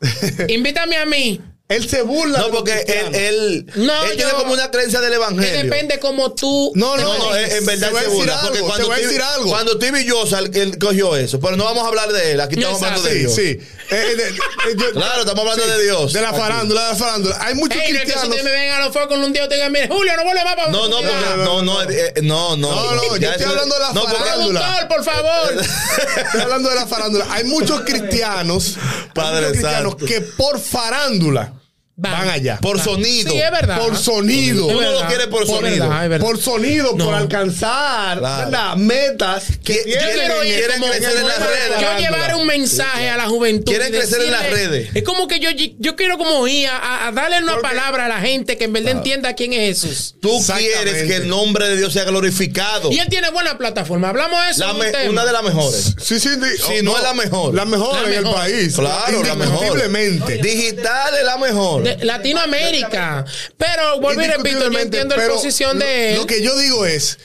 invítame 0.48 0.96
a 0.96 1.06
mí. 1.06 1.40
Él 1.68 1.88
se 1.90 2.02
burla 2.02 2.38
No, 2.38 2.50
porque 2.52 2.72
él, 2.74 2.78
cristianos. 2.84 3.14
él, 3.14 3.66
No, 3.74 4.04
él 4.04 4.10
yo- 4.10 4.16
tiene 4.16 4.32
como 4.34 4.52
una 4.52 4.70
creencia 4.70 5.00
del 5.00 5.14
evangelio. 5.14 5.64
depende 5.64 5.98
como 5.98 6.32
tú. 6.32 6.70
No, 6.76 6.96
No, 6.96 7.18
no, 7.18 7.30
manejes. 7.30 7.54
en 7.58 7.66
verdad 7.66 7.88
se 7.88 7.94
decir 7.94 8.08
burla. 8.10 8.40
Porque 8.40 8.58
algo, 8.58 8.66
cuando 8.68 8.76
te 8.76 8.84
voy 8.84 8.92
a 8.92 8.96
Steve- 8.98 9.06
decir 9.08 9.22
algo. 9.22 9.48
Cuando 9.48 9.72
Stevie 9.72 10.06
Jones 10.08 10.56
él 10.56 10.78
cogió 10.78 11.16
eso, 11.16 11.40
pero 11.40 11.56
no 11.56 11.64
vamos 11.64 11.82
a 11.84 11.88
hablar 11.88 12.12
de 12.12 12.32
él. 12.32 12.40
Aquí 12.40 12.54
estamos 12.54 12.80
Exacto. 12.80 13.00
hablando 13.00 13.08
de 13.08 13.28
Sí, 13.34 13.44
Dios. 13.56 13.60
sí. 13.60 13.68
Eh, 13.88 13.94
de- 14.16 14.28
eh, 14.28 14.76
yo- 14.76 14.90
Claro, 14.92 15.20
estamos 15.22 15.40
hablando 15.40 15.66
de 15.76 15.82
Dios. 15.84 16.12
De 16.12 16.20
la 16.20 16.28
Aquí. 16.30 16.38
farándula, 16.38 16.82
de 16.84 16.88
la 16.90 16.96
farándula. 16.96 17.38
Hay 17.40 17.54
muchos 17.56 17.80
Ey, 17.82 17.92
no 17.92 17.98
es 17.98 18.04
que 18.04 18.12
si 18.12 18.18
cristianos. 18.18 18.44
me 18.44 18.50
ven 18.52 18.70
a 18.72 18.80
los 18.80 18.92
focos 18.92 19.18
un 19.18 19.32
día 19.32 19.48
te 19.48 19.54
digan, 19.56 19.72
mire, 19.72 19.88
Julio, 19.88 20.12
no 20.16 20.22
vuelve 20.24 20.44
más 20.44 20.54
para 20.56 20.70
No, 20.70 20.88
no, 20.88 20.96
porque, 20.98 21.12
no, 21.44 21.62
no, 21.62 21.82
eh, 21.82 22.12
eh, 22.16 22.20
no, 22.22 22.56
no. 22.56 22.70
No, 22.74 22.94
no, 22.94 23.02
yo 23.08 23.16
Ya 23.16 23.32
estoy 23.32 23.46
hablando 23.46 23.74
de 23.74 23.80
la 23.80 23.92
no, 23.92 24.00
porque- 24.02 24.16
farándula. 24.16 24.88
Por 24.88 25.04
favor. 25.04 25.52
Estoy 26.26 26.40
hablando 26.42 26.68
de 26.68 26.74
la 26.76 26.86
farándula. 26.86 27.26
Hay 27.30 27.42
muchos 27.44 27.80
cristianos, 27.80 28.76
Padre 29.14 29.48
cristianos 29.48 29.92
santo. 29.92 30.06
que 30.06 30.20
por 30.20 30.60
farándula 30.60 31.52
Van. 31.98 32.12
van, 32.12 32.28
allá. 32.28 32.58
Por 32.60 32.78
sonido. 32.78 33.30
Sí, 33.32 33.38
es 33.38 33.50
verdad. 33.50 33.78
Por 33.78 33.96
sonido. 33.96 34.66
Tú 34.66 34.72
no 34.74 34.78
verdad. 34.80 35.00
lo 35.00 35.06
quieres 35.06 35.26
por 35.28 35.46
sonido. 35.46 35.88
verdad, 35.88 36.04
es 36.04 36.10
verdad. 36.10 36.26
Por 36.26 36.38
sonido, 36.38 36.92
No. 36.94 37.04
por 37.06 37.14
alcanzar 37.14 38.18
Claro. 38.18 38.76
metas 38.76 39.44
que 39.64 39.82
quiero 39.82 40.44
ir 40.44 40.54
quieren 40.56 40.78
como, 40.80 40.92
crecer 40.92 41.16
en 41.16 41.26
las 41.26 41.38
redes. 41.38 41.80
yo 41.80 41.98
llevar 41.98 42.34
un 42.34 42.46
mensaje 42.46 43.08
a 43.08 43.16
la 43.16 43.26
juventud. 43.28 43.72
Quieren 43.72 43.92
crecer 43.92 44.20
en 44.20 44.30
las 44.30 44.50
redes. 44.50 44.90
Es 44.94 45.02
como 45.04 45.26
que 45.26 45.40
yo, 45.40 45.48
yo 45.78 45.96
quiero 45.96 46.18
como 46.18 46.46
ir 46.46 46.68
a, 46.68 47.06
a 47.08 47.12
darle 47.12 47.38
una 47.42 47.52
Porque- 47.54 47.68
palabra 47.68 48.04
a 48.04 48.08
la 48.08 48.20
gente 48.20 48.58
que 48.58 48.64
en 48.64 48.74
verdad 48.74 48.92
entienda 48.92 49.34
quién 49.34 49.54
es 49.54 49.80
Jesús. 49.82 50.16
Tú 50.20 50.38
quieres 50.54 51.04
que 51.08 51.16
el 51.16 51.28
nombre 51.28 51.66
de 51.66 51.76
Dios 51.78 51.94
sea 51.94 52.04
glorificado. 52.04 52.92
Y 52.92 52.98
él 52.98 53.08
tiene 53.08 53.30
buena 53.30 53.56
plataforma. 53.56 54.10
Hablamos 54.10 54.44
de 54.44 54.50
eso. 54.50 54.60
La 54.64 54.70
en 54.72 54.78
me- 54.78 54.86
un 54.86 54.92
tema. 54.92 55.10
una 55.12 55.24
de 55.24 55.32
las 55.32 55.42
mejores. 55.42 55.94
Sí, 55.98 56.20
sí, 56.20 56.28
di- 56.36 56.58
Si 56.76 56.82
no 56.82 56.94
es 56.96 57.02
la 57.02 57.14
mejor. 57.14 57.54
La 57.54 57.64
mejor 57.64 57.94
La 57.94 58.02
en 58.04 58.22
mejor. 58.22 58.26
el 58.26 58.52
país. 58.52 58.74
Claro, 58.74 59.22
la 59.22 59.34
mejor. 59.34 59.54
Indiscutiblemente. 59.64 60.36
Digital 60.42 61.14
es 61.18 61.24
la 61.24 61.38
mejor. 61.38 61.85
De 61.96 62.04
Latinoamérica. 62.04 63.24
Pero 63.56 64.00
vuelvo 64.00 64.22
y 64.22 64.26
repito, 64.26 64.70
yo 64.70 64.78
entiendo 64.78 65.16
la 65.16 65.28
posición 65.28 65.78
lo- 65.78 65.84
de 65.84 66.10
él. 66.12 66.16
Lo 66.18 66.26
que 66.26 66.42
yo 66.42 66.56
digo 66.58 66.84
es 66.86 67.18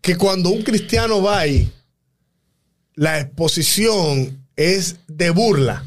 que 0.00 0.16
cuando 0.16 0.50
un 0.50 0.62
cristiano 0.62 1.22
va 1.22 1.40
ahí, 1.40 1.70
la 2.94 3.20
exposición 3.20 4.46
es 4.56 4.96
de 5.08 5.30
burla. 5.30 5.84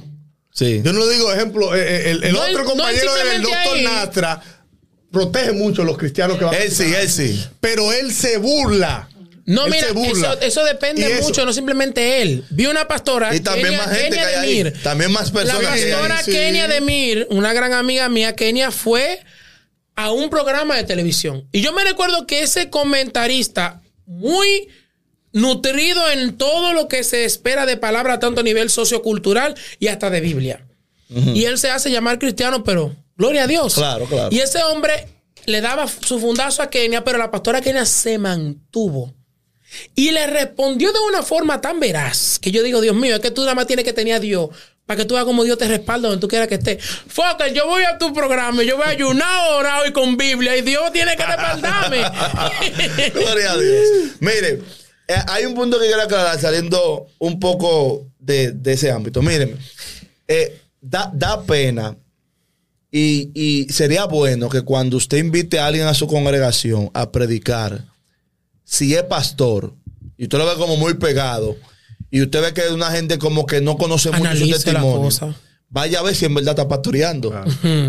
Sí. 0.51 0.81
Yo 0.83 0.93
no 0.93 1.07
digo, 1.07 1.31
ejemplo, 1.31 1.73
eh, 1.75 1.79
eh, 1.81 2.11
el, 2.11 2.23
el 2.23 2.33
No, 2.33 2.41
otro 2.41 2.63
no 2.63 2.69
compañero 2.71 3.13
del 3.15 3.41
doctor 3.41 3.75
ahí. 3.77 3.83
Nastra 3.83 4.41
protege 5.11 5.53
mucho 5.53 5.81
a 5.81 5.85
los 5.85 5.97
cristianos 5.97 6.37
que 6.37 6.43
van 6.45 6.53
Él 6.53 6.71
sí, 6.71 6.93
él 6.93 7.09
sí. 7.09 7.43
Pero 7.59 7.91
él 7.93 8.13
se 8.13 8.37
burla. 8.37 9.09
No, 9.49 9.65
Él 9.65 9.71
mira, 9.71 9.87
se 9.87 9.93
burla. 9.93 10.33
eso, 10.33 10.41
eso 10.41 10.63
depende 10.63 11.11
eso- 11.11 11.23
mucho, 11.23 11.43
no 11.45 11.51
simplemente 11.53 12.21
él. 12.21 12.43
Vi 12.51 12.67
una 12.67 12.87
pastora. 12.87 13.35
Y 13.35 13.39
también 13.39 13.73
Kenia- 13.73 13.77
más 13.77 13.87
gente 13.89 14.09
Kenia 14.09 14.21
que 14.29 14.35
hay 14.35 14.35
ahí. 14.35 14.57
Demir. 14.63 14.81
También 14.83 15.11
más 15.11 15.27
La 15.33 15.33
personas 15.41 15.61
que 15.75 15.83
hay 15.85 15.91
pastora 15.91 16.17
ahí. 16.19 16.23
sí. 16.25 16.31
Kenia 16.31 16.67
Demir, 16.67 17.27
una 17.31 17.51
gran 17.53 17.73
amiga 17.73 18.07
mía, 18.09 18.35
Kenia, 18.35 18.69
fue 18.71 19.19
a 19.95 20.11
un 20.11 20.29
programa 20.29 20.75
de 20.77 20.83
televisión. 20.83 21.47
Y 21.51 21.61
yo 21.61 21.73
me 21.73 21.83
recuerdo 21.83 22.27
que 22.27 22.41
ese 22.43 22.69
comentarista, 22.69 23.81
muy 24.05 24.67
nutrido 25.31 26.09
en 26.11 26.37
todo 26.37 26.73
lo 26.73 26.87
que 26.87 27.03
se 27.03 27.25
espera 27.25 27.65
de 27.65 27.77
palabra, 27.77 28.19
tanto 28.19 28.41
a 28.41 28.43
nivel 28.43 28.69
sociocultural 28.69 29.55
y 29.79 29.87
hasta 29.87 30.09
de 30.09 30.21
Biblia. 30.21 30.65
Y 31.09 31.45
él 31.45 31.57
se 31.57 31.71
hace 31.71 31.89
llamar 31.89 32.19
cristiano, 32.19 32.63
pero 32.63 32.95
gloria 33.17 33.43
a 33.43 33.47
Dios. 33.47 33.73
Claro, 33.73 34.05
claro. 34.05 34.29
Y 34.31 34.39
ese 34.41 34.61
hombre 34.63 35.07
le 35.45 35.59
daba 35.59 35.87
su 35.87 36.19
fundazo 36.19 36.61
a 36.61 36.69
Kenia, 36.69 37.03
pero 37.03 37.17
la 37.17 37.31
pastora 37.31 37.61
Kenia 37.61 37.85
se 37.85 38.19
mantuvo. 38.19 39.15
Y 39.95 40.11
le 40.11 40.27
respondió 40.27 40.91
de 40.91 40.99
una 40.99 41.23
forma 41.23 41.61
tan 41.61 41.79
veraz 41.79 42.39
que 42.39 42.51
yo 42.51 42.63
digo, 42.63 42.81
Dios 42.81 42.95
mío, 42.95 43.15
es 43.15 43.21
que 43.21 43.31
tú 43.31 43.41
nada 43.41 43.55
más 43.55 43.67
tienes 43.67 43.85
que 43.85 43.93
tener 43.93 44.15
a 44.15 44.19
Dios 44.19 44.49
para 44.89 44.97
que 44.97 45.05
tú 45.05 45.13
veas 45.13 45.25
como 45.25 45.43
Dios 45.43 45.59
te 45.59 45.67
respalda 45.67 46.07
donde 46.09 46.19
tú 46.19 46.27
quieras 46.27 46.47
que 46.47 46.55
esté. 46.55 46.79
Fokker, 46.79 47.53
yo 47.53 47.67
voy 47.67 47.83
a 47.83 47.99
tu 47.99 48.11
programa, 48.11 48.63
yo 48.63 48.75
voy 48.75 48.87
a 48.87 48.89
ayunar, 48.89 49.51
orar 49.51 49.83
hoy 49.83 49.93
con 49.93 50.17
Biblia 50.17 50.57
y 50.57 50.63
Dios 50.63 50.91
tiene 50.91 51.15
que 51.15 51.23
respaldarme. 51.23 51.97
Gloria 53.13 53.51
a 53.51 53.57
Dios. 53.57 53.85
Mire, 54.19 54.61
eh, 55.07 55.15
hay 55.27 55.45
un 55.45 55.53
punto 55.53 55.79
que 55.79 55.85
quiero 55.85 56.01
aclarar 56.01 56.39
saliendo 56.39 57.05
un 57.19 57.39
poco 57.39 58.07
de, 58.17 58.51
de 58.51 58.73
ese 58.73 58.89
ámbito. 58.89 59.21
Miren, 59.21 59.59
eh, 60.27 60.59
da, 60.81 61.11
da 61.13 61.43
pena 61.43 61.95
y, 62.91 63.29
y 63.35 63.71
sería 63.71 64.05
bueno 64.05 64.49
que 64.49 64.63
cuando 64.63 64.97
usted 64.97 65.17
invite 65.17 65.59
a 65.59 65.67
alguien 65.67 65.85
a 65.85 65.93
su 65.93 66.07
congregación 66.07 66.89
a 66.95 67.11
predicar, 67.11 67.85
si 68.69 68.93
es 68.93 69.03
pastor 69.03 69.73
y 70.17 70.23
usted 70.23 70.37
lo 70.37 70.45
ve 70.45 70.53
como 70.55 70.77
muy 70.77 70.93
pegado 70.95 71.55
y 72.11 72.21
usted 72.21 72.41
ve 72.41 72.53
que 72.53 72.61
es 72.61 72.71
una 72.71 72.91
gente 72.91 73.17
como 73.17 73.45
que 73.45 73.61
no 73.61 73.77
conoce 73.77 74.11
mucho 74.11 74.35
su 74.35 74.49
testimonio, 74.49 75.01
cosa. 75.01 75.35
vaya 75.69 75.99
a 75.99 76.03
ver 76.03 76.15
si 76.15 76.25
en 76.25 76.33
verdad 76.35 76.51
está 76.51 76.67
pastoreando. 76.67 77.31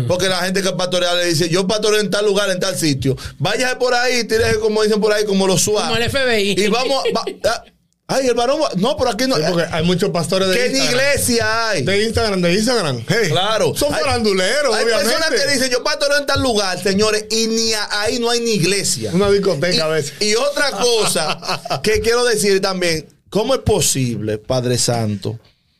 Porque 0.07 0.27
la 0.29 0.37
gente 0.43 0.61
que 0.61 0.71
pastorea 0.71 1.13
le 1.15 1.25
dice, 1.25 1.49
yo 1.49 1.67
pastoreo 1.67 1.99
en 1.99 2.09
tal 2.09 2.25
lugar, 2.25 2.49
en 2.49 2.59
tal 2.59 2.75
sitio. 2.75 3.15
Váyase 3.39 3.75
por 3.77 3.93
ahí, 3.93 4.23
tírese 4.25 4.59
como 4.59 4.81
dicen 4.83 4.99
por 5.01 5.13
ahí, 5.13 5.25
como 5.25 5.45
los 5.47 5.63
Como 5.65 5.77
suaves. 5.79 6.05
el 6.05 6.09
FBI. 6.11 6.63
Y 6.63 6.67
vamos, 6.69 7.03
va- 7.15 7.63
ay, 8.11 8.27
el 8.27 8.33
varón, 8.33 8.61
va- 8.61 8.69
no, 8.77 8.95
por 8.97 9.07
aquí 9.07 9.25
no. 9.27 9.35
Sí, 9.37 9.41
porque 9.49 9.65
hay 9.71 9.83
muchos 9.83 10.09
pastores 10.11 10.47
de 10.49 10.55
¿Qué 10.55 10.65
Instagram. 10.67 10.91
iglesia 10.91 11.69
hay? 11.69 11.83
De 11.83 12.03
Instagram, 12.03 12.41
de 12.41 12.53
Instagram. 12.53 13.03
Hey, 13.07 13.29
Claro. 13.29 13.73
Son 13.75 13.93
Hay- 13.93 14.01
faranduleros, 14.01 14.75
Hay 14.75 14.83
obviamente. 14.85 15.11
personas 15.13 15.41
que 15.41 15.51
dicen, 15.53 15.69
yo 15.71 15.83
pastoreo 15.83 16.17
en 16.19 16.25
tal 16.25 16.41
lugar, 16.41 16.81
señores, 16.81 17.25
y 17.31 17.47
ni 17.47 17.73
a- 17.73 18.01
ahí 18.01 18.19
no 18.19 18.29
hay 18.29 18.39
ni 18.41 18.51
iglesia. 18.51 19.11
Una 19.13 19.29
discoteca 19.31 19.75
Y, 19.75 19.79
a 19.79 19.87
veces. 19.87 20.13
y 20.21 20.35
otra 20.35 20.71
cosa 20.71 21.39
que 21.83 22.01
quiero 22.01 22.23
decir 22.25 22.61
también, 22.61 23.07
¿cómo 23.29 23.53
es 23.55 23.61
posible, 23.61 24.37
Padre 24.37 24.77
Santo? 24.77 25.39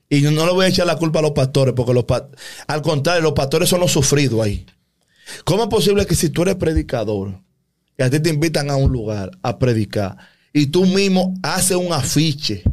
Y 0.09 0.21
no 0.21 0.45
le 0.45 0.51
voy 0.51 0.65
a 0.65 0.69
echar 0.69 0.85
la 0.87 0.97
culpa 0.97 1.19
a 1.19 1.21
los 1.21 1.31
pastores, 1.31 1.73
porque 1.75 1.93
los 1.93 2.05
al 2.67 2.81
contrario, 2.81 3.21
los 3.21 3.33
pastores 3.33 3.69
son 3.69 3.79
los 3.79 3.91
sufridos 3.91 4.41
ahí. 4.41 4.65
¿Cómo 5.45 5.63
es 5.63 5.69
posible 5.69 6.05
que 6.05 6.15
si 6.15 6.29
tú 6.29 6.41
eres 6.41 6.55
predicador 6.55 7.39
y 7.97 8.03
a 8.03 8.09
ti 8.09 8.19
te 8.19 8.29
invitan 8.29 8.69
a 8.69 8.75
un 8.75 8.91
lugar 8.91 9.31
a 9.41 9.57
predicar 9.57 10.17
y 10.53 10.67
tú 10.67 10.85
mismo 10.85 11.33
haces 11.43 11.77
un 11.77 11.93
afiche 11.93 12.63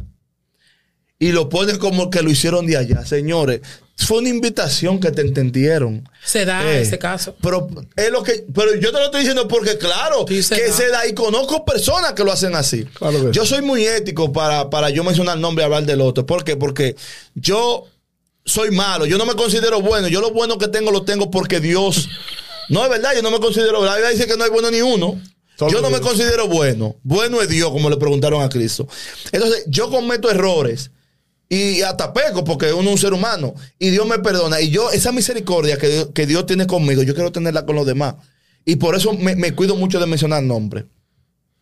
y 1.17 1.31
lo 1.31 1.49
pones 1.49 1.77
como 1.77 2.09
que 2.09 2.21
lo 2.21 2.29
hicieron 2.29 2.65
de 2.65 2.77
allá? 2.77 3.05
Señores, 3.05 3.61
fue 3.97 4.19
una 4.19 4.29
invitación 4.29 4.99
que 4.99 5.11
te 5.11 5.21
entendieron. 5.21 6.07
Se 6.23 6.45
da 6.45 6.63
Eh, 6.63 6.81
ese 6.81 6.97
caso. 6.97 7.35
Pero 7.41 7.67
es 7.97 8.09
lo 8.11 8.23
que, 8.23 8.45
pero 8.53 8.73
yo 8.75 8.91
te 8.93 8.97
lo 8.99 9.05
estoy 9.05 9.19
diciendo 9.21 9.47
porque 9.47 9.77
claro 9.77 10.25
Sí, 10.27 10.41
se 10.41 10.55
que 10.55 10.67
da. 10.67 10.73
se 10.73 10.87
da 10.89 11.07
y 11.07 11.13
conozco 11.13 11.65
personas 11.65 12.13
que 12.13 12.23
lo 12.23 12.31
hacen 12.31 12.55
así. 12.55 12.85
Claro 12.85 13.25
que 13.25 13.31
yo 13.33 13.43
sí. 13.43 13.49
soy 13.55 13.61
muy 13.61 13.85
ético 13.85 14.31
para, 14.31 14.69
para 14.69 14.89
yo 14.89 15.03
mencionar 15.03 15.35
el 15.35 15.41
nombre 15.41 15.63
y 15.63 15.65
hablar 15.65 15.83
del 15.85 15.99
otro. 16.01 16.25
¿Por 16.25 16.45
qué? 16.45 16.55
Porque 16.55 16.95
yo 17.35 17.85
soy 18.45 18.71
malo, 18.71 19.05
yo 19.05 19.17
no 19.17 19.25
me 19.25 19.33
considero 19.35 19.81
bueno. 19.81 20.07
Yo 20.07 20.21
lo 20.21 20.31
bueno 20.31 20.57
que 20.57 20.69
tengo 20.69 20.91
lo 20.91 21.03
tengo 21.03 21.29
porque 21.29 21.59
Dios. 21.59 22.07
No 22.69 22.83
es 22.85 22.89
verdad, 22.89 23.11
yo 23.15 23.21
no 23.21 23.31
me 23.31 23.39
considero. 23.39 23.83
La 23.83 23.95
Biblia 23.95 24.11
dice 24.11 24.27
que 24.27 24.37
no 24.37 24.45
hay 24.45 24.49
bueno 24.49 24.71
ni 24.71 24.81
uno. 24.81 25.21
Yo 25.67 25.81
no 25.81 25.89
me 25.89 25.99
considero 26.01 26.47
bueno. 26.47 26.95
Bueno 27.03 27.41
es 27.41 27.49
Dios, 27.49 27.69
como 27.71 27.89
le 27.89 27.97
preguntaron 27.97 28.41
a 28.41 28.49
Cristo. 28.49 28.87
Entonces, 29.31 29.65
yo 29.67 29.89
cometo 29.89 30.29
errores. 30.31 30.91
Y 31.51 31.81
hasta 31.81 32.13
peco, 32.13 32.43
porque 32.43 32.71
uno 32.71 32.89
es 32.89 32.93
un 32.95 32.97
ser 32.99 33.13
humano. 33.13 33.55
Y 33.79 33.89
Dios 33.89 34.05
me 34.07 34.19
perdona. 34.19 34.61
Y 34.61 34.69
yo, 34.69 34.91
esa 34.91 35.11
misericordia 35.11 35.77
que, 35.77 35.87
Dios- 35.87 36.09
que 36.13 36.25
Dios 36.27 36.45
tiene 36.45 36.67
conmigo, 36.67 37.01
yo 37.03 37.15
quiero 37.15 37.31
tenerla 37.31 37.65
con 37.65 37.75
los 37.75 37.85
demás. 37.87 38.15
Y 38.65 38.75
por 38.75 38.95
eso 38.95 39.13
me, 39.13 39.35
me 39.35 39.53
cuido 39.55 39.75
mucho 39.75 39.99
de 39.99 40.05
mencionar 40.05 40.43
nombres. 40.43 40.85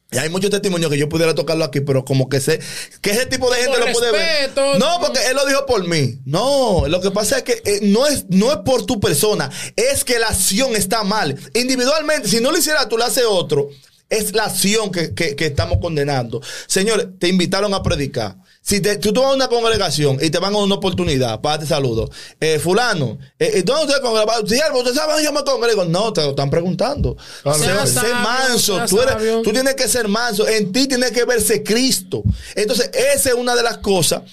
Y 0.09 0.17
hay 0.17 0.29
muchos 0.29 0.49
testimonios 0.49 0.89
que 0.89 0.97
yo 0.97 1.09
pudiera 1.09 1.35
tocarlo 1.35 1.65
aquí, 1.65 1.81
pero 1.81 2.05
como 2.05 2.29
que 2.29 2.39
sé 2.39 2.59
que 3.01 3.11
ese 3.11 3.25
tipo 3.25 3.49
de 3.51 3.57
gente 3.57 3.77
Por 3.77 3.87
lo 3.87 3.93
puede 3.93 4.11
ver. 4.13 4.49
No, 4.79 4.99
porque 5.01 5.19
él 5.27 5.35
lo 5.35 5.45
dijo 5.45 5.65
por 5.65 5.85
mí. 5.85 6.19
No, 6.25 6.85
lo 6.87 7.01
que 7.01 7.11
pasa 7.11 7.37
es 7.39 7.43
que 7.43 7.61
eh, 7.65 7.79
no, 7.81 8.07
es, 8.07 8.25
no 8.29 8.51
es 8.53 8.59
por 8.59 8.85
tu 8.85 9.01
persona, 9.01 9.49
es 9.75 10.05
que 10.05 10.17
la 10.17 10.27
acción 10.27 10.75
está 10.77 11.03
mal. 11.03 11.35
Individualmente, 11.53 12.29
si 12.29 12.39
no 12.39 12.51
lo 12.51 12.57
hiciera 12.57 12.87
tú, 12.87 12.97
lo 12.97 13.03
hace 13.03 13.25
otro. 13.25 13.69
Es 14.09 14.33
la 14.33 14.45
acción 14.45 14.89
que, 14.91 15.13
que- 15.13 15.35
que 15.35 15.47
estamos 15.47 15.79
condenando. 15.81 16.41
Señores, 16.67 17.07
te 17.19 17.27
invitaron 17.27 17.73
a 17.73 17.83
predicar. 17.83 18.37
Si 18.67 18.81
te, 18.81 18.97
tú 18.97 19.13
vas 19.13 19.31
a 19.31 19.35
una 19.35 19.47
congregación 19.47 20.17
y 20.21 20.29
te 20.29 20.39
van 20.39 20.53
a 20.53 20.57
una 20.57 20.75
oportunidad, 20.75 21.39
para 21.39 21.59
te 21.59 21.65
saludo. 21.65 22.09
Eh, 22.37 22.59
fulano, 22.59 23.17
eh, 23.39 23.51
eh, 23.53 23.63
¿dónde 23.63 23.85
usted 23.85 24.01
congrega? 24.01 24.41
¿usted 24.41 24.93
sabe 24.93 25.23
yo 25.23 25.31
me 25.31 25.41
congrego? 25.45 25.85
No, 25.85 26.11
te 26.11 26.21
lo 26.21 26.31
están 26.31 26.49
preguntando. 26.49 27.15
Claro. 27.43 27.59
Sé, 27.59 27.87
sé 27.87 27.93
sabio, 27.93 28.15
manso. 28.15 28.85
Tú, 28.89 28.99
eres- 28.99 29.41
tú 29.41 29.53
tienes 29.53 29.73
que 29.75 29.87
ser 29.87 30.09
manso. 30.09 30.45
En 30.45 30.73
ti 30.73 30.85
tiene 30.85 31.11
que 31.11 31.23
verse 31.23 31.63
Cristo. 31.63 32.23
Entonces, 32.55 32.91
esa 32.93 33.29
es 33.29 33.35
una 33.35 33.55
de 33.55 33.63
las 33.63 33.77
cosas 33.77 34.23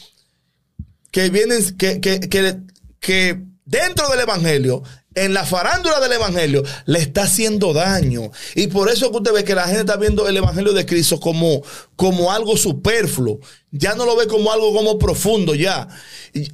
que 1.12 1.30
vienen, 1.30 1.76
que, 1.76 2.00
que, 2.00 2.18
que, 2.18 2.56
que 2.98 3.40
dentro 3.64 4.08
del 4.08 4.18
Evangelio, 4.18 4.82
en 5.14 5.32
la 5.34 5.44
farándula 5.44 6.00
del 6.00 6.12
Evangelio, 6.12 6.62
le 6.86 6.98
está 6.98 7.22
haciendo 7.24 7.72
daño. 7.72 8.30
Y 8.54 8.66
por 8.68 8.88
eso 8.90 9.10
que 9.10 9.18
usted 9.18 9.32
ve 9.32 9.44
que 9.44 9.54
la 9.54 9.64
gente 9.64 9.80
está 9.80 9.96
viendo 9.96 10.26
el 10.28 10.36
Evangelio 10.36 10.72
de 10.72 10.86
Cristo 10.86 11.20
como, 11.20 11.62
como 11.96 12.32
algo 12.32 12.56
superfluo. 12.56 13.38
Ya 13.70 13.94
no 13.94 14.06
lo 14.06 14.16
ve 14.16 14.26
como 14.26 14.52
algo 14.52 14.72
como 14.74 14.98
profundo, 14.98 15.54
ya. 15.54 15.88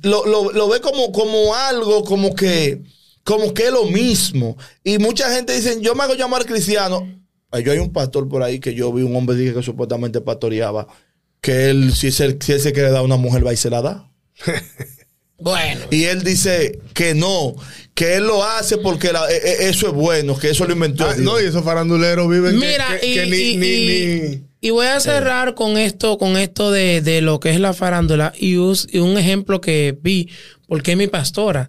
Lo, 0.02 0.24
lo- 0.26 0.52
lo 0.52 0.68
ve 0.68 0.80
como, 0.80 1.10
como 1.12 1.54
algo 1.54 2.04
como 2.04 2.34
que, 2.34 2.82
como 3.24 3.54
que 3.54 3.66
es 3.66 3.72
lo 3.72 3.84
mismo. 3.86 4.56
Y 4.84 4.98
mucha 4.98 5.32
gente 5.34 5.54
dice, 5.54 5.78
yo 5.80 5.94
me 5.94 6.02
hago 6.04 6.14
llamar 6.14 6.44
cristiano. 6.46 7.08
Yo 7.64 7.72
hay 7.72 7.78
un 7.78 7.92
pastor 7.92 8.28
por 8.28 8.42
ahí 8.42 8.60
que 8.60 8.74
yo 8.74 8.92
vi 8.92 9.02
un 9.02 9.16
hombre 9.16 9.36
dije 9.36 9.54
que 9.54 9.62
supuestamente 9.62 10.20
pastoreaba. 10.20 10.86
Que 11.40 11.70
él, 11.70 11.94
si, 11.94 12.12
se, 12.12 12.36
si 12.40 12.52
él 12.52 12.60
se 12.60 12.72
quiere 12.72 12.90
dar 12.90 13.00
a 13.00 13.02
una 13.02 13.16
mujer, 13.16 13.46
va 13.46 13.52
y 13.52 13.56
se 13.56 13.70
la 13.70 13.80
da. 13.82 14.10
Bueno. 15.38 15.86
Y 15.90 16.04
él 16.04 16.22
dice 16.22 16.80
que 16.92 17.14
no, 17.14 17.54
que 18.00 18.14
él 18.16 18.24
lo 18.26 18.42
hace 18.42 18.78
porque 18.78 19.12
la- 19.12 19.30
e- 19.30 19.36
e- 19.36 19.68
eso 19.68 19.88
es 19.88 19.92
bueno, 19.92 20.38
que 20.38 20.48
eso 20.48 20.64
lo 20.64 20.72
inventó. 20.72 21.04
Ah, 21.04 21.14
no, 21.18 21.38
y 21.38 21.44
esos 21.44 21.62
faranduleros 21.62 22.28
viven 22.30 22.58
que- 22.58 22.66
Mira, 22.66 22.98
que, 22.98 23.06
y, 23.06 23.14
que 23.14 23.26
ni, 23.26 23.36
y- 23.36 23.56
ni, 23.58 23.66
y- 23.66 24.20
ni- 24.30 24.42
y 24.62 24.70
voy 24.70 24.86
a 24.86 24.98
cerrar 25.00 25.54
con 25.54 25.76
esto, 25.76 26.16
con 26.16 26.38
esto 26.38 26.70
de, 26.70 27.02
de 27.02 27.20
lo 27.20 27.40
que 27.40 27.50
es 27.50 27.60
la 27.60 27.74
farándula 27.74 28.32
y, 28.38 28.56
us- 28.56 28.88
y 28.90 28.98
un 29.00 29.18
ejemplo 29.18 29.60
que 29.60 29.98
vi, 30.00 30.30
porque 30.66 30.92
es 30.92 30.96
mi 30.96 31.08
pastora. 31.08 31.68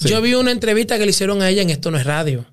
Yo 0.00 0.20
vi 0.22 0.32
una 0.34 0.50
entrevista 0.50 0.98
que 0.98 1.04
le 1.04 1.10
hicieron 1.10 1.42
a 1.42 1.50
ella 1.50 1.60
en 1.62 1.68
Esto 1.70 1.90
No 1.90 1.98
es 1.98 2.04
Radio. 2.04 2.46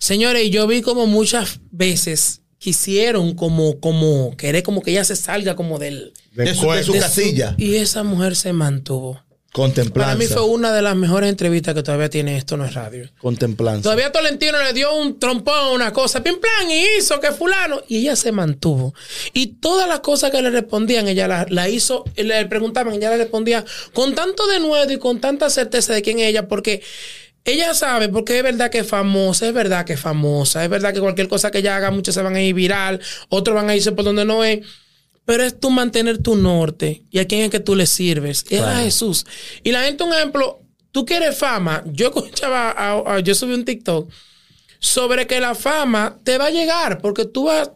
Señores, 0.00 0.44
y 0.44 0.50
yo 0.50 0.66
vi 0.66 0.82
como 0.82 1.06
muchas 1.06 1.60
veces 1.70 2.40
quisieron 2.58 3.34
como, 3.34 3.78
como, 3.80 4.36
querer 4.36 4.62
como 4.62 4.82
que 4.82 4.90
ella 4.90 5.04
se 5.04 5.14
salga 5.16 5.54
como 5.56 5.78
del... 5.78 6.12
de 6.32 6.44
de 6.44 6.54
su, 6.54 6.70
de 6.70 6.82
su 6.82 6.92
su- 6.94 6.98
casilla. 6.98 7.54
y 7.58 7.76
esa 7.76 8.02
mujer 8.02 8.34
se 8.36 8.52
mantuvo. 8.52 9.22
Contemplanza. 9.52 10.12
Para 10.12 10.18
mí 10.18 10.26
fue 10.26 10.42
una 10.42 10.72
de 10.72 10.80
las 10.80 10.94
mejores 10.94 11.28
entrevistas 11.28 11.74
que 11.74 11.82
todavía 11.82 12.08
tiene 12.08 12.36
Esto 12.36 12.56
No 12.56 12.64
es 12.64 12.74
Radio. 12.74 13.10
Contemplanza. 13.18 13.82
Todavía 13.82 14.12
Tolentino 14.12 14.62
le 14.62 14.72
dio 14.72 14.94
un 14.94 15.18
trompón, 15.18 15.74
una 15.74 15.92
cosa, 15.92 16.22
pim 16.22 16.38
plan, 16.38 16.70
y 16.70 16.98
hizo 16.98 17.18
que 17.18 17.32
fulano. 17.32 17.82
Y 17.88 17.98
ella 17.98 18.14
se 18.14 18.30
mantuvo. 18.30 18.94
Y 19.32 19.54
todas 19.54 19.88
las 19.88 20.00
cosas 20.00 20.30
que 20.30 20.40
le 20.40 20.50
respondían, 20.50 21.08
ella 21.08 21.26
la, 21.26 21.46
la 21.48 21.68
hizo, 21.68 22.04
le 22.14 22.46
preguntaban, 22.46 22.94
ella 22.94 23.10
le 23.10 23.16
respondía 23.16 23.64
con 23.92 24.14
tanto 24.14 24.46
denuedo 24.46 24.92
y 24.92 24.98
con 24.98 25.20
tanta 25.20 25.50
certeza 25.50 25.94
de 25.94 26.02
quién 26.02 26.20
es 26.20 26.28
ella, 26.28 26.46
porque 26.46 26.82
ella 27.44 27.74
sabe, 27.74 28.08
porque 28.08 28.36
es 28.36 28.42
verdad 28.42 28.70
que 28.70 28.80
es 28.80 28.86
famosa, 28.86 29.48
es 29.48 29.54
verdad 29.54 29.84
que 29.84 29.94
es 29.94 30.00
famosa, 30.00 30.62
es 30.62 30.70
verdad 30.70 30.92
que 30.92 31.00
cualquier 31.00 31.26
cosa 31.26 31.50
que 31.50 31.58
ella 31.58 31.76
haga, 31.76 31.90
muchos 31.90 32.14
se 32.14 32.22
van 32.22 32.36
a 32.36 32.42
ir 32.42 32.54
viral, 32.54 33.00
otros 33.30 33.56
van 33.56 33.68
a 33.68 33.74
irse 33.74 33.92
por 33.92 34.04
donde 34.04 34.24
no 34.24 34.44
es. 34.44 34.60
Pero 35.30 35.44
es 35.44 35.60
tú 35.60 35.70
mantener 35.70 36.18
tu 36.18 36.34
norte 36.34 37.04
y 37.08 37.20
a 37.20 37.26
quién 37.28 37.42
es 37.42 37.50
que 37.50 37.60
tú 37.60 37.76
le 37.76 37.86
sirves. 37.86 38.44
Es 38.50 38.60
a 38.62 38.80
Jesús. 38.80 39.24
Y 39.62 39.70
la 39.70 39.84
gente, 39.84 40.02
un 40.02 40.12
ejemplo, 40.12 40.58
tú 40.90 41.06
quieres 41.06 41.38
fama. 41.38 41.84
Yo 41.86 42.08
escuchaba, 42.14 42.72
a- 42.72 43.14
a- 43.14 43.20
yo 43.20 43.32
subí 43.36 43.54
un 43.54 43.64
TikTok 43.64 44.10
sobre 44.80 45.28
que 45.28 45.38
la 45.38 45.54
fama 45.54 46.18
te 46.24 46.36
va 46.36 46.46
a 46.46 46.50
llegar 46.50 47.00
porque 47.00 47.26
tú 47.26 47.44
vas, 47.44 47.70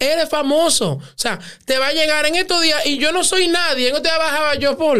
eres 0.00 0.28
famoso. 0.28 0.94
O 0.94 1.02
sea, 1.14 1.38
te 1.64 1.78
va 1.78 1.86
a 1.86 1.92
llegar 1.92 2.26
en 2.26 2.34
estos 2.34 2.60
días 2.60 2.84
y 2.84 2.98
yo 2.98 3.12
no 3.12 3.22
soy 3.22 3.46
nadie. 3.46 3.88
En 3.90 3.94
estos 3.94 4.02
días 4.02 4.18
bajaba 4.18 4.56
yo 4.56 4.76
por, 4.76 4.98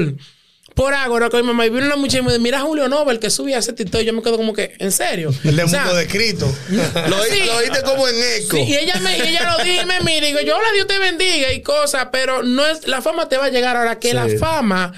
por 0.74 0.94
Ágora 0.94 1.28
con 1.30 1.40
mi 1.40 1.46
mamá 1.46 1.66
y 1.66 1.70
vino 1.70 1.86
una 1.86 1.96
muchacha 1.96 2.18
y 2.18 2.22
me 2.22 2.30
dijo, 2.32 2.42
mira 2.42 2.60
Julio 2.60 2.88
Nobel 2.88 3.18
que 3.18 3.28
subía 3.30 3.58
ese 3.58 3.72
TikTok. 3.72 4.02
Y 4.02 4.04
yo 4.06 4.12
me 4.12 4.22
quedo 4.22 4.36
como 4.36 4.52
que, 4.52 4.74
¿en 4.78 4.92
serio? 4.92 5.32
El 5.44 5.56
de 5.56 5.64
O 5.64 5.68
sea, 5.68 5.84
mundo 5.84 5.96
de 5.96 6.06
Cristo. 6.06 6.46
Lo, 6.70 7.22
Sí. 7.24 7.40
lo 7.46 7.56
oíste 7.56 7.82
como 7.82 8.08
en 8.08 8.14
eco. 8.38 8.56
Sí, 8.56 8.62
y 8.62 8.76
ella 8.76 8.98
me, 9.00 9.18
y 9.18 9.20
ella 9.22 9.56
lo 9.56 9.64
y 9.66 9.84
me 9.84 10.00
mira 10.00 10.26
y 10.28 10.32
digo, 10.32 10.40
yo 10.40 10.56
hola, 10.56 10.68
Dios 10.74 10.86
te 10.86 10.98
bendiga 10.98 11.52
y 11.52 11.62
cosas, 11.62 12.08
pero 12.12 12.42
no 12.42 12.66
es, 12.66 12.86
la 12.86 13.02
fama 13.02 13.28
te 13.28 13.36
va 13.36 13.46
a 13.46 13.50
llegar 13.50 13.76
ahora 13.76 13.98
que 13.98 14.08
Sí. 14.10 14.14
la 14.14 14.28
fama 14.38 14.92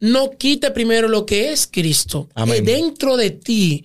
no 0.00 0.30
quite 0.32 0.70
primero 0.70 1.08
lo 1.08 1.24
que 1.24 1.52
es 1.52 1.66
Cristo 1.66 2.28
Amén. 2.34 2.56
eh, 2.56 2.62
dentro 2.62 3.16
de 3.16 3.30
ti 3.30 3.84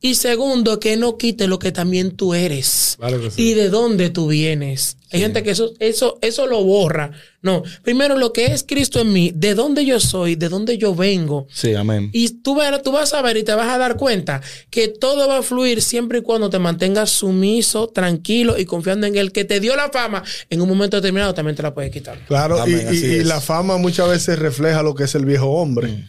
Y 0.00 0.14
segundo, 0.14 0.78
que 0.78 0.96
no 0.96 1.18
quite 1.18 1.48
lo 1.48 1.58
que 1.58 1.72
también 1.72 2.12
tú 2.12 2.32
eres. 2.32 2.94
Claro 3.00 3.20
que 3.20 3.32
sí. 3.32 3.42
Y 3.50 3.54
de 3.54 3.68
dónde 3.68 4.10
tú 4.10 4.28
vienes. 4.28 4.96
Hay 5.10 5.18
gente 5.20 5.42
que 5.42 5.50
eso, 5.50 5.72
eso, 5.80 6.18
eso 6.22 6.46
lo 6.46 6.62
borra. 6.62 7.10
No. 7.42 7.64
Primero, 7.82 8.16
lo 8.16 8.32
que 8.32 8.46
es 8.46 8.62
Cristo 8.62 9.00
en 9.00 9.12
mí, 9.12 9.32
de 9.34 9.54
dónde 9.56 9.84
yo 9.84 9.98
soy, 9.98 10.36
de 10.36 10.48
dónde 10.48 10.78
yo 10.78 10.94
vengo. 10.94 11.48
Sí, 11.50 11.74
amén. 11.74 12.10
Y 12.12 12.28
tú, 12.42 12.54
vas- 12.54 12.80
tú 12.84 12.92
vas 12.92 13.12
a 13.12 13.22
ver 13.22 13.38
y 13.38 13.42
te 13.42 13.52
vas 13.54 13.68
a 13.68 13.76
dar 13.78 13.96
cuenta 13.96 14.40
que 14.70 14.86
todo 14.86 15.26
va 15.26 15.38
a 15.38 15.42
fluir 15.42 15.82
siempre 15.82 16.18
y 16.18 16.22
cuando 16.22 16.48
te 16.48 16.60
mantengas 16.60 17.10
sumiso, 17.10 17.88
tranquilo 17.88 18.56
y 18.56 18.66
confiando 18.66 19.04
en 19.08 19.16
el 19.16 19.32
que 19.32 19.44
te 19.44 19.58
dio 19.58 19.74
la 19.74 19.88
fama. 19.90 20.22
En 20.48 20.60
un 20.60 20.68
momento 20.68 20.96
determinado 20.98 21.34
también 21.34 21.56
te 21.56 21.62
la 21.64 21.74
puede 21.74 21.90
quitar. 21.90 22.24
Claro, 22.28 22.58
y, 22.58 22.60
Amén, 22.74 22.80
y- 22.92 22.96
así 22.98 23.06
y 23.06 23.14
es. 23.16 23.26
la 23.26 23.40
fama 23.40 23.78
muchas 23.78 24.08
veces 24.08 24.38
refleja 24.38 24.84
lo 24.84 24.94
que 24.94 25.04
es 25.04 25.14
el 25.16 25.24
viejo 25.24 25.46
hombre. 25.46 26.04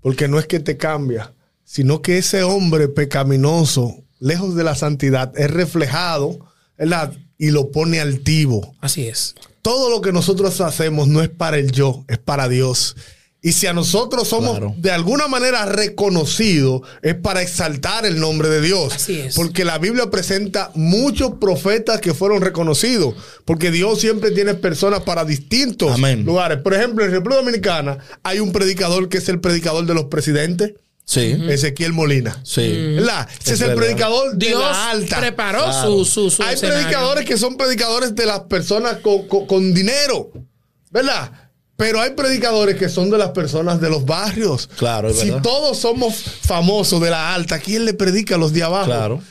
Porque 0.00 0.28
no 0.28 0.38
es 0.38 0.46
que 0.46 0.60
te 0.60 0.78
cambia, 0.78 1.34
sino 1.70 2.00
que 2.00 2.16
ese 2.16 2.42
hombre 2.44 2.88
pecaminoso, 2.88 4.02
lejos 4.20 4.54
de 4.56 4.64
la 4.64 4.74
santidad, 4.74 5.32
es 5.38 5.50
reflejado, 5.50 6.38
¿verdad? 6.78 7.12
Y 7.36 7.50
lo 7.50 7.70
pone 7.70 8.00
altivo. 8.00 8.74
Así 8.80 9.06
es. 9.06 9.34
Todo 9.60 9.90
lo 9.90 10.00
que 10.00 10.10
nosotros 10.12 10.62
hacemos 10.62 11.08
no 11.08 11.22
es 11.22 11.28
para 11.28 11.58
el 11.58 11.70
yo, 11.70 12.04
es 12.08 12.16
para 12.16 12.48
Dios. 12.48 12.96
Y 13.42 13.52
si 13.52 13.66
a 13.66 13.74
nosotros 13.74 14.26
somos 14.28 14.52
Claro. 14.52 14.74
de 14.78 14.90
alguna 14.90 15.28
manera 15.28 15.66
reconocidos, 15.66 16.80
es 17.02 17.14
para 17.14 17.42
exaltar 17.42 18.06
el 18.06 18.18
nombre 18.18 18.48
de 18.48 18.62
Dios. 18.62 18.94
Así 18.94 19.20
es. 19.20 19.34
Porque 19.36 19.64
la 19.64 19.76
Biblia 19.78 20.10
presenta 20.10 20.70
muchos 20.74 21.32
profetas 21.38 22.00
que 22.00 22.14
fueron 22.14 22.40
reconocidos. 22.40 23.14
Porque 23.44 23.70
Dios 23.70 24.00
siempre 24.00 24.30
tiene 24.30 24.54
personas 24.54 25.02
para 25.02 25.24
distintos 25.26 25.92
Amén. 25.92 26.24
lugares. 26.24 26.58
Por 26.62 26.72
ejemplo, 26.72 27.04
en 27.04 27.10
República 27.10 27.40
Dominicana 27.42 27.98
hay 28.22 28.40
un 28.40 28.52
predicador 28.52 29.08
que 29.10 29.18
es 29.18 29.28
el 29.28 29.38
predicador 29.40 29.84
de 29.86 29.94
los 29.94 30.06
presidentes, 30.06 30.72
Sí. 31.10 31.34
Ezequiel 31.48 31.94
Molina. 31.94 32.38
Sí. 32.44 32.94
¿Verdad? 32.96 33.26
Ese 33.40 33.54
es, 33.54 33.60
el 33.62 33.68
verdad. 33.68 33.82
predicador 33.82 34.34
de 34.36 34.46
Dios 34.48 34.60
la 34.60 34.90
alta. 34.90 35.18
preparó 35.20 35.64
Claro. 35.64 35.90
su, 35.90 36.04
su, 36.04 36.30
su 36.30 36.42
Hay 36.42 36.54
escenario. 36.54 36.82
predicadores 36.82 37.24
que 37.24 37.38
son 37.38 37.56
predicadores 37.56 38.14
de 38.14 38.26
las 38.26 38.40
personas 38.40 38.98
con, 38.98 39.26
con- 39.26 39.46
con 39.46 39.72
dinero, 39.72 40.30
¿verdad? 40.90 41.32
Pero 41.76 42.02
hay 42.02 42.10
predicadores 42.10 42.76
que 42.76 42.88
son 42.90 43.08
de 43.08 43.16
las 43.16 43.30
personas 43.30 43.80
de 43.80 43.88
los 43.88 44.04
barrios. 44.04 44.68
Claro, 44.76 45.08
es 45.08 45.18
Si 45.20 45.26
verdad. 45.30 45.42
todos 45.42 45.78
somos 45.78 46.14
famosos 46.42 47.00
de 47.00 47.08
la 47.08 47.32
alta, 47.34 47.58
¿quién 47.58 47.86
le 47.86 47.94
predica 47.94 48.34
a 48.34 48.38
los 48.38 48.52
de 48.52 48.64
abajo? 48.64 48.86
Claro. 48.86 49.22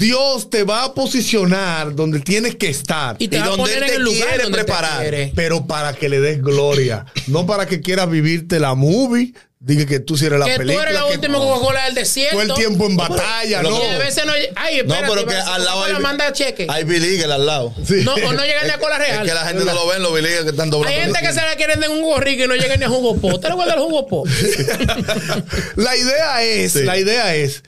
Dios 0.00 0.50
te 0.50 0.64
va 0.64 0.84
a 0.84 0.94
posicionar 0.94 1.94
donde 1.94 2.20
tienes 2.20 2.56
que 2.56 2.68
estar. 2.68 3.16
Y 3.18 3.28
te 3.28 3.36
Y 3.36 3.38
va 3.40 3.46
a 3.46 3.48
donde 3.50 3.62
poner 3.62 3.76
él 3.78 3.82
en 3.84 3.88
te 3.88 3.94
el 3.96 4.02
lugar 4.02 4.28
quiere 4.28 4.42
donde 4.42 4.58
te 4.58 4.64
preparar. 4.64 5.00
quiere. 5.00 5.32
Pero 5.34 5.66
para 5.66 5.92
que 5.94 6.08
le 6.08 6.20
des 6.20 6.42
gloria, 6.42 7.06
no 7.28 7.46
para 7.46 7.66
que 7.66 7.80
quieras 7.80 8.10
vivirte 8.10 8.58
la 8.58 8.74
movie, 8.74 9.32
diga 9.64 9.86
que 9.86 10.00
tú 10.00 10.16
sí 10.18 10.26
eres 10.26 10.40
la 10.40 10.46
que 10.46 10.56
película. 10.56 10.82
tú 10.84 10.88
eres 10.88 11.00
la 11.00 11.06
que 11.08 11.14
última 11.14 11.38
Coca-Cola 11.38 11.84
del 11.84 11.94
desierto. 11.94 12.36
todo 12.38 12.42
el 12.42 12.54
tiempo 12.54 12.86
en 12.86 12.96
batalla, 12.96 13.62
¿no? 13.62 13.70
Y 13.70 13.86
a 13.90 13.98
veces 13.98 14.26
no. 14.26 14.32
Ay, 14.56 14.82
No, 14.84 14.94
espérate, 14.94 15.06
pero 15.14 15.26
que 15.26 15.34
al 15.36 15.64
lado 15.64 15.84
hay, 15.84 15.92
manda 16.00 16.32
cheque. 16.32 16.66
hay 16.68 16.82
Billy 16.84 17.22
al 17.22 17.46
lado. 17.46 17.72
Sí. 17.86 18.02
No, 18.04 18.14
o 18.14 18.32
no 18.32 18.42
llegan 18.44 18.66
ni 18.66 18.72
a 18.72 18.78
cola 18.78 18.96
Es 18.96 19.08
real. 19.08 19.26
que 19.26 19.34
la 19.34 19.46
gente 19.46 19.64
no 19.64 19.72
lo 19.72 19.86
ve, 19.86 19.98
los 20.00 20.12
Billy 20.14 20.28
que 20.42 20.50
están 20.50 20.68
doblando. 20.70 20.98
Hay 20.98 21.04
gente 21.04 21.20
que 21.20 21.32
se 21.32 21.40
la 21.40 21.54
quieren 21.56 21.78
de 21.80 21.88
un 21.88 22.00
jugo 22.02 22.18
rico 22.20 22.44
y 22.44 22.48
no 22.48 22.54
llegan 22.56 22.80
ni 22.80 22.86
a 22.86 22.88
jugo 22.88 23.16
po. 23.18 23.38
¿Te 23.38 23.48
recuerdas 23.48 23.76
el 23.76 23.82
jugo 23.82 24.06
po? 24.08 24.24
La 25.76 25.96
idea 25.96 26.42
es, 26.42 26.72
Sí. 26.72 26.82
la 26.84 26.98
idea 26.98 27.34
es 27.34 27.62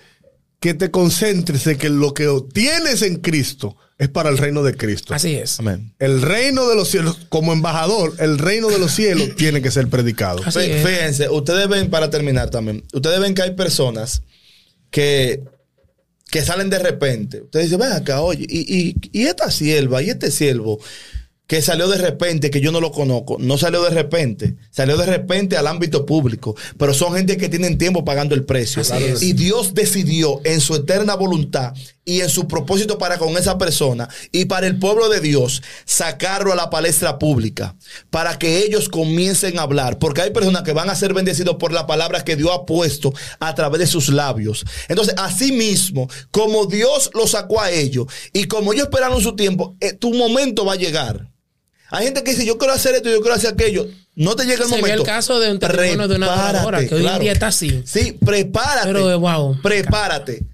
que 0.61 0.75
te 0.75 0.91
concentres 0.91 1.67
en 1.67 1.79
que 1.79 1.89
lo 1.91 2.15
que 2.15 2.29
obtienes 2.29 3.03
en 3.03 3.17
Cristo 3.17 3.77
es 3.99 4.09
para 4.09 4.29
el 4.29 4.39
reino 4.39 4.63
de 4.63 4.77
Cristo. 4.77 5.15
Así 5.15 5.35
es. 5.35 5.61
Amén. 5.61 5.93
El 5.99 6.23
reino 6.23 6.69
de 6.69 6.75
los 6.75 6.89
cielos, 6.89 7.19
como 7.29 7.53
embajador, 7.53 8.15
el 8.19 8.39
reino 8.39 8.69
de 8.69 8.79
los 8.79 8.93
cielos 8.93 9.35
tiene 9.37 9.63
que 9.63 9.71
ser 9.71 9.89
predicado. 9.89 10.43
Así 10.45 10.61
es. 10.61 10.87
Fíjense, 10.87 11.29
ustedes 11.29 11.69
ven, 11.69 11.91
para 11.91 12.11
terminar 12.11 12.51
también, 12.51 12.83
ustedes 12.93 13.21
ven 13.21 13.35
que 13.35 13.43
hay 13.43 13.53
personas 13.53 14.23
que, 14.91 15.43
que 16.31 16.43
salen 16.43 16.71
de 16.71 16.81
repente. 16.81 17.43
Ustedes 17.43 17.67
dicen, 17.67 17.79
ven 17.81 17.93
acá, 17.93 18.21
oye, 18.21 18.45
y, 18.49 18.61
y, 18.61 18.97
y 19.13 19.27
esta 19.27 19.51
sierva, 19.51 20.03
y 20.03 20.11
este 20.11 20.31
siervo, 20.31 20.81
que 21.47 21.61
salió 21.61 21.89
de 21.89 21.99
repente, 21.99 22.51
que 22.51 22.61
yo 22.61 22.73
no 22.73 22.81
lo 22.81 22.91
conozco, 22.91 23.37
no 23.39 23.59
salió 23.59 23.83
de 23.83 23.91
repente, 23.91 24.57
salió 24.71 24.97
de 24.97 25.05
repente 25.05 25.57
al 25.57 25.67
ámbito 25.67 26.07
público, 26.07 26.57
pero 26.79 26.95
son 26.95 27.15
gente 27.15 27.37
que 27.37 27.51
tienen 27.51 27.77
tiempo 27.77 28.05
pagando 28.05 28.35
el 28.35 28.45
precio. 28.45 28.83
Y 29.21 29.35
Dios 29.35 29.75
decidió 29.75 30.41
en 30.45 30.61
su 30.61 30.75
eterna 30.75 31.15
voluntad 31.15 31.75
y 32.07 32.21
en 32.21 32.29
su 32.29 32.49
propósito 32.49 32.99
para 32.99 33.19
con 33.19 33.37
esa 33.37 33.59
persona 33.59 34.09
y 34.33 34.47
para 34.47 34.67
el 34.67 34.79
pueblo 34.79 35.09
de 35.09 35.21
Dios, 35.21 35.63
sacarlo 35.85 36.53
a 36.53 36.57
la 36.57 36.71
palestra 36.71 37.19
pública, 37.19 37.77
para 38.11 38.39
que 38.39 38.65
ellos 38.65 38.89
comiencen 38.89 39.59
a 39.59 39.63
hablar, 39.63 39.99
porque 39.99 40.23
hay 40.23 40.31
personas 40.31 40.63
que 40.63 40.73
van 40.73 40.89
a 40.89 40.95
ser 40.95 41.13
bendecidos 41.13 41.57
por 41.57 41.73
la 41.73 41.87
palabra 41.87 42.25
que 42.25 42.37
Dios 42.37 42.51
ha 42.53 42.65
puesto 42.65 43.13
a 43.39 43.55
través 43.55 43.81
de 43.81 43.87
sus 43.87 44.09
labios. 44.09 44.65
Entonces, 44.89 45.15
así 45.19 45.53
mismo, 45.53 46.09
como 46.31 46.65
Dios 46.67 47.11
lo 47.15 47.27
sacó 47.27 47.61
a 47.61 47.71
ellos 47.71 48.07
y 48.33 48.45
como 48.45 48.73
ellos 48.73 48.87
esperaron 48.87 49.21
su 49.21 49.37
tiempo, 49.37 49.77
eh, 49.81 49.93
tu 49.93 50.15
momento 50.15 50.65
va 50.65 50.73
a 50.73 50.77
llegar. 50.77 51.35
Hay 51.91 52.07
gente 52.07 52.23
que 52.25 52.31
dice, 52.33 52.45
yo 52.47 52.59
quiero 52.59 52.73
hacer 52.75 52.95
esto, 52.95 53.09
yo 53.11 53.21
quiero 53.21 53.35
hacer 53.37 53.53
aquello. 53.53 53.87
No 54.17 54.35
te 54.37 54.45
llega 54.45 54.63
el 54.65 54.69
Se 54.69 54.77
ve 54.77 54.81
momento. 54.81 55.03
el 55.03 55.07
caso 55.07 55.39
de 55.41 55.51
un 55.53 55.59
testimonio 55.59 56.09
de 56.09 56.17
una 56.17 56.27
Prepárate, 56.51 56.89
que 56.89 56.95
hoy 56.95 57.07
en 57.07 57.19
día 57.21 57.33
está 57.33 57.49
así. 57.49 57.83
Sí, 57.85 58.13
prepárate. 58.25 58.87
Pero, 58.89 59.11
eh, 59.11 59.15
wow. 59.17 59.61
Prepárate. 59.61 60.45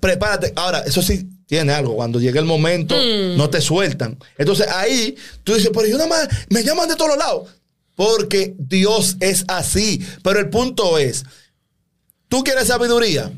Prepárate. 0.00 0.52
Ahora, 0.56 0.80
eso 0.80 1.00
sí 1.02 1.28
tiene 1.46 1.72
algo. 1.72 1.94
Cuando 1.94 2.20
llegue 2.20 2.38
el 2.38 2.44
momento, 2.44 2.94
Mm. 2.96 3.36
no 3.36 3.48
te 3.50 3.60
sueltan. 3.60 4.18
Entonces 4.36 4.66
ahí 4.68 5.16
tú 5.44 5.54
dices, 5.54 5.70
pero 5.72 5.86
yo 5.86 5.96
nada 5.96 6.08
más 6.08 6.28
me 6.50 6.62
llaman 6.64 6.88
de 6.88 6.96
todos 6.96 7.10
los 7.10 7.18
lados. 7.18 7.48
Porque 7.94 8.54
Dios 8.58 9.16
es 9.20 9.44
así. 9.48 10.04
Pero 10.22 10.40
el 10.40 10.50
punto 10.50 10.98
es, 10.98 11.24
tú 12.28 12.42
quieres 12.42 12.66
sabiduría. 12.68 13.30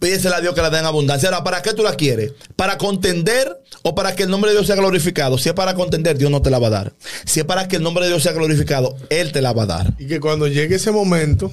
Pídesela 0.00 0.38
a 0.38 0.40
Dios 0.40 0.52
que 0.54 0.62
la 0.62 0.70
dé 0.70 0.78
en 0.78 0.84
abundancia. 0.84 1.28
Ahora, 1.28 1.44
¿para 1.44 1.62
qué 1.62 1.72
tú 1.72 1.82
la 1.82 1.94
quieres? 1.94 2.32
¿Para 2.56 2.76
contender 2.76 3.62
o 3.82 3.94
para 3.94 4.16
que 4.16 4.24
el 4.24 4.30
nombre 4.30 4.50
de 4.50 4.56
Dios 4.56 4.66
sea 4.66 4.76
glorificado? 4.76 5.38
Si 5.38 5.48
es 5.48 5.54
para 5.54 5.74
contender, 5.74 6.18
Dios 6.18 6.30
no 6.30 6.42
te 6.42 6.50
la 6.50 6.58
va 6.58 6.66
a 6.66 6.70
dar. 6.70 6.92
Si 7.24 7.40
es 7.40 7.46
para 7.46 7.68
que 7.68 7.76
el 7.76 7.82
nombre 7.82 8.04
de 8.04 8.10
Dios 8.10 8.22
sea 8.22 8.32
glorificado, 8.32 8.96
Él 9.10 9.30
te 9.30 9.40
la 9.40 9.52
va 9.52 9.62
a 9.62 9.66
dar. 9.66 9.94
Y 9.98 10.08
que 10.08 10.18
cuando 10.18 10.48
llegue 10.48 10.74
ese 10.74 10.90
momento, 10.90 11.52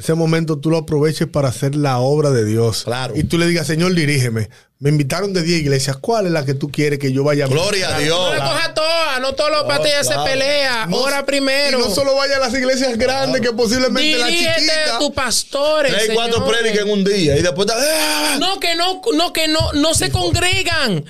ese 0.00 0.14
momento 0.14 0.58
tú 0.58 0.70
lo 0.70 0.78
aproveches 0.78 1.26
para 1.28 1.48
hacer 1.48 1.74
la 1.74 1.98
obra 1.98 2.30
de 2.30 2.44
Dios. 2.44 2.82
Claro. 2.84 3.14
Y 3.16 3.24
tú 3.24 3.38
le 3.38 3.46
digas, 3.46 3.66
Señor, 3.66 3.94
dirígeme. 3.94 4.48
Me 4.78 4.88
invitaron 4.88 5.34
de 5.34 5.42
10 5.42 5.60
iglesias. 5.60 5.98
¿Cuál 5.98 6.24
es 6.26 6.32
la 6.32 6.46
que 6.46 6.54
tú 6.54 6.70
quieres 6.70 6.98
que 6.98 7.12
yo 7.12 7.22
vaya 7.22 7.44
a 7.44 7.48
Gloria 7.48 7.94
a 7.94 7.98
Dios. 7.98 8.18
No 8.18 8.32
la 8.32 8.38
coja 8.50 8.72
toda, 8.74 9.18
no 9.20 9.34
todos 9.34 9.50
los 9.50 9.66
batallas 9.66 10.06
claro. 10.06 10.24
se 10.24 10.30
pelea. 10.30 10.86
No- 10.86 10.96
Ora 10.96 11.26
primero. 11.26 11.78
Y 11.78 11.82
no 11.82 11.90
solo 11.94 12.14
vaya 12.16 12.36
a 12.36 12.38
las 12.40 12.54
iglesias 12.54 12.96
grandes, 12.96 13.42
que 13.42 13.52
posiblemente 13.52 14.16
la 14.18 14.26
Dirígete 14.28 14.54
chiquita. 14.60 14.96
a 14.96 14.98
tus 14.98 15.10
pastores. 15.10 15.92
Tres, 15.92 16.10
cuatro 16.14 16.46
prédicas 16.46 16.80
en 16.86 16.90
un 16.90 17.04
día 17.04 17.36
y 17.36 17.42
después 17.42 17.68
¡ah! 17.70 18.38
No, 18.40 18.58
que 18.58 18.74
no, 18.74 19.02
no, 19.12 19.32
que 19.34 19.48
no, 19.48 19.72
no 19.74 19.92
se 19.92 20.10
congregan. 20.10 21.04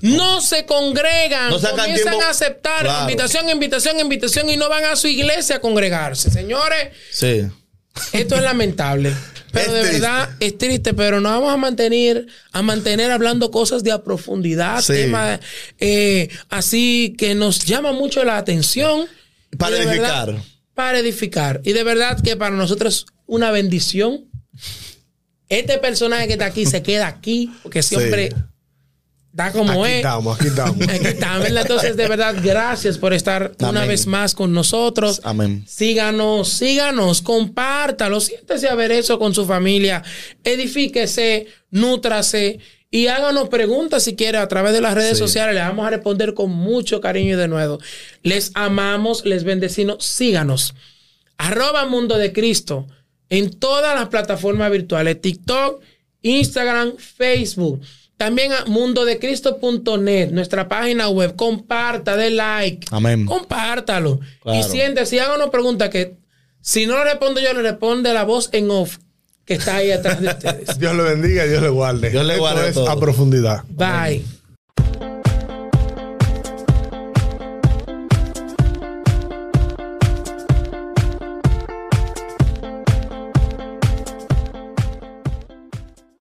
No 0.00 0.40
se 0.40 0.66
congregan. 0.66 1.50
No 1.50 1.60
Comienzan 1.60 1.94
tiempo. 1.94 2.22
a 2.22 2.30
aceptar 2.30 2.80
Claro. 2.82 3.02
invitación, 3.02 3.48
invitación, 3.50 4.00
invitación 4.00 4.48
y 4.50 4.56
no 4.56 4.68
van 4.68 4.84
a 4.86 4.96
su 4.96 5.06
iglesia 5.06 5.56
a 5.56 5.60
congregarse. 5.60 6.28
Señores, 6.28 6.88
Sí. 7.12 7.42
Esto 8.12 8.36
es 8.36 8.42
lamentable. 8.42 9.12
Pero 9.52 9.66
Es 9.66 9.72
de 9.72 9.80
triste. 9.80 10.00
verdad 10.00 10.28
es 10.40 10.56
triste, 10.58 10.94
pero 10.94 11.20
nos 11.20 11.32
vamos 11.32 11.52
a 11.52 11.56
mantener, 11.58 12.26
a 12.52 12.62
mantener 12.62 13.10
hablando 13.10 13.50
cosas 13.50 13.82
de 13.84 13.92
a 13.92 14.02
profundidad, 14.02 14.80
Sí. 14.80 14.94
temas 14.94 15.40
eh, 15.78 16.28
así 16.48 17.14
que 17.18 17.34
nos 17.34 17.64
llama 17.66 17.92
mucho 17.92 18.24
la 18.24 18.38
atención. 18.38 19.06
Para 19.58 19.76
edificar. 19.76 20.26
verdad, 20.28 20.42
para 20.74 20.98
edificar. 21.00 21.60
Y 21.64 21.72
de 21.72 21.84
verdad 21.84 22.18
que 22.22 22.34
para 22.36 22.56
nosotros 22.56 23.04
es 23.04 23.06
una 23.26 23.50
bendición. 23.50 24.24
Este 25.50 25.76
personaje 25.76 26.26
que 26.28 26.32
está 26.34 26.46
aquí 26.46 26.64
se 26.64 26.82
queda 26.82 27.06
aquí, 27.08 27.52
porque 27.62 27.82
siempre 27.82 28.30
Sí. 28.30 28.36
Da 29.32 29.50
como 29.52 29.72
Aquí 29.82 29.90
es. 29.92 29.96
estamos, 29.96 30.38
aquí 30.38 30.48
estamos. 30.48 30.76
Aquí 30.88 31.02
¿verdad? 31.04 31.56
Entonces, 31.62 31.96
de 31.96 32.08
verdad, 32.08 32.34
gracias 32.42 32.98
por 32.98 33.12
estar 33.14 33.52
una 33.60 33.86
vez 33.86 34.06
más 34.06 34.34
con 34.34 34.52
nosotros. 34.52 35.20
Amén. 35.24 35.64
Síganos, 35.66 36.48
síganos, 36.50 37.22
compártalo, 37.22 38.20
siéntese 38.20 38.68
a 38.68 38.74
ver 38.74 38.92
eso 38.92 39.18
con 39.18 39.34
su 39.34 39.46
familia, 39.46 40.02
edifíquese, 40.44 41.46
nútrase 41.70 42.58
y 42.90 43.06
háganos 43.06 43.48
preguntas 43.48 44.02
si 44.04 44.14
quiere 44.16 44.36
a 44.38 44.48
través 44.48 44.72
de 44.74 44.82
las 44.82 44.94
redes 44.94 45.16
Sí. 45.16 45.24
sociales. 45.24 45.54
Le 45.54 45.60
vamos 45.62 45.86
a 45.86 45.90
responder 45.90 46.34
con 46.34 46.50
mucho 46.50 47.00
cariño 47.00 47.34
y 47.34 47.38
de 47.38 47.48
nuevo. 47.48 47.78
Les 48.22 48.50
amamos, 48.54 49.24
les 49.24 49.44
bendecimos, 49.44 50.04
síganos. 50.04 50.74
Arroba 51.38 51.86
Mundo 51.86 52.18
de 52.18 52.32
Cristo 52.32 52.86
en 53.30 53.50
todas 53.50 53.98
las 53.98 54.08
plataformas 54.10 54.70
virtuales, 54.70 55.20
TikTok, 55.22 55.80
Instagram, 56.20 56.92
Facebook. 56.98 57.80
También 58.22 58.52
a 58.52 58.64
mundodecristo.net, 58.66 60.30
nuestra 60.30 60.68
página 60.68 61.08
web. 61.08 61.34
Comparta, 61.34 62.16
dé 62.16 62.30
like. 62.30 62.86
Amén. 62.92 63.26
Compártalo. 63.26 64.20
Claro. 64.44 64.60
Y 64.60 64.62
siéntese, 64.62 65.20
haga 65.20 65.34
una 65.34 65.50
pregunta 65.50 65.90
que 65.90 66.14
si 66.60 66.86
no 66.86 66.96
le 66.98 67.02
respondo 67.02 67.40
yo, 67.40 67.52
le 67.52 67.62
responde 67.62 68.14
la 68.14 68.22
voz 68.22 68.48
en 68.52 68.70
off 68.70 68.98
que 69.44 69.54
está 69.54 69.74
ahí 69.78 69.90
atrás 69.90 70.20
de 70.20 70.28
ustedes. 70.28 70.78
Dios 70.78 70.94
le 70.94 71.02
bendiga 71.02 71.44
y 71.46 71.48
Dios 71.48 71.62
le 71.62 71.68
guarde. 71.70 72.10
Dios 72.10 72.24
le 72.24 72.34
Esto 72.34 72.42
guarde 72.42 72.68
es 72.68 72.76
a 72.76 72.96
profundidad. 72.96 73.64
Bye. 73.70 74.24